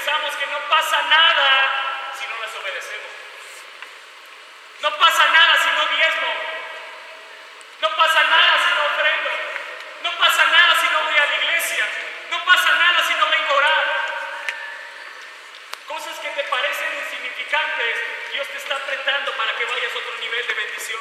pensamos 0.03 0.35
que 0.35 0.47
no 0.47 0.59
pasa 0.69 1.01
nada 1.03 1.49
si 2.19 2.27
no 2.27 2.35
las 2.41 2.55
obedecemos. 2.57 3.13
No 4.81 4.99
pasa 4.99 5.27
nada 5.27 5.55
si 5.63 5.71
no 5.71 5.97
diezmo. 5.97 6.33
No 7.83 7.97
pasa 7.97 8.25
nada 8.25 8.55
si 8.67 8.75
no 8.75 8.83
ofrendo. 8.83 9.31
No 10.03 10.11
pasa 10.19 10.45
nada 10.47 10.77
si 10.81 10.87
no 10.91 11.05
voy 11.05 11.17
a 11.17 11.27
la 11.27 11.37
iglesia. 11.37 11.87
No 12.31 12.45
pasa 12.45 12.73
nada 12.73 13.05
si 13.07 13.15
no 13.15 13.31
vengo 13.31 13.53
a 13.53 13.57
orar. 13.57 13.85
Cosas 15.87 16.19
que 16.19 16.31
te 16.31 16.43
parecen 16.51 16.99
insignificantes, 17.05 17.97
Dios 18.33 18.49
te 18.49 18.57
está 18.57 18.75
apretando 18.75 19.33
para 19.37 19.55
que 19.55 19.65
vayas 19.67 19.95
a 19.95 19.99
otro 19.99 20.19
nivel 20.19 20.47
de 20.49 20.55
bendición. 20.55 21.01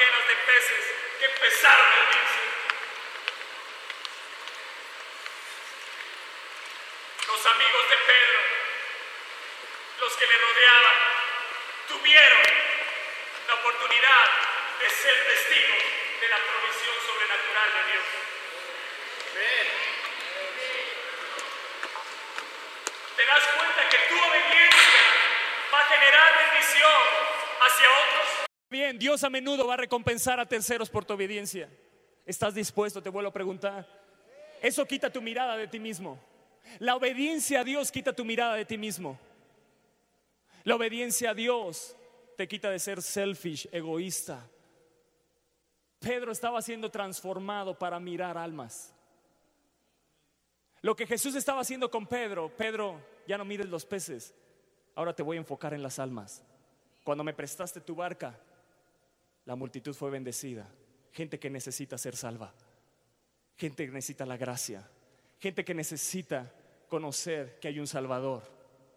Llenas 0.00 0.28
de 0.28 0.34
peces 0.34 0.84
que 1.18 1.24
empezaron 1.26 1.86
a 1.86 1.96
hundirse. 2.00 2.40
Los 7.26 7.46
amigos 7.46 7.90
de 7.90 7.96
Pedro, 7.96 8.40
los 10.00 10.12
que 10.16 10.26
le 10.26 10.38
rodeaban, 10.38 10.98
tuvieron 11.88 12.42
la 13.48 13.54
oportunidad 13.54 14.26
de 14.80 14.88
ser 14.88 15.26
testigos 15.28 15.84
de 16.20 16.28
la 16.28 16.38
provisión 16.38 16.96
sobrenatural 17.06 17.68
de 17.74 17.92
Dios. 17.92 18.06
¿Te 23.16 23.26
das 23.26 23.44
cuenta 23.54 23.88
que 23.90 23.98
tu 24.08 24.16
obediencia 24.18 25.02
va 25.74 25.80
a 25.80 25.84
generar 25.88 26.38
bendición 26.38 27.02
hacia 27.60 27.90
otros? 27.90 28.50
Bien, 28.70 28.89
Dios 29.00 29.24
a 29.24 29.30
menudo 29.30 29.66
va 29.66 29.72
a 29.72 29.78
recompensar 29.78 30.38
a 30.40 30.44
terceros 30.44 30.90
por 30.90 31.06
tu 31.06 31.14
obediencia. 31.14 31.70
¿Estás 32.26 32.54
dispuesto? 32.54 33.02
Te 33.02 33.08
vuelvo 33.08 33.30
a 33.30 33.32
preguntar. 33.32 33.88
Eso 34.60 34.84
quita 34.84 35.10
tu 35.10 35.22
mirada 35.22 35.56
de 35.56 35.66
ti 35.66 35.78
mismo. 35.78 36.20
La 36.80 36.94
obediencia 36.96 37.60
a 37.60 37.64
Dios 37.64 37.90
quita 37.90 38.12
tu 38.12 38.26
mirada 38.26 38.56
de 38.56 38.66
ti 38.66 38.76
mismo. 38.76 39.18
La 40.64 40.76
obediencia 40.76 41.30
a 41.30 41.34
Dios 41.34 41.96
te 42.36 42.46
quita 42.46 42.70
de 42.70 42.78
ser 42.78 43.00
selfish, 43.00 43.70
egoísta. 43.72 44.46
Pedro 45.98 46.30
estaba 46.30 46.60
siendo 46.60 46.90
transformado 46.90 47.78
para 47.78 47.98
mirar 47.98 48.36
almas. 48.36 48.94
Lo 50.82 50.94
que 50.94 51.06
Jesús 51.06 51.34
estaba 51.36 51.62
haciendo 51.62 51.90
con 51.90 52.06
Pedro, 52.06 52.54
Pedro, 52.54 53.00
ya 53.26 53.38
no 53.38 53.46
mires 53.46 53.70
los 53.70 53.86
peces, 53.86 54.34
ahora 54.94 55.14
te 55.14 55.22
voy 55.22 55.38
a 55.38 55.40
enfocar 55.40 55.72
en 55.72 55.82
las 55.82 55.98
almas. 55.98 56.42
Cuando 57.02 57.24
me 57.24 57.32
prestaste 57.32 57.80
tu 57.80 57.94
barca, 57.94 58.38
la 59.44 59.56
multitud 59.56 59.94
fue 59.94 60.10
bendecida. 60.10 60.68
Gente 61.12 61.38
que 61.38 61.50
necesita 61.50 61.98
ser 61.98 62.16
salva, 62.16 62.54
gente 63.56 63.86
que 63.86 63.92
necesita 63.92 64.24
la 64.26 64.36
gracia, 64.36 64.88
gente 65.38 65.64
que 65.64 65.74
necesita 65.74 66.52
conocer 66.88 67.58
que 67.60 67.68
hay 67.68 67.80
un 67.80 67.86
Salvador 67.86 68.42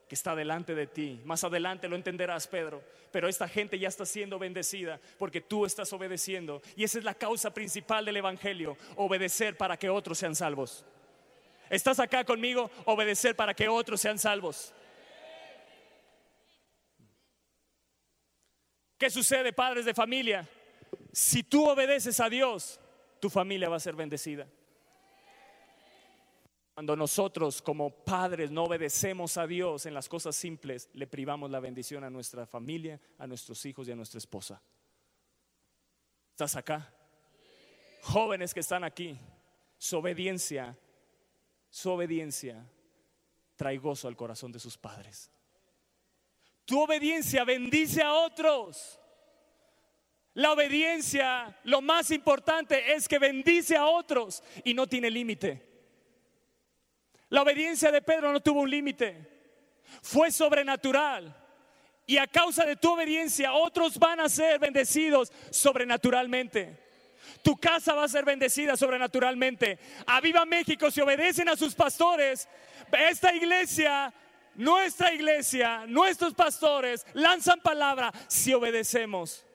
que 0.08 0.16
está 0.16 0.36
delante 0.36 0.76
de 0.76 0.88
ti. 0.88 1.22
Más 1.26 1.44
adelante 1.44 1.88
lo 1.88 1.96
entenderás, 1.96 2.48
Pedro. 2.48 2.84
Pero 3.12 3.28
esta 3.28 3.48
gente 3.48 3.80
ya 3.80 3.88
está 3.88 4.06
siendo 4.06 4.38
bendecida 4.40 5.00
porque 5.18 5.42
tú 5.42 5.66
estás 5.66 5.94
obedeciendo. 5.94 6.62
Y 6.76 6.84
esa 6.84 6.98
es 7.00 7.04
la 7.04 7.14
causa 7.14 7.54
principal 7.54 8.06
del 8.06 8.18
Evangelio, 8.18 8.78
obedecer 8.96 9.56
para 9.56 9.78
que 9.78 9.90
otros 9.90 10.18
sean 10.18 10.36
salvos. 10.36 10.86
¿Estás 11.70 12.00
acá 12.00 12.24
conmigo? 12.24 12.70
Obedecer 12.86 13.36
para 13.36 13.54
que 13.54 13.68
otros 13.68 14.02
sean 14.02 14.20
salvos. 14.20 14.74
¿Qué 18.98 19.10
sucede, 19.10 19.54
padres 19.54 19.86
de 19.86 19.94
familia? 19.94 20.48
Si 21.12 21.44
tú 21.44 21.70
obedeces 21.70 22.20
a 22.20 22.30
Dios, 22.30 22.80
tu 23.20 23.30
familia 23.30 23.70
va 23.70 23.78
a 23.78 23.80
ser 23.80 23.96
bendecida. 23.96 24.48
Cuando 26.74 26.96
nosotros 26.96 27.62
como 27.62 27.92
padres 27.92 28.50
no 28.50 28.64
obedecemos 28.64 29.38
a 29.38 29.46
Dios 29.46 29.86
en 29.86 29.94
las 29.94 30.10
cosas 30.10 30.36
simples, 30.36 30.90
le 30.94 31.06
privamos 31.06 31.52
la 31.52 31.60
bendición 31.60 32.04
a 32.04 32.10
nuestra 32.10 32.48
familia, 32.48 33.00
a 33.20 33.28
nuestros 33.28 33.64
hijos 33.66 33.88
y 33.88 33.92
a 33.92 33.96
nuestra 33.96 34.18
esposa. 34.18 34.62
¿Estás 36.32 36.56
acá? 36.56 36.92
Jóvenes 38.02 38.56
que 38.56 38.62
están 38.62 38.84
aquí, 38.84 39.20
su 39.78 39.98
obediencia, 39.98 40.76
su 41.70 41.92
obediencia 41.92 42.66
trae 43.56 43.78
gozo 43.78 44.08
al 44.08 44.16
corazón 44.16 44.52
de 44.52 44.60
sus 44.60 44.78
padres. 44.78 45.30
Tu 46.66 46.80
obediencia 46.80 47.44
bendice 47.44 48.02
a 48.02 48.14
otros. 48.14 49.00
La 50.36 50.52
obediencia, 50.52 51.60
lo 51.64 51.82
más 51.82 52.10
importante 52.10 52.94
es 52.94 53.08
que 53.08 53.20
bendice 53.20 53.76
a 53.76 53.86
otros 53.86 54.44
y 54.64 54.74
no 54.74 54.88
tiene 54.88 55.12
límite. 55.12 55.62
La 57.30 57.44
obediencia 57.44 57.92
de 57.92 58.02
Pedro 58.02 58.32
no 58.32 58.42
tuvo 58.42 58.62
un 58.62 58.70
límite, 58.70 59.16
fue 60.02 60.32
sobrenatural. 60.32 61.36
Y 62.06 62.18
a 62.18 62.28
causa 62.28 62.66
de 62.66 62.76
tu 62.76 62.94
obediencia, 62.94 63.54
otros 63.54 63.98
van 63.98 64.20
a 64.20 64.30
ser 64.30 64.60
bendecidos 64.60 65.32
sobrenaturalmente. 65.52 66.80
Tu 67.42 67.56
casa 67.58 67.94
va 67.94 68.04
a 68.04 68.10
ser 68.10 68.26
bendecida 68.26 68.76
sobrenaturalmente. 68.76 69.80
A 70.06 70.20
Viva 70.20 70.46
México, 70.46 70.92
si 70.92 71.02
obedecen 71.02 71.48
a 71.50 71.56
sus 71.56 71.74
pastores, 71.74 72.48
esta 72.92 73.34
iglesia, 73.34 74.14
nuestra 74.56 75.14
iglesia, 75.14 75.86
nuestros 75.88 76.34
pastores 76.34 77.06
lanzan 77.14 77.60
palabra. 77.62 78.12
Si 78.28 78.54
obedecemos, 78.54 79.46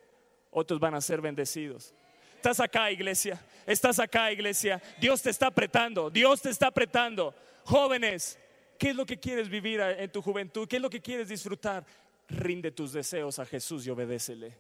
otros 0.50 0.80
van 0.80 0.94
a 0.94 1.00
ser 1.00 1.20
bendecidos. 1.20 1.94
Estás 2.36 2.60
acá, 2.60 2.90
iglesia. 2.90 3.40
Estás 3.66 3.98
acá, 3.98 4.30
iglesia. 4.32 4.80
Dios 5.00 5.22
te 5.22 5.30
está 5.30 5.48
apretando. 5.48 6.08
Dios 6.08 6.40
te 6.40 6.50
está 6.50 6.68
apretando. 6.68 7.34
Jóvenes, 7.64 8.38
¿qué 8.78 8.90
es 8.90 8.96
lo 8.96 9.04
que 9.04 9.18
quieres 9.18 9.48
vivir 9.48 9.80
en 9.80 10.10
tu 10.10 10.22
juventud? 10.22 10.66
¿Qué 10.68 10.76
es 10.76 10.82
lo 10.82 10.88
que 10.88 11.00
quieres 11.00 11.28
disfrutar? 11.28 11.84
Rinde 12.28 12.70
tus 12.70 12.92
deseos 12.92 13.38
a 13.38 13.44
Jesús 13.44 13.86
y 13.86 13.90
obedécele. 13.90 14.56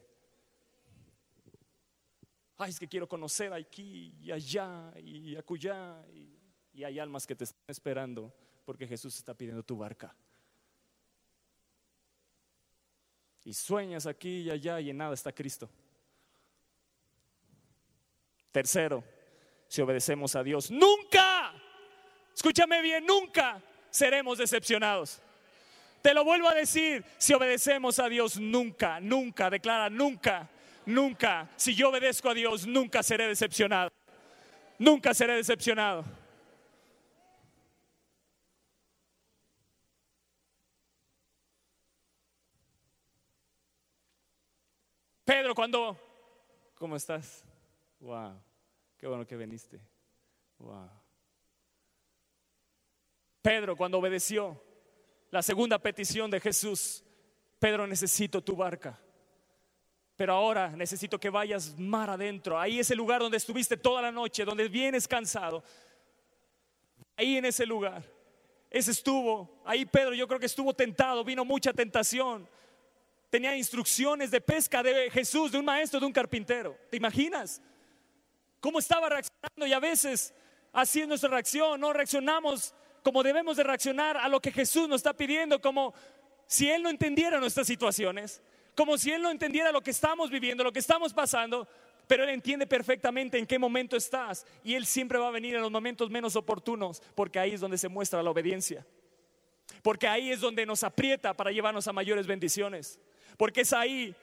Ay, 2.56 2.70
es 2.70 2.80
que 2.80 2.88
quiero 2.88 3.08
conocer 3.08 3.52
aquí 3.52 4.14
y 4.20 4.32
allá 4.32 4.92
y 4.96 5.36
acullá. 5.36 6.04
Y, 6.12 6.36
y 6.74 6.84
hay 6.84 6.98
almas 6.98 7.26
que 7.26 7.36
te 7.36 7.44
están 7.44 7.62
esperando 7.68 8.34
porque 8.64 8.86
Jesús 8.86 9.16
está 9.16 9.34
pidiendo 9.34 9.62
tu 9.62 9.76
barca. 9.76 10.14
Y 13.48 13.54
sueñas 13.54 14.04
aquí 14.04 14.42
y 14.42 14.50
allá 14.50 14.78
y 14.78 14.90
en 14.90 14.98
nada 14.98 15.14
está 15.14 15.32
Cristo. 15.32 15.70
Tercero, 18.52 19.02
si 19.66 19.80
obedecemos 19.80 20.36
a 20.36 20.42
Dios, 20.42 20.70
nunca, 20.70 21.54
escúchame 22.34 22.82
bien, 22.82 23.06
nunca 23.06 23.62
seremos 23.88 24.36
decepcionados. 24.36 25.22
Te 26.02 26.12
lo 26.12 26.24
vuelvo 26.24 26.46
a 26.46 26.52
decir, 26.52 27.02
si 27.16 27.32
obedecemos 27.32 27.98
a 27.98 28.10
Dios, 28.10 28.38
nunca, 28.38 29.00
nunca, 29.00 29.48
declara 29.48 29.88
nunca, 29.88 30.50
nunca, 30.84 31.48
si 31.56 31.74
yo 31.74 31.88
obedezco 31.88 32.28
a 32.28 32.34
Dios, 32.34 32.66
nunca 32.66 33.02
seré 33.02 33.28
decepcionado. 33.28 33.90
Nunca 34.78 35.14
seré 35.14 35.36
decepcionado. 35.36 36.04
Pedro, 45.28 45.54
cuando... 45.54 45.94
¿Cómo 46.76 46.96
estás? 46.96 47.44
Wow, 48.00 48.40
qué 48.96 49.06
bueno 49.06 49.26
que 49.26 49.36
viniste. 49.36 49.78
Wow. 50.56 50.88
Pedro, 53.42 53.76
cuando 53.76 53.98
obedeció 53.98 54.58
la 55.30 55.42
segunda 55.42 55.78
petición 55.78 56.30
de 56.30 56.40
Jesús, 56.40 57.04
Pedro, 57.58 57.86
necesito 57.86 58.42
tu 58.42 58.56
barca. 58.56 58.98
Pero 60.16 60.32
ahora 60.32 60.70
necesito 60.70 61.20
que 61.20 61.28
vayas 61.28 61.78
mar 61.78 62.08
adentro. 62.08 62.58
Ahí 62.58 62.78
es 62.78 62.90
el 62.90 62.96
lugar 62.96 63.20
donde 63.20 63.36
estuviste 63.36 63.76
toda 63.76 64.00
la 64.00 64.10
noche, 64.10 64.46
donde 64.46 64.66
vienes 64.66 65.06
cansado. 65.06 65.62
Ahí 67.16 67.36
en 67.36 67.44
ese 67.44 67.66
lugar. 67.66 68.02
Ese 68.70 68.92
estuvo. 68.92 69.60
Ahí 69.66 69.84
Pedro 69.84 70.14
yo 70.14 70.26
creo 70.26 70.40
que 70.40 70.46
estuvo 70.46 70.72
tentado. 70.72 71.22
Vino 71.22 71.44
mucha 71.44 71.74
tentación. 71.74 72.48
Tenía 73.30 73.56
instrucciones 73.56 74.30
de 74.30 74.40
pesca 74.40 74.82
de 74.82 75.10
Jesús, 75.10 75.52
de 75.52 75.58
un 75.58 75.64
maestro, 75.64 76.00
de 76.00 76.06
un 76.06 76.12
carpintero. 76.12 76.76
¿Te 76.90 76.96
imaginas? 76.96 77.60
¿Cómo 78.60 78.78
estaba 78.78 79.08
reaccionando? 79.08 79.66
Y 79.66 79.72
a 79.72 79.80
veces 79.80 80.34
así 80.72 81.00
es 81.00 81.08
nuestra 81.08 81.30
reacción. 81.30 81.80
No 81.80 81.92
reaccionamos 81.92 82.74
como 83.02 83.22
debemos 83.22 83.56
de 83.56 83.62
reaccionar 83.62 84.16
a 84.16 84.28
lo 84.28 84.40
que 84.40 84.52
Jesús 84.52 84.88
nos 84.88 84.96
está 84.96 85.14
pidiendo, 85.14 85.60
como 85.60 85.94
si 86.46 86.70
Él 86.70 86.82
no 86.82 86.90
entendiera 86.90 87.38
nuestras 87.38 87.66
situaciones, 87.66 88.42
como 88.74 88.98
si 88.98 89.12
Él 89.12 89.22
no 89.22 89.30
entendiera 89.30 89.72
lo 89.72 89.80
que 89.80 89.90
estamos 89.90 90.30
viviendo, 90.30 90.64
lo 90.64 90.72
que 90.72 90.78
estamos 90.78 91.14
pasando, 91.14 91.66
pero 92.06 92.24
Él 92.24 92.30
entiende 92.30 92.66
perfectamente 92.66 93.38
en 93.38 93.46
qué 93.46 93.58
momento 93.58 93.96
estás 93.96 94.46
y 94.64 94.74
Él 94.74 94.86
siempre 94.86 95.18
va 95.18 95.28
a 95.28 95.30
venir 95.30 95.54
en 95.54 95.62
los 95.62 95.70
momentos 95.70 96.10
menos 96.10 96.36
oportunos, 96.36 97.02
porque 97.14 97.38
ahí 97.38 97.52
es 97.52 97.60
donde 97.60 97.78
se 97.78 97.88
muestra 97.88 98.22
la 98.22 98.30
obediencia, 98.30 98.86
porque 99.82 100.06
ahí 100.06 100.30
es 100.30 100.40
donde 100.40 100.66
nos 100.66 100.82
aprieta 100.82 101.34
para 101.34 101.50
llevarnos 101.50 101.88
a 101.88 101.92
mayores 101.92 102.26
bendiciones, 102.26 102.98
porque 103.38 103.62
es 103.62 103.72
ahí 103.72 104.14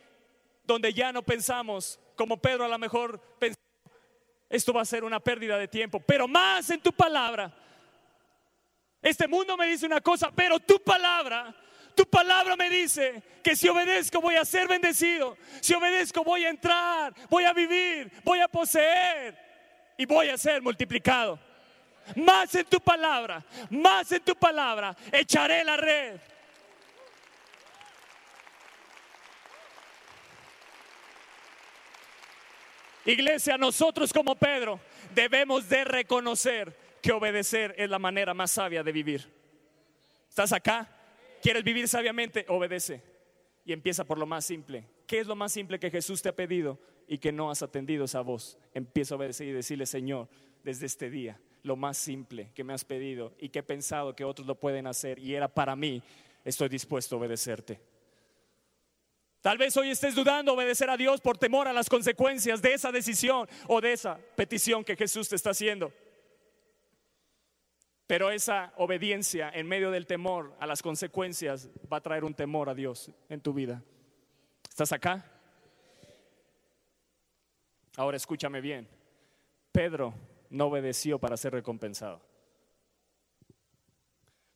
donde 0.64 0.94
ya 0.94 1.12
no 1.12 1.24
pensamos, 1.24 2.00
como 2.16 2.38
Pedro 2.38 2.66
a 2.66 2.68
lo 2.68 2.78
mejor 2.78 3.20
pensó, 3.40 3.58
esto 4.48 4.72
va 4.72 4.82
a 4.82 4.86
ser 4.86 5.04
una 5.04 5.20
pérdida 5.20 5.58
de 5.58 5.68
tiempo, 5.68 6.00
pero 6.00 6.28
más 6.28 6.70
en 6.70 6.80
tu 6.80 6.94
palabra. 6.94 7.52
Este 9.02 9.28
mundo 9.28 9.58
me 9.58 9.66
dice 9.66 9.88
una 9.88 10.02
cosa, 10.02 10.32
pero 10.32 10.60
tu 10.60 10.80
palabra 10.84 11.56
tu 11.96 12.06
palabra 12.06 12.56
me 12.56 12.70
dice 12.70 13.24
que 13.42 13.56
si 13.56 13.70
obedezco 13.70 14.20
voy 14.20 14.36
a 14.36 14.46
ser 14.46 14.68
bendecido. 14.68 15.38
Si 15.62 15.74
obedezco 15.74 16.24
voy 16.24 16.44
a 16.46 16.50
entrar, 16.50 17.14
voy 17.30 17.46
a 17.46 17.54
vivir, 17.54 18.12
voy 18.24 18.42
a 18.42 18.48
poseer 18.48 19.36
y 19.98 20.06
voy 20.06 20.30
a 20.30 20.38
ser 20.38 20.62
multiplicado. 20.62 21.40
Más 22.18 22.54
en 22.54 22.66
tu 22.66 22.80
palabra, 22.80 23.44
más 23.70 24.12
en 24.12 24.22
tu 24.22 24.36
palabra, 24.36 24.96
echaré 25.12 25.64
la 25.64 25.78
red. 25.78 26.20
Iglesia, 33.06 33.58
nosotros 33.58 34.12
como 34.12 34.36
Pedro 34.36 34.80
debemos 35.14 35.70
de 35.70 35.84
reconocer 35.84 36.76
que 37.02 37.12
obedecer 37.12 37.76
es 37.78 37.90
la 37.90 38.00
manera 38.00 38.34
más 38.34 38.52
sabia 38.52 38.84
de 38.84 38.92
vivir. 38.92 39.32
¿Estás 40.28 40.52
acá? 40.52 40.90
¿Quieres 41.42 41.64
vivir 41.64 41.88
sabiamente? 41.88 42.46
Obedece. 42.50 43.02
Y 43.64 43.74
empieza 43.74 44.04
por 44.04 44.18
lo 44.18 44.26
más 44.26 44.44
simple. 44.44 44.88
¿Qué 45.06 45.20
es 45.20 45.28
lo 45.28 45.36
más 45.36 45.52
simple 45.52 45.80
que 45.80 45.92
Jesús 45.92 46.22
te 46.22 46.30
ha 46.30 46.36
pedido 46.36 46.80
y 47.08 47.20
que 47.20 47.32
no 47.32 47.52
has 47.52 47.62
atendido 47.62 48.06
esa 48.06 48.22
voz? 48.22 48.58
Empieza 48.74 49.14
a 49.14 49.18
obedecer 49.18 49.48
y 49.48 49.52
decirle, 49.52 49.86
Señor, 49.86 50.28
desde 50.64 50.88
este 50.88 51.12
día, 51.12 51.40
lo 51.62 51.76
más 51.76 51.98
simple 51.98 52.50
que 52.56 52.64
me 52.64 52.74
has 52.74 52.86
pedido 52.86 53.34
y 53.40 53.50
que 53.50 53.60
he 53.60 53.64
pensado 53.64 54.16
que 54.16 54.24
otros 54.24 54.48
lo 54.48 54.60
pueden 54.60 54.88
hacer 54.88 55.20
y 55.20 55.36
era 55.36 55.48
para 55.48 55.76
mí, 55.76 56.02
estoy 56.44 56.70
dispuesto 56.70 57.16
a 57.16 57.20
obedecerte. 57.20 57.80
Tal 59.46 59.60
vez 59.60 59.78
hoy 59.78 59.92
estés 59.92 60.16
dudando 60.16 60.54
obedecer 60.54 60.90
a 60.90 60.98
Dios 60.98 61.22
por 61.22 61.38
temor 61.38 61.68
a 61.68 61.72
las 61.72 61.88
consecuencias 61.88 62.64
de 62.64 62.74
esa 62.74 62.92
decisión 62.92 63.48
o 63.68 63.80
de 63.80 63.94
esa 63.94 64.18
petición 64.36 64.84
que 64.84 64.96
Jesús 64.96 65.30
te 65.30 65.36
está 65.36 65.52
haciendo. 65.52 65.94
Pero 68.08 68.32
esa 68.32 68.74
obediencia 68.78 69.52
en 69.54 69.68
medio 69.68 69.92
del 69.92 70.08
temor 70.08 70.56
a 70.60 70.66
las 70.66 70.82
consecuencias 70.82 71.70
va 71.94 71.98
a 71.98 72.02
traer 72.02 72.24
un 72.24 72.34
temor 72.34 72.70
a 72.70 72.74
Dios 72.74 73.12
en 73.30 73.40
tu 73.40 73.54
vida. 73.54 73.84
¿Estás 74.68 74.92
acá? 74.92 75.24
Ahora 77.98 78.18
escúchame 78.18 78.62
bien. 78.62 78.90
Pedro 79.72 80.16
no 80.50 80.66
obedeció 80.66 81.20
para 81.20 81.38
ser 81.38 81.54
recompensado. 81.54 82.20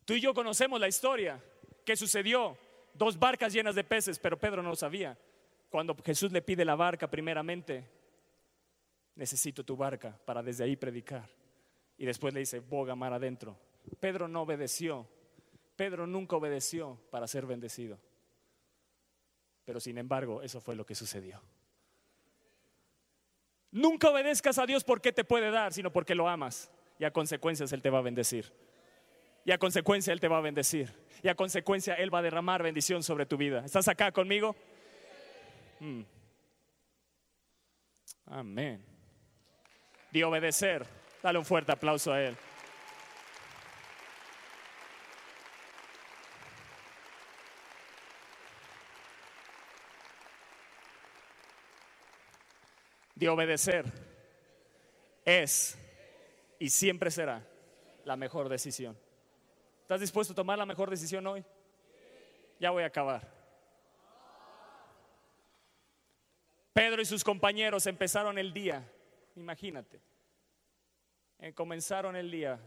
Tú 0.05 0.15
y 0.15 0.19
yo 0.19 0.33
conocemos 0.33 0.79
la 0.79 0.87
historia. 0.87 1.39
¿Qué 1.85 1.95
sucedió? 1.95 2.57
Dos 2.99 3.17
barcas 3.17 3.53
llenas 3.53 3.75
de 3.75 3.85
peces, 3.85 4.19
pero 4.19 4.37
Pedro 4.37 4.61
no 4.61 4.71
lo 4.71 4.75
sabía. 4.75 5.17
Cuando 5.69 5.95
Jesús 6.03 6.33
le 6.33 6.41
pide 6.41 6.65
la 6.65 6.75
barca 6.75 7.09
primeramente, 7.09 7.89
necesito 9.15 9.63
tu 9.63 9.77
barca 9.77 10.19
para 10.25 10.43
desde 10.43 10.65
ahí 10.65 10.75
predicar. 10.75 11.29
Y 11.97 12.05
después 12.05 12.33
le 12.33 12.41
dice, 12.41 12.59
boga 12.59 12.95
mar 12.95 13.13
adentro. 13.13 13.57
Pedro 14.01 14.27
no 14.27 14.41
obedeció. 14.41 15.07
Pedro 15.77 16.07
nunca 16.07 16.35
obedeció 16.35 16.99
para 17.09 17.25
ser 17.25 17.45
bendecido. 17.45 17.97
Pero 19.63 19.79
sin 19.79 19.97
embargo, 19.97 20.41
eso 20.41 20.59
fue 20.59 20.75
lo 20.75 20.85
que 20.85 20.93
sucedió. 20.93 21.41
Nunca 23.71 24.09
obedezcas 24.09 24.57
a 24.57 24.65
Dios 24.65 24.83
porque 24.83 25.13
te 25.13 25.23
puede 25.23 25.51
dar, 25.51 25.71
sino 25.71 25.89
porque 25.89 26.15
lo 26.15 26.27
amas. 26.27 26.69
Y 26.99 27.05
a 27.05 27.13
consecuencias 27.13 27.71
Él 27.71 27.81
te 27.81 27.89
va 27.89 27.99
a 27.99 28.01
bendecir. 28.01 28.51
Y 29.45 29.51
a 29.51 29.57
consecuencia 29.57 30.11
Él 30.11 30.19
te 30.19 30.27
va 30.27 30.39
a 30.39 30.41
bendecir. 30.41 30.93
Y 31.21 31.27
a 31.27 31.35
consecuencia 31.35 31.95
Él 31.95 32.13
va 32.13 32.19
a 32.19 32.23
derramar 32.23 32.63
bendición 32.63 33.03
sobre 33.03 33.25
tu 33.25 33.37
vida. 33.37 33.63
¿Estás 33.65 33.87
acá 33.87 34.11
conmigo? 34.11 34.55
Mm. 35.79 36.01
Amén. 38.27 38.85
De 40.11 40.23
obedecer 40.23 40.85
Dale 41.21 41.37
un 41.37 41.45
fuerte 41.45 41.71
aplauso 41.71 42.13
a 42.13 42.21
Él. 42.21 42.37
De 53.15 53.27
obedecer 53.27 53.85
es 55.25 55.77
y 56.57 56.69
siempre 56.69 57.11
será 57.11 57.45
la 58.05 58.15
mejor 58.15 58.47
decisión. 58.47 58.97
¿Estás 59.89 60.01
dispuesto 60.01 60.33
a 60.33 60.35
tomar 60.35 60.55
la 60.55 60.67
mejor 60.67 60.87
decisión 60.87 61.25
hoy? 61.25 61.43
Ya 62.59 62.69
voy 62.69 62.83
a 62.83 62.85
acabar. 62.85 63.27
Pedro 66.71 67.01
y 67.01 67.05
sus 67.05 67.23
compañeros 67.23 67.87
empezaron 67.87 68.37
el 68.37 68.53
día, 68.53 68.87
imagínate, 69.35 69.99
eh, 71.39 71.55
comenzaron 71.55 72.15
el 72.15 72.29
día 72.29 72.59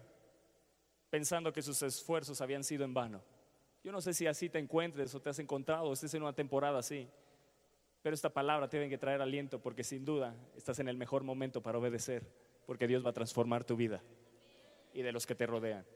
pensando 1.10 1.52
que 1.52 1.62
sus 1.62 1.80
esfuerzos 1.82 2.40
habían 2.40 2.64
sido 2.64 2.84
en 2.84 2.92
vano. 2.92 3.22
Yo 3.84 3.92
no 3.92 4.00
sé 4.00 4.14
si 4.14 4.26
así 4.26 4.48
te 4.48 4.58
encuentres 4.58 5.14
o 5.14 5.22
te 5.22 5.30
has 5.30 5.38
encontrado 5.38 5.84
o 5.84 5.92
estés 5.92 6.12
en 6.14 6.24
una 6.24 6.32
temporada 6.32 6.80
así, 6.80 7.08
pero 8.02 8.14
esta 8.14 8.30
palabra 8.30 8.68
tiene 8.68 8.88
que 8.88 8.98
traer 8.98 9.22
aliento 9.22 9.62
porque 9.62 9.84
sin 9.84 10.04
duda 10.04 10.34
estás 10.56 10.80
en 10.80 10.88
el 10.88 10.96
mejor 10.96 11.22
momento 11.22 11.62
para 11.62 11.78
obedecer, 11.78 12.26
porque 12.66 12.88
Dios 12.88 13.06
va 13.06 13.10
a 13.10 13.14
transformar 13.14 13.62
tu 13.62 13.76
vida 13.76 14.02
y 14.92 15.02
de 15.02 15.12
los 15.12 15.24
que 15.24 15.36
te 15.36 15.46
rodean. 15.46 15.86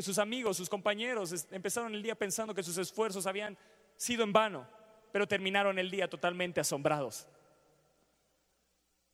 Sus 0.00 0.18
amigos, 0.18 0.56
sus 0.56 0.68
compañeros 0.68 1.46
empezaron 1.50 1.94
el 1.94 2.02
día 2.02 2.14
pensando 2.14 2.54
que 2.54 2.62
sus 2.62 2.78
esfuerzos 2.78 3.26
habían 3.26 3.56
sido 3.96 4.22
en 4.22 4.32
vano, 4.32 4.66
pero 5.12 5.26
terminaron 5.26 5.78
el 5.78 5.90
día 5.90 6.08
totalmente 6.08 6.60
asombrados. 6.60 7.26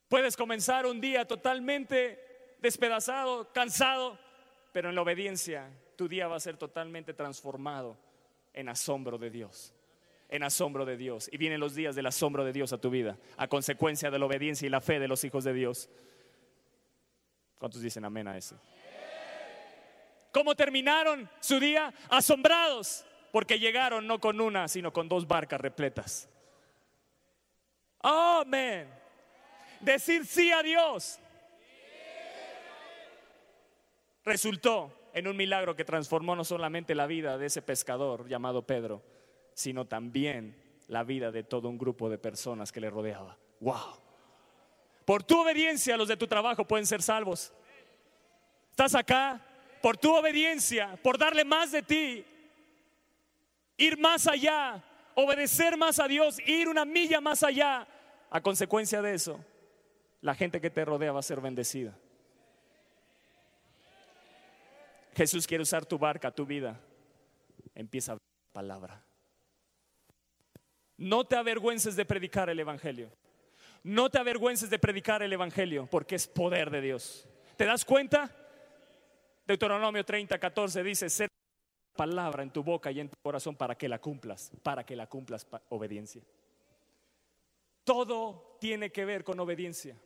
Puedes 0.08 0.36
comenzar 0.36 0.86
un 0.86 1.00
día 1.00 1.24
totalmente 1.24 2.56
despedazado, 2.60 3.52
cansado, 3.52 4.18
pero 4.72 4.88
en 4.88 4.94
la 4.94 5.02
obediencia 5.02 5.70
tu 5.96 6.08
día 6.08 6.28
va 6.28 6.36
a 6.36 6.40
ser 6.40 6.56
totalmente 6.56 7.14
transformado 7.14 7.96
en 8.52 8.68
asombro 8.68 9.18
de 9.18 9.30
Dios. 9.30 9.74
En 10.28 10.42
asombro 10.42 10.84
de 10.84 10.96
Dios. 10.96 11.28
Y 11.32 11.36
vienen 11.36 11.60
los 11.60 11.74
días 11.74 11.94
del 11.94 12.06
asombro 12.06 12.44
de 12.44 12.52
Dios 12.52 12.72
a 12.72 12.78
tu 12.78 12.90
vida, 12.90 13.18
a 13.36 13.48
consecuencia 13.48 14.10
de 14.10 14.18
la 14.18 14.26
obediencia 14.26 14.66
y 14.66 14.70
la 14.70 14.80
fe 14.80 14.98
de 14.98 15.08
los 15.08 15.24
hijos 15.24 15.44
de 15.44 15.52
Dios. 15.52 15.88
¿Cuántos 17.58 17.82
dicen 17.82 18.04
amén 18.04 18.28
a 18.28 18.36
eso? 18.36 18.58
¿Cómo 20.32 20.54
terminaron 20.54 21.28
su 21.40 21.58
día? 21.58 21.92
Asombrados, 22.08 23.04
porque 23.32 23.58
llegaron 23.58 24.06
no 24.06 24.20
con 24.20 24.40
una, 24.40 24.68
sino 24.68 24.92
con 24.92 25.08
dos 25.08 25.26
barcas 25.26 25.60
repletas. 25.60 26.28
Amén 28.00 29.00
decir 29.80 30.26
sí 30.26 30.52
a 30.52 30.62
Dios. 30.62 31.18
Resultó 34.24 34.92
en 35.12 35.26
un 35.26 35.36
milagro 35.36 35.74
que 35.74 35.84
transformó 35.84 36.36
no 36.36 36.44
solamente 36.44 36.94
la 36.94 37.06
vida 37.06 37.38
de 37.38 37.46
ese 37.46 37.62
pescador 37.62 38.28
llamado 38.28 38.66
Pedro, 38.66 39.02
sino 39.54 39.86
también 39.86 40.56
la 40.86 41.02
vida 41.02 41.32
de 41.32 41.42
todo 41.42 41.68
un 41.68 41.78
grupo 41.78 42.08
de 42.08 42.18
personas 42.18 42.70
que 42.70 42.80
le 42.80 42.90
rodeaba. 42.90 43.36
Wow. 43.60 43.98
Por 45.04 45.24
tu 45.24 45.40
obediencia 45.40 45.96
los 45.96 46.08
de 46.08 46.16
tu 46.16 46.26
trabajo 46.26 46.64
pueden 46.64 46.86
ser 46.86 47.02
salvos. 47.02 47.52
Estás 48.70 48.94
acá 48.94 49.44
por 49.80 49.96
tu 49.96 50.14
obediencia, 50.14 50.98
por 51.02 51.18
darle 51.18 51.44
más 51.44 51.72
de 51.72 51.82
ti, 51.82 52.24
ir 53.76 53.98
más 53.98 54.26
allá, 54.26 54.82
obedecer 55.14 55.76
más 55.76 55.98
a 55.98 56.06
Dios, 56.06 56.38
ir 56.46 56.68
una 56.68 56.84
milla 56.84 57.20
más 57.20 57.42
allá. 57.42 57.86
A 58.30 58.40
consecuencia 58.40 59.02
de 59.02 59.14
eso, 59.14 59.44
la 60.20 60.34
gente 60.34 60.60
que 60.60 60.70
te 60.70 60.84
rodea 60.84 61.12
va 61.12 61.20
a 61.20 61.24
ser 61.24 61.40
bendecida. 61.40 61.96
Jesús 65.14 65.46
quiere 65.46 65.62
usar 65.62 65.84
tu 65.84 65.98
barca, 65.98 66.30
tu 66.30 66.46
vida. 66.46 66.80
Empieza 67.74 68.12
a 68.12 68.14
hablar 68.14 68.26
la 68.46 68.52
palabra. 68.52 69.04
No 70.96 71.24
te 71.24 71.36
avergüences 71.36 71.96
de 71.96 72.04
predicar 72.04 72.50
el 72.50 72.60
Evangelio. 72.60 73.10
No 73.82 74.10
te 74.10 74.18
avergüences 74.18 74.68
de 74.68 74.78
predicar 74.78 75.22
el 75.22 75.32
Evangelio 75.32 75.86
porque 75.90 76.14
es 76.14 76.28
poder 76.28 76.70
de 76.70 76.82
Dios. 76.82 77.26
¿Te 77.56 77.64
das 77.64 77.84
cuenta? 77.84 78.30
Deuteronomio 79.50 80.04
30, 80.04 80.38
14 80.38 80.84
dice, 80.84 81.10
ser 81.10 81.28
palabra 81.96 82.44
en 82.44 82.52
tu 82.52 82.62
boca 82.62 82.92
y 82.92 83.00
en 83.00 83.08
tu 83.08 83.16
corazón 83.20 83.56
para 83.56 83.74
que 83.74 83.88
la 83.88 84.00
cumplas, 84.00 84.52
para 84.62 84.86
que 84.86 84.94
la 84.94 85.08
cumplas 85.08 85.44
obediencia. 85.70 86.22
Todo 87.82 88.56
tiene 88.60 88.92
que 88.92 89.04
ver 89.04 89.24
con 89.24 89.40
obediencia. 89.40 89.96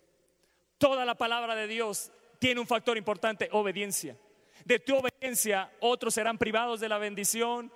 Toda 0.79 1.05
la 1.05 1.15
palabra 1.15 1.55
de 1.55 1.67
Dios 1.67 2.11
tiene 2.39 2.59
un 2.59 2.67
factor 2.67 2.97
importante, 2.97 3.51
obediencia. 3.53 4.17
De 4.65 4.79
tu 4.79 4.97
obediencia 4.97 5.71
otros 5.81 6.15
serán 6.15 6.39
privados 6.39 6.81
de 6.81 6.89
la 6.89 6.97
bendición 6.97 7.71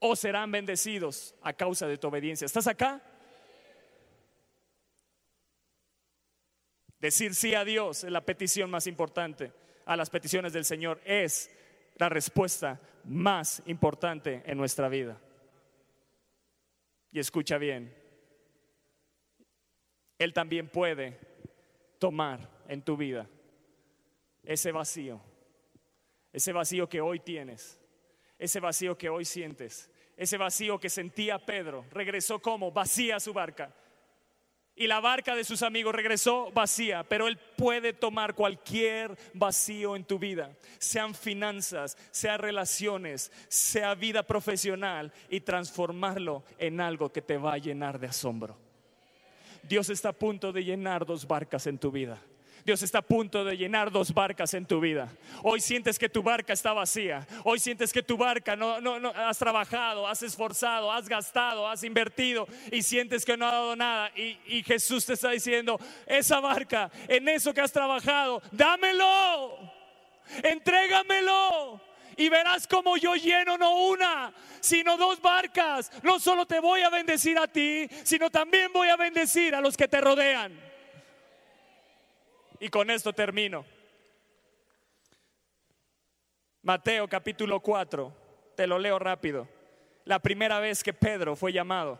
o 0.00 0.16
serán 0.16 0.52
bendecidos 0.52 1.34
a 1.40 1.54
causa 1.54 1.86
de 1.86 1.96
tu 1.96 2.08
obediencia. 2.08 2.44
¿Estás 2.44 2.66
acá? 2.66 3.00
Decir 7.00 7.34
sí 7.34 7.54
a 7.54 7.64
Dios 7.64 8.04
es 8.04 8.12
la 8.12 8.20
petición 8.20 8.68
más 8.68 8.86
importante. 8.86 9.50
A 9.88 9.96
las 9.96 10.10
peticiones 10.10 10.52
del 10.52 10.66
Señor 10.66 11.00
es 11.02 11.50
la 11.96 12.10
respuesta 12.10 12.78
más 13.04 13.62
importante 13.64 14.42
en 14.44 14.58
nuestra 14.58 14.86
vida. 14.86 15.18
Y 17.10 17.18
escucha 17.18 17.56
bien, 17.56 17.96
Él 20.18 20.34
también 20.34 20.68
puede 20.68 21.18
tomar 21.98 22.50
en 22.68 22.82
tu 22.82 22.98
vida 22.98 23.30
ese 24.42 24.72
vacío, 24.72 25.22
ese 26.34 26.52
vacío 26.52 26.86
que 26.86 27.00
hoy 27.00 27.20
tienes, 27.20 27.80
ese 28.38 28.60
vacío 28.60 28.98
que 28.98 29.08
hoy 29.08 29.24
sientes, 29.24 29.90
ese 30.18 30.36
vacío 30.36 30.78
que 30.78 30.90
sentía 30.90 31.38
Pedro. 31.38 31.86
Regresó 31.92 32.42
como 32.42 32.70
vacía 32.70 33.18
su 33.18 33.32
barca 33.32 33.74
y 34.78 34.86
la 34.86 35.00
barca 35.00 35.34
de 35.34 35.44
sus 35.44 35.62
amigos 35.62 35.94
regresó 35.94 36.50
vacía, 36.52 37.02
pero 37.02 37.26
Él 37.26 37.36
puede 37.36 37.92
tomar 37.92 38.34
cualquier 38.34 39.18
vacío 39.34 39.96
en 39.96 40.04
tu 40.04 40.18
vida, 40.18 40.52
sean 40.78 41.14
finanzas, 41.14 41.98
sea 42.12 42.36
relaciones, 42.36 43.32
sea 43.48 43.94
vida 43.94 44.22
profesional, 44.22 45.12
y 45.28 45.40
transformarlo 45.40 46.44
en 46.58 46.80
algo 46.80 47.10
que 47.10 47.22
te 47.22 47.36
va 47.36 47.54
a 47.54 47.58
llenar 47.58 47.98
de 47.98 48.06
asombro. 48.06 48.56
Dios 49.62 49.90
está 49.90 50.10
a 50.10 50.12
punto 50.12 50.52
de 50.52 50.64
llenar 50.64 51.04
dos 51.04 51.26
barcas 51.26 51.66
en 51.66 51.78
tu 51.78 51.90
vida. 51.90 52.18
Dios 52.68 52.82
está 52.82 52.98
a 52.98 53.02
punto 53.02 53.46
de 53.46 53.56
llenar 53.56 53.90
dos 53.90 54.12
barcas 54.12 54.52
en 54.52 54.66
tu 54.66 54.78
vida. 54.78 55.10
Hoy 55.42 55.58
sientes 55.58 55.98
que 55.98 56.10
tu 56.10 56.22
barca 56.22 56.52
está 56.52 56.74
vacía. 56.74 57.26
Hoy 57.42 57.58
sientes 57.58 57.94
que 57.94 58.02
tu 58.02 58.18
barca 58.18 58.56
no, 58.56 58.78
no, 58.78 59.00
no 59.00 59.08
has 59.08 59.38
trabajado, 59.38 60.06
has 60.06 60.22
esforzado, 60.22 60.92
has 60.92 61.08
gastado, 61.08 61.66
has 61.66 61.82
invertido 61.82 62.46
y 62.70 62.82
sientes 62.82 63.24
que 63.24 63.38
no 63.38 63.48
ha 63.48 63.52
dado 63.52 63.74
nada. 63.74 64.12
Y, 64.14 64.36
y 64.48 64.62
Jesús 64.62 65.06
te 65.06 65.14
está 65.14 65.30
diciendo, 65.30 65.80
esa 66.06 66.40
barca, 66.40 66.90
en 67.08 67.26
eso 67.30 67.54
que 67.54 67.62
has 67.62 67.72
trabajado, 67.72 68.42
dámelo, 68.52 69.58
entrégamelo 70.42 71.80
y 72.18 72.28
verás 72.28 72.66
como 72.66 72.98
yo 72.98 73.14
lleno 73.14 73.56
no 73.56 73.86
una, 73.86 74.30
sino 74.60 74.98
dos 74.98 75.22
barcas. 75.22 75.90
No 76.02 76.20
solo 76.20 76.44
te 76.44 76.60
voy 76.60 76.82
a 76.82 76.90
bendecir 76.90 77.38
a 77.38 77.48
ti, 77.48 77.88
sino 78.02 78.28
también 78.28 78.70
voy 78.74 78.88
a 78.88 78.96
bendecir 78.96 79.54
a 79.54 79.62
los 79.62 79.74
que 79.74 79.88
te 79.88 80.02
rodean. 80.02 80.67
Y 82.60 82.68
con 82.68 82.90
esto 82.90 83.12
termino. 83.12 83.64
Mateo 86.62 87.08
capítulo 87.08 87.60
4, 87.60 88.12
te 88.56 88.66
lo 88.66 88.78
leo 88.78 88.98
rápido. 88.98 89.48
La 90.04 90.18
primera 90.18 90.58
vez 90.58 90.82
que 90.82 90.92
Pedro 90.92 91.36
fue 91.36 91.52
llamado. 91.52 91.98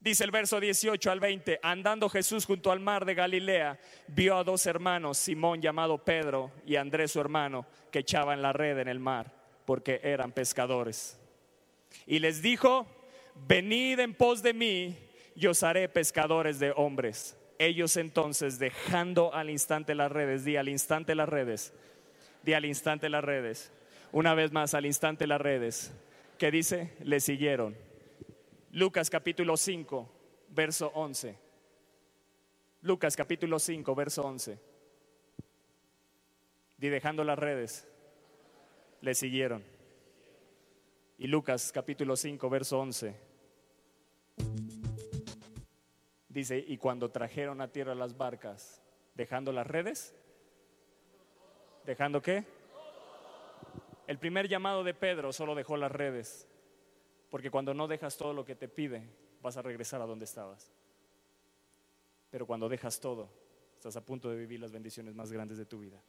Dice 0.00 0.24
el 0.24 0.30
verso 0.30 0.58
18 0.58 1.10
al 1.10 1.20
20, 1.20 1.60
andando 1.62 2.08
Jesús 2.08 2.46
junto 2.46 2.72
al 2.72 2.80
mar 2.80 3.04
de 3.04 3.14
Galilea, 3.14 3.78
vio 4.08 4.36
a 4.36 4.44
dos 4.44 4.64
hermanos, 4.64 5.18
Simón 5.18 5.60
llamado 5.60 5.98
Pedro 5.98 6.50
y 6.64 6.76
Andrés 6.76 7.12
su 7.12 7.20
hermano, 7.20 7.66
que 7.90 7.98
echaban 7.98 8.40
la 8.40 8.54
red 8.54 8.78
en 8.78 8.88
el 8.88 8.98
mar, 8.98 9.30
porque 9.66 10.00
eran 10.02 10.32
pescadores. 10.32 11.20
Y 12.06 12.18
les 12.18 12.40
dijo, 12.40 12.86
venid 13.46 13.98
en 14.00 14.14
pos 14.14 14.42
de 14.42 14.54
mí, 14.54 14.98
y 15.34 15.46
os 15.46 15.62
haré 15.62 15.88
pescadores 15.88 16.58
de 16.58 16.72
hombres. 16.74 17.36
Ellos 17.60 17.98
entonces, 17.98 18.58
dejando 18.58 19.34
al 19.34 19.50
instante 19.50 19.94
las 19.94 20.10
redes, 20.10 20.46
di 20.46 20.56
al 20.56 20.70
instante 20.70 21.14
las 21.14 21.28
redes, 21.28 21.74
di 22.42 22.54
al 22.54 22.64
instante 22.64 23.10
las 23.10 23.22
redes, 23.22 23.70
una 24.12 24.32
vez 24.32 24.50
más 24.50 24.72
al 24.72 24.86
instante 24.86 25.26
las 25.26 25.42
redes, 25.42 25.92
¿qué 26.38 26.50
dice? 26.50 26.96
Le 27.02 27.20
siguieron. 27.20 27.76
Lucas 28.72 29.10
capítulo 29.10 29.58
5, 29.58 30.10
verso 30.48 30.90
11. 30.94 31.36
Lucas 32.80 33.14
capítulo 33.14 33.58
5, 33.58 33.94
verso 33.94 34.22
11. 34.22 34.58
Di 36.78 36.88
dejando 36.88 37.24
las 37.24 37.38
redes, 37.38 37.86
le 39.02 39.14
siguieron. 39.14 39.62
Y 41.18 41.26
Lucas 41.26 41.72
capítulo 41.72 42.16
5, 42.16 42.48
verso 42.48 42.80
11. 42.80 43.29
Dice, 46.30 46.64
y 46.64 46.78
cuando 46.78 47.10
trajeron 47.10 47.60
a 47.60 47.72
tierra 47.72 47.96
las 47.96 48.16
barcas, 48.16 48.80
dejando 49.14 49.52
las 49.52 49.66
redes, 49.66 50.14
dejando 51.84 52.22
qué? 52.22 52.44
El 54.06 54.16
primer 54.16 54.46
llamado 54.46 54.84
de 54.84 54.94
Pedro 54.94 55.32
solo 55.32 55.56
dejó 55.56 55.76
las 55.76 55.90
redes, 55.90 56.46
porque 57.30 57.50
cuando 57.50 57.74
no 57.74 57.88
dejas 57.88 58.16
todo 58.16 58.32
lo 58.32 58.44
que 58.44 58.54
te 58.54 58.68
pide, 58.68 59.08
vas 59.42 59.56
a 59.56 59.62
regresar 59.62 60.00
a 60.02 60.06
donde 60.06 60.24
estabas. 60.24 60.72
Pero 62.30 62.46
cuando 62.46 62.68
dejas 62.68 63.00
todo, 63.00 63.28
estás 63.74 63.96
a 63.96 64.04
punto 64.04 64.30
de 64.30 64.36
vivir 64.36 64.60
las 64.60 64.70
bendiciones 64.70 65.16
más 65.16 65.32
grandes 65.32 65.58
de 65.58 65.66
tu 65.66 65.80
vida. 65.80 66.00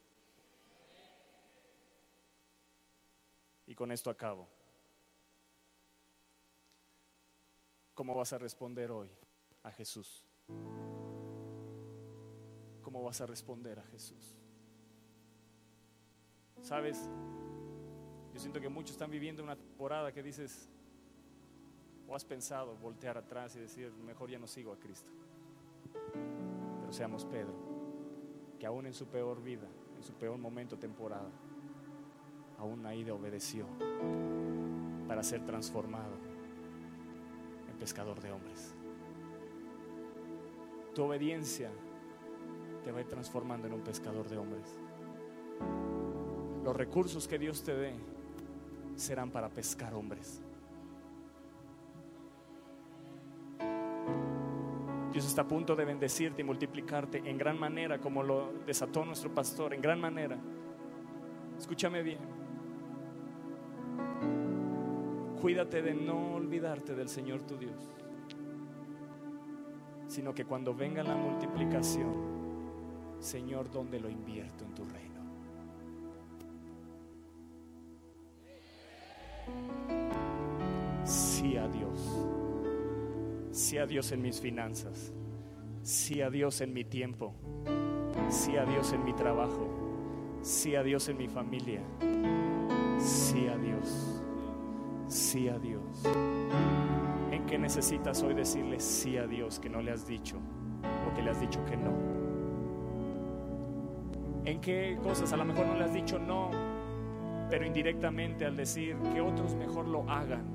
Y 3.65 3.73
con 3.73 3.91
esto 3.91 4.11
acabo. 4.11 4.47
¿Cómo 7.95 8.13
vas 8.13 8.33
a 8.33 8.37
responder 8.37 8.91
hoy? 8.91 9.09
A 9.63 9.71
Jesús? 9.71 10.25
¿Cómo 12.81 13.03
vas 13.03 13.21
a 13.21 13.25
responder 13.25 13.79
a 13.79 13.83
Jesús? 13.83 14.35
¿Sabes? 16.61 17.09
Yo 18.33 18.39
siento 18.39 18.61
que 18.61 18.69
muchos 18.69 18.91
están 18.91 19.11
viviendo 19.11 19.43
una 19.43 19.55
temporada 19.55 20.11
que 20.11 20.23
dices, 20.23 20.69
o 22.07 22.15
has 22.15 22.25
pensado 22.25 22.75
voltear 22.77 23.17
atrás 23.17 23.55
y 23.55 23.59
decir, 23.59 23.91
mejor 23.93 24.29
ya 24.29 24.39
no 24.39 24.47
sigo 24.47 24.71
a 24.71 24.79
Cristo. 24.79 25.11
Pero 26.81 26.93
seamos 26.93 27.25
Pedro, 27.25 27.53
que 28.59 28.65
aún 28.65 28.85
en 28.85 28.93
su 28.93 29.07
peor 29.07 29.41
vida, 29.41 29.67
en 29.95 30.03
su 30.03 30.13
peor 30.13 30.37
momento, 30.37 30.77
temporada, 30.77 31.29
aún 32.57 32.85
ahí 32.85 33.03
de 33.03 33.11
obedeció 33.11 33.65
para 35.07 35.23
ser 35.23 35.45
transformado 35.45 36.15
en 37.69 37.77
pescador 37.77 38.21
de 38.21 38.31
hombres. 38.31 38.75
Tu 40.93 41.03
obediencia 41.03 41.69
te 42.83 42.91
va 42.91 42.97
a 42.97 43.01
ir 43.01 43.07
transformando 43.07 43.67
en 43.67 43.73
un 43.73 43.81
pescador 43.81 44.27
de 44.27 44.37
hombres. 44.37 44.77
Los 46.63 46.75
recursos 46.75 47.27
que 47.27 47.39
Dios 47.39 47.63
te 47.63 47.73
dé 47.73 47.93
serán 48.95 49.31
para 49.31 49.49
pescar 49.49 49.93
hombres. 49.93 50.41
Dios 55.13 55.25
está 55.25 55.41
a 55.41 55.47
punto 55.47 55.75
de 55.75 55.85
bendecirte 55.85 56.41
y 56.41 56.45
multiplicarte 56.45 57.17
en 57.17 57.37
gran 57.37 57.59
manera, 57.59 57.99
como 57.99 58.23
lo 58.23 58.53
desató 58.65 59.05
nuestro 59.05 59.33
pastor, 59.33 59.73
en 59.73 59.81
gran 59.81 59.99
manera. 59.99 60.37
Escúchame 61.57 62.01
bien. 62.01 62.19
Cuídate 65.41 65.81
de 65.81 65.93
no 65.93 66.35
olvidarte 66.35 66.95
del 66.95 67.09
Señor 67.09 67.41
tu 67.41 67.57
Dios 67.57 68.00
sino 70.11 70.33
que 70.33 70.43
cuando 70.43 70.75
venga 70.75 71.01
la 71.03 71.15
multiplicación, 71.15 72.13
Señor, 73.19 73.71
¿dónde 73.71 73.97
lo 73.97 74.09
invierto 74.09 74.65
en 74.65 74.75
tu 74.75 74.83
reino? 74.83 75.21
Sí 81.05 81.55
a 81.55 81.65
Dios, 81.69 82.27
sí 83.51 83.77
a 83.77 83.85
Dios 83.85 84.11
en 84.11 84.21
mis 84.21 84.41
finanzas, 84.41 85.13
sí 85.81 86.21
a 86.21 86.29
Dios 86.29 86.59
en 86.59 86.73
mi 86.73 86.83
tiempo, 86.83 87.33
sí 88.27 88.57
a 88.57 88.65
Dios 88.65 88.91
en 88.91 89.05
mi 89.05 89.13
trabajo, 89.13 89.65
sí 90.41 90.75
a 90.75 90.83
Dios 90.83 91.07
en 91.07 91.17
mi 91.19 91.29
familia, 91.29 91.83
sí 92.99 93.47
a 93.47 93.57
Dios, 93.57 94.21
sí 95.07 95.47
a 95.47 95.57
Dios? 95.57 96.03
¿En 97.51 97.57
qué 97.57 97.63
necesitas 97.63 98.23
hoy 98.23 98.33
decirle 98.33 98.79
sí 98.79 99.17
a 99.17 99.27
Dios 99.27 99.59
que 99.59 99.69
no 99.69 99.81
le 99.81 99.91
has 99.91 100.07
dicho 100.07 100.37
o 101.05 101.13
que 101.13 101.21
le 101.21 101.31
has 101.31 101.41
dicho 101.41 101.59
que 101.65 101.75
no? 101.75 101.91
¿En 104.45 104.61
qué 104.61 104.97
cosas 105.03 105.33
a 105.33 105.35
lo 105.35 105.43
mejor 105.43 105.65
no 105.65 105.75
le 105.75 105.83
has 105.83 105.93
dicho 105.93 106.17
no, 106.17 106.49
pero 107.49 107.65
indirectamente 107.65 108.45
al 108.45 108.55
decir 108.55 108.95
que 109.13 109.19
otros 109.19 109.53
mejor 109.55 109.85
lo 109.89 110.09
hagan, 110.09 110.45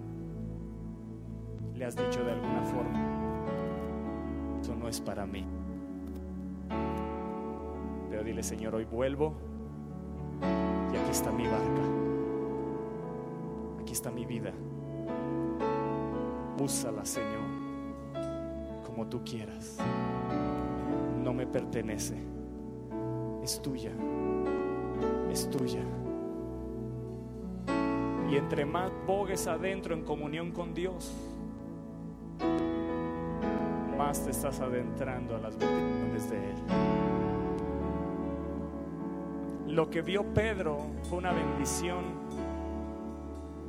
le 1.74 1.84
has 1.84 1.94
dicho 1.94 2.24
de 2.24 2.32
alguna 2.32 2.62
forma, 2.62 2.98
eso 4.62 4.74
no 4.74 4.88
es 4.88 4.98
para 4.98 5.26
mí? 5.26 5.46
Pero 8.08 8.24
dile, 8.24 8.42
Señor, 8.42 8.74
hoy 8.74 8.86
vuelvo 8.86 9.34
y 10.94 10.96
aquí 10.96 11.10
está 11.10 11.30
mi 11.30 11.44
barca, 11.44 11.82
aquí 13.82 13.92
está 13.92 14.10
mi 14.10 14.24
vida. 14.24 14.54
Úsala, 16.58 17.04
Señor, 17.04 17.44
como 18.84 19.06
tú 19.06 19.22
quieras. 19.24 19.78
No 21.22 21.34
me 21.34 21.46
pertenece, 21.46 22.16
es 23.42 23.60
tuya, 23.60 23.92
es 25.30 25.50
tuya. 25.50 25.82
Y 28.30 28.36
entre 28.36 28.64
más 28.64 28.90
bogues 29.06 29.46
adentro 29.46 29.94
en 29.94 30.02
comunión 30.02 30.50
con 30.50 30.72
Dios, 30.72 31.14
más 33.96 34.24
te 34.24 34.30
estás 34.30 34.60
adentrando 34.60 35.36
a 35.36 35.38
las 35.38 35.56
bendiciones 35.58 36.30
de 36.30 36.36
Él. 36.36 36.56
Lo 39.68 39.90
que 39.90 40.00
vio 40.00 40.24
Pedro 40.32 40.78
fue 41.02 41.18
una 41.18 41.32
bendición 41.32 42.04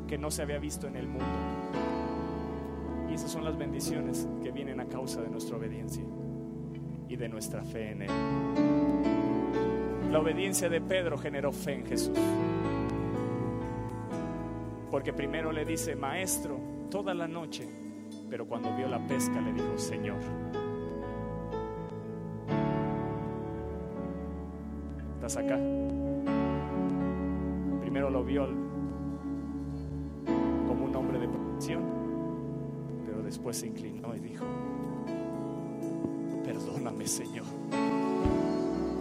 que 0.08 0.18
no 0.18 0.32
se 0.32 0.42
había 0.42 0.58
visto 0.58 0.88
en 0.88 0.96
el 0.96 1.08
mundo. 1.08 1.26
Esas 3.18 3.32
son 3.32 3.44
las 3.44 3.58
bendiciones 3.58 4.28
que 4.44 4.52
vienen 4.52 4.80
a 4.80 4.86
causa 4.86 5.20
de 5.24 5.28
nuestra 5.28 5.58
obediencia 5.58 6.04
y 7.10 7.16
de 7.16 7.28
nuestra 7.28 7.64
fe 7.64 7.90
en 7.90 8.04
Él. 8.04 8.12
La 10.12 10.20
obediencia 10.20 10.70
de 10.70 10.80
Pedro 10.82 11.18
generó 11.18 11.52
fe 11.52 11.74
en 11.74 11.88
Jesús. 11.88 12.16
Porque 14.92 15.14
primero 15.14 15.52
le 15.52 15.66
dice, 15.66 15.96
maestro, 15.96 16.60
toda 16.92 17.16
la 17.16 17.28
noche, 17.28 17.68
pero 18.30 18.46
cuando 18.46 18.76
vio 18.76 18.88
la 18.88 19.00
pesca 19.08 19.42
le 19.42 19.52
dijo, 19.52 19.80
Señor. 19.80 20.20
¿Estás 25.16 25.38
acá? 25.38 25.58
Primero 27.82 28.12
lo 28.12 28.24
vio 28.24 28.46
como 28.46 28.67
después 33.48 33.58
se 33.60 33.68
inclinó 33.68 34.14
y 34.14 34.20
dijo, 34.20 34.46
perdóname 36.44 37.08
Señor, 37.08 37.46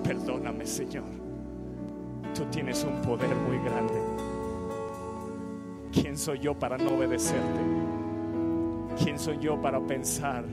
perdóname 0.05 0.65
Señor, 0.65 1.05
tú 2.33 2.45
tienes 2.53 2.85
un 2.85 3.03
poder 3.03 3.35
muy 3.35 3.59
grande. 3.59 3.95
¿Quién 5.93 6.17
soy 6.17 6.39
yo 6.39 6.57
para 6.57 6.79
no 6.79 6.97
obedecerte? 6.97 7.61
¿Quién 9.03 9.19
soy 9.19 9.39
yo 9.41 9.61
para 9.61 9.81
pensar 9.81 10.45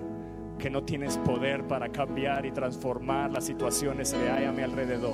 que 0.58 0.72
no 0.72 0.84
tienes 0.84 1.20
poder 1.20 1.68
para 1.68 1.90
cambiar 1.90 2.48
y 2.48 2.52
transformar 2.52 3.30
las 3.30 3.46
situaciones 3.46 4.12
que 4.12 4.28
hay 4.28 4.46
a 4.46 4.52
mi 4.52 4.64
alrededor? 4.64 5.14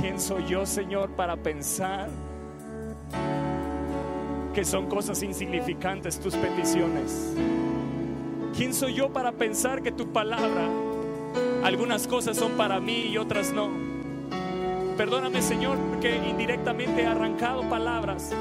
¿Quién 0.00 0.18
soy 0.18 0.46
yo, 0.46 0.64
Señor, 0.64 1.10
para 1.10 1.36
pensar 1.36 2.08
que 4.54 4.64
son 4.64 4.86
cosas 4.86 5.22
insignificantes 5.22 6.18
tus 6.18 6.34
peticiones? 6.36 7.34
¿Quién 8.56 8.74
soy 8.74 8.94
yo 8.94 9.12
para 9.12 9.32
pensar 9.32 9.82
que 9.82 9.92
tu 9.92 10.12
palabra, 10.12 10.68
algunas 11.62 12.06
cosas 12.06 12.36
son 12.36 12.52
para 12.52 12.80
mí 12.80 13.06
y 13.10 13.18
otras 13.18 13.52
no? 13.52 13.70
Perdóname, 14.96 15.40
Señor, 15.40 15.78
porque 15.90 16.16
indirectamente 16.16 17.02
he 17.02 17.06
arrancado 17.06 17.68
palabras, 17.68 18.32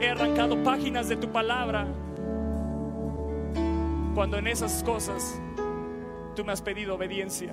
he 0.00 0.08
arrancado 0.08 0.62
páginas 0.62 1.08
de 1.08 1.16
tu 1.16 1.28
palabra, 1.30 1.86
cuando 4.14 4.38
en 4.38 4.46
esas 4.46 4.82
cosas 4.84 5.40
tú 6.36 6.44
me 6.44 6.52
has 6.52 6.62
pedido 6.62 6.94
obediencia. 6.94 7.52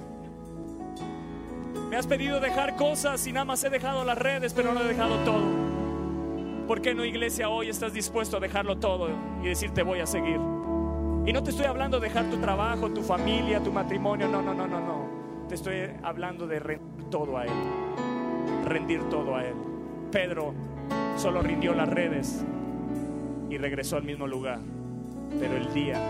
Me 1.89 1.97
has 1.97 2.07
pedido 2.07 2.39
dejar 2.39 2.75
cosas 2.75 3.25
y 3.27 3.33
nada 3.33 3.45
más 3.45 3.63
he 3.63 3.69
dejado 3.69 4.03
las 4.03 4.17
redes, 4.17 4.53
pero 4.53 4.73
no 4.73 4.81
he 4.81 4.87
dejado 4.87 5.15
todo. 5.25 5.80
¿Por 6.71 6.81
qué 6.81 6.95
no, 6.95 7.03
iglesia, 7.03 7.49
hoy 7.49 7.67
estás 7.67 7.91
dispuesto 7.91 8.37
a 8.37 8.39
dejarlo 8.39 8.77
todo 8.77 9.09
y 9.43 9.49
decir 9.49 9.71
te 9.71 9.83
voy 9.83 9.99
a 9.99 10.05
seguir? 10.05 10.39
Y 11.25 11.33
no 11.33 11.43
te 11.43 11.49
estoy 11.49 11.65
hablando 11.65 11.99
de 11.99 12.07
dejar 12.07 12.29
tu 12.29 12.37
trabajo, 12.37 12.89
tu 12.91 13.01
familia, 13.01 13.61
tu 13.61 13.73
matrimonio, 13.73 14.29
no, 14.29 14.41
no, 14.41 14.53
no, 14.53 14.65
no, 14.65 14.79
no. 14.79 15.47
Te 15.49 15.55
estoy 15.55 15.89
hablando 16.01 16.47
de 16.47 16.61
rendir 16.61 17.09
todo 17.09 17.37
a 17.37 17.43
Él. 17.43 17.51
Rendir 18.63 19.03
todo 19.09 19.35
a 19.35 19.43
Él. 19.43 19.55
Pedro 20.13 20.53
solo 21.17 21.41
rindió 21.41 21.73
las 21.73 21.89
redes 21.89 22.45
y 23.49 23.57
regresó 23.57 23.97
al 23.97 24.03
mismo 24.03 24.25
lugar. 24.25 24.59
Pero 25.41 25.57
el 25.57 25.73
día, 25.73 26.01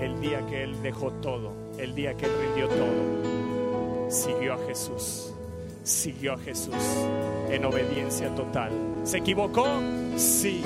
el 0.00 0.20
día 0.20 0.44
que 0.48 0.64
Él 0.64 0.82
dejó 0.82 1.12
todo, 1.12 1.52
el 1.78 1.94
día 1.94 2.14
que 2.14 2.26
Él 2.26 2.32
rindió 2.40 2.68
todo, 2.68 4.10
siguió 4.10 4.54
a 4.54 4.58
Jesús, 4.66 5.32
siguió 5.82 6.34
a 6.34 6.38
Jesús 6.38 6.74
en 7.50 7.64
obediencia 7.64 8.34
total. 8.34 8.70
¿Se 9.04 9.18
equivocó? 9.18 9.66
Sí. 10.16 10.62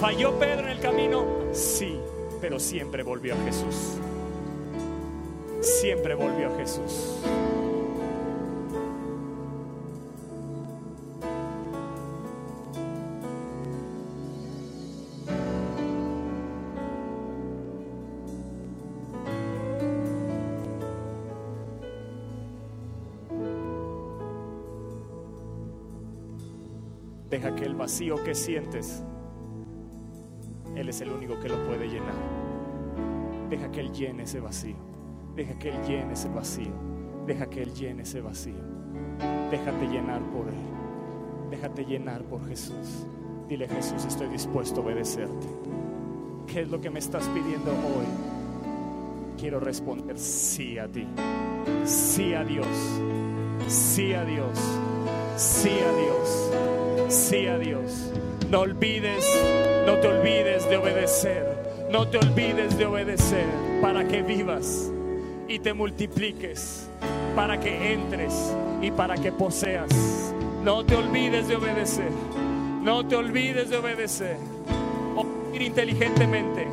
¿Falló 0.00 0.38
Pedro 0.38 0.62
en 0.62 0.68
el 0.68 0.80
camino? 0.80 1.24
Sí, 1.52 1.98
pero 2.40 2.58
siempre 2.58 3.02
volvió 3.02 3.34
a 3.34 3.44
Jesús. 3.44 3.98
Siempre 5.60 6.14
volvió 6.14 6.52
a 6.52 6.58
Jesús. 6.58 7.18
Vacío 27.82 28.22
que 28.22 28.32
sientes, 28.32 29.02
Él 30.76 30.88
es 30.88 31.00
el 31.00 31.10
único 31.10 31.40
que 31.40 31.48
lo 31.48 31.66
puede 31.66 31.88
llenar. 31.88 32.14
Deja 33.50 33.72
que 33.72 33.80
Él 33.80 33.92
llene 33.92 34.22
ese 34.22 34.38
vacío. 34.38 34.76
Deja 35.34 35.58
que 35.58 35.70
Él 35.70 35.82
llene 35.82 36.12
ese 36.12 36.28
vacío. 36.28 36.72
Deja 37.26 37.50
que 37.50 37.60
Él 37.60 37.74
llene 37.74 38.04
ese 38.04 38.20
vacío. 38.20 38.62
Déjate 39.50 39.88
llenar 39.88 40.22
por 40.30 40.46
Él. 40.46 41.50
Déjate 41.50 41.84
llenar 41.84 42.22
por 42.22 42.46
Jesús. 42.46 43.04
Dile 43.48 43.66
Jesús, 43.66 44.04
estoy 44.04 44.28
dispuesto 44.28 44.80
a 44.80 44.84
obedecerte. 44.84 45.48
¿Qué 46.46 46.60
es 46.60 46.70
lo 46.70 46.80
que 46.80 46.88
me 46.88 47.00
estás 47.00 47.26
pidiendo 47.30 47.72
hoy? 47.72 48.06
Quiero 49.36 49.58
responder 49.58 50.16
sí 50.20 50.78
a 50.78 50.86
ti. 50.86 51.08
Sí 51.84 52.32
a 52.32 52.44
Dios. 52.44 52.68
Sí 53.66 54.12
a 54.12 54.24
Dios. 54.24 54.56
Sí 55.36 55.70
a 55.70 55.92
Dios 56.00 56.81
sí 57.12 57.46
a 57.46 57.58
Dios. 57.58 58.10
No 58.50 58.60
olvides, 58.60 59.26
no 59.86 59.98
te 59.98 60.08
olvides 60.08 60.68
de 60.68 60.76
obedecer. 60.76 61.46
No 61.90 62.08
te 62.08 62.18
olvides 62.18 62.78
de 62.78 62.86
obedecer 62.86 63.46
para 63.82 64.06
que 64.08 64.22
vivas 64.22 64.90
y 65.46 65.58
te 65.58 65.74
multipliques, 65.74 66.88
para 67.36 67.60
que 67.60 67.92
entres 67.92 68.54
y 68.80 68.90
para 68.90 69.16
que 69.16 69.30
poseas. 69.30 69.90
No 70.64 70.84
te 70.84 70.96
olvides 70.96 71.48
de 71.48 71.56
obedecer. 71.56 72.10
No 72.82 73.06
te 73.06 73.16
olvides 73.16 73.68
de 73.68 73.76
obedecer. 73.76 74.36
Oír 75.14 75.62
inteligentemente, 75.62 76.66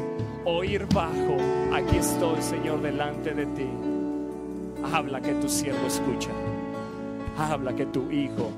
oír 0.45 0.85
bajo. 0.93 1.35
Aquí 1.73 1.97
estoy, 1.97 2.41
Señor, 2.41 2.81
delante 2.81 3.33
de 3.33 3.45
ti. 3.45 3.67
Habla 4.93 5.19
que 5.19 5.33
tu 5.33 5.49
siervo 5.49 5.85
escucha. 5.85 6.29
Habla 7.37 7.75
que 7.75 7.85
tu 7.85 8.09
hijo 8.09 8.51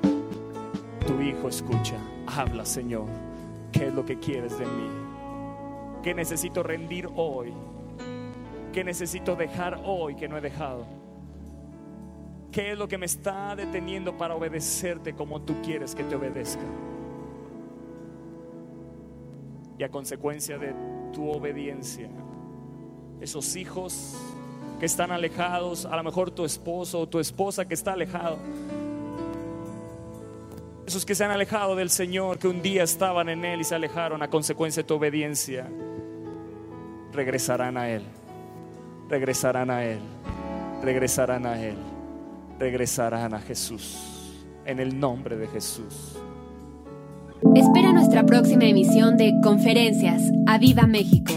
tu 1.06 1.22
hijo 1.22 1.48
escucha. 1.48 1.96
Habla, 2.28 2.66
Señor. 2.66 3.08
¿Qué 3.72 3.88
es 3.88 3.94
lo 3.94 4.06
que 4.06 4.20
quieres 4.20 4.58
de 4.58 4.66
mí? 4.66 4.90
¿Qué 6.04 6.14
necesito 6.14 6.64
rendir 6.64 7.08
hoy? 7.16 7.54
¿Qué 8.74 8.84
necesito 8.84 9.36
dejar 9.36 9.82
hoy 9.86 10.16
que 10.16 10.28
no 10.28 10.38
he 10.38 10.42
dejado? 10.42 10.86
¿Qué 12.52 12.72
es 12.72 12.78
lo 12.78 12.88
que 12.88 12.98
me 12.98 13.06
está 13.06 13.56
deteniendo 13.56 14.18
para 14.18 14.36
obedecerte 14.36 15.14
como 15.14 15.42
tú 15.42 15.56
quieres 15.62 15.96
que 15.96 16.04
te 16.04 16.16
obedezca? 16.16 16.64
Y 19.78 19.84
a 19.84 19.90
consecuencia 19.90 20.58
de 20.58 20.74
tu 21.14 21.30
obediencia, 21.30 22.10
esos 23.22 23.56
hijos 23.56 24.18
que 24.80 24.86
están 24.86 25.12
alejados, 25.12 25.86
a 25.86 25.96
lo 25.96 26.04
mejor 26.04 26.32
tu 26.32 26.44
esposo 26.44 27.00
o 27.02 27.08
tu 27.08 27.20
esposa 27.20 27.68
que 27.68 27.74
está 27.74 27.94
alejado, 27.94 28.38
Esos 30.86 31.06
que 31.06 31.16
se 31.16 31.24
han 31.24 31.32
alejado 31.32 31.76
del 31.76 31.90
Señor, 31.90 32.38
que 32.40 32.48
un 32.48 32.62
día 32.62 32.84
estaban 32.84 33.30
en 33.30 33.46
Él 33.46 33.62
y 33.62 33.64
se 33.64 33.76
alejaron 33.76 34.22
a 34.24 34.30
consecuencia 34.30 34.84
de 34.84 34.88
tu 34.88 34.96
obediencia, 34.96 35.68
regresarán 37.14 37.78
a 37.78 37.90
Él, 37.90 38.04
regresarán 39.10 39.70
a 39.70 39.86
Él, 39.86 40.00
regresarán 40.82 41.46
a 41.46 41.62
Él, 41.62 41.78
regresarán 42.60 43.34
a 43.34 43.40
Jesús, 43.40 44.44
en 44.66 44.80
el 44.80 45.00
nombre 45.00 45.38
de 45.38 45.48
Jesús. 45.48 46.18
Espera 47.56 47.92
nuestra 47.92 48.24
próxima 48.26 48.66
emisión 48.66 49.18
de 49.18 49.34
Conferencias. 49.44 50.22
¡A 50.48 50.58
Viva 50.58 50.86
México! 50.86 51.34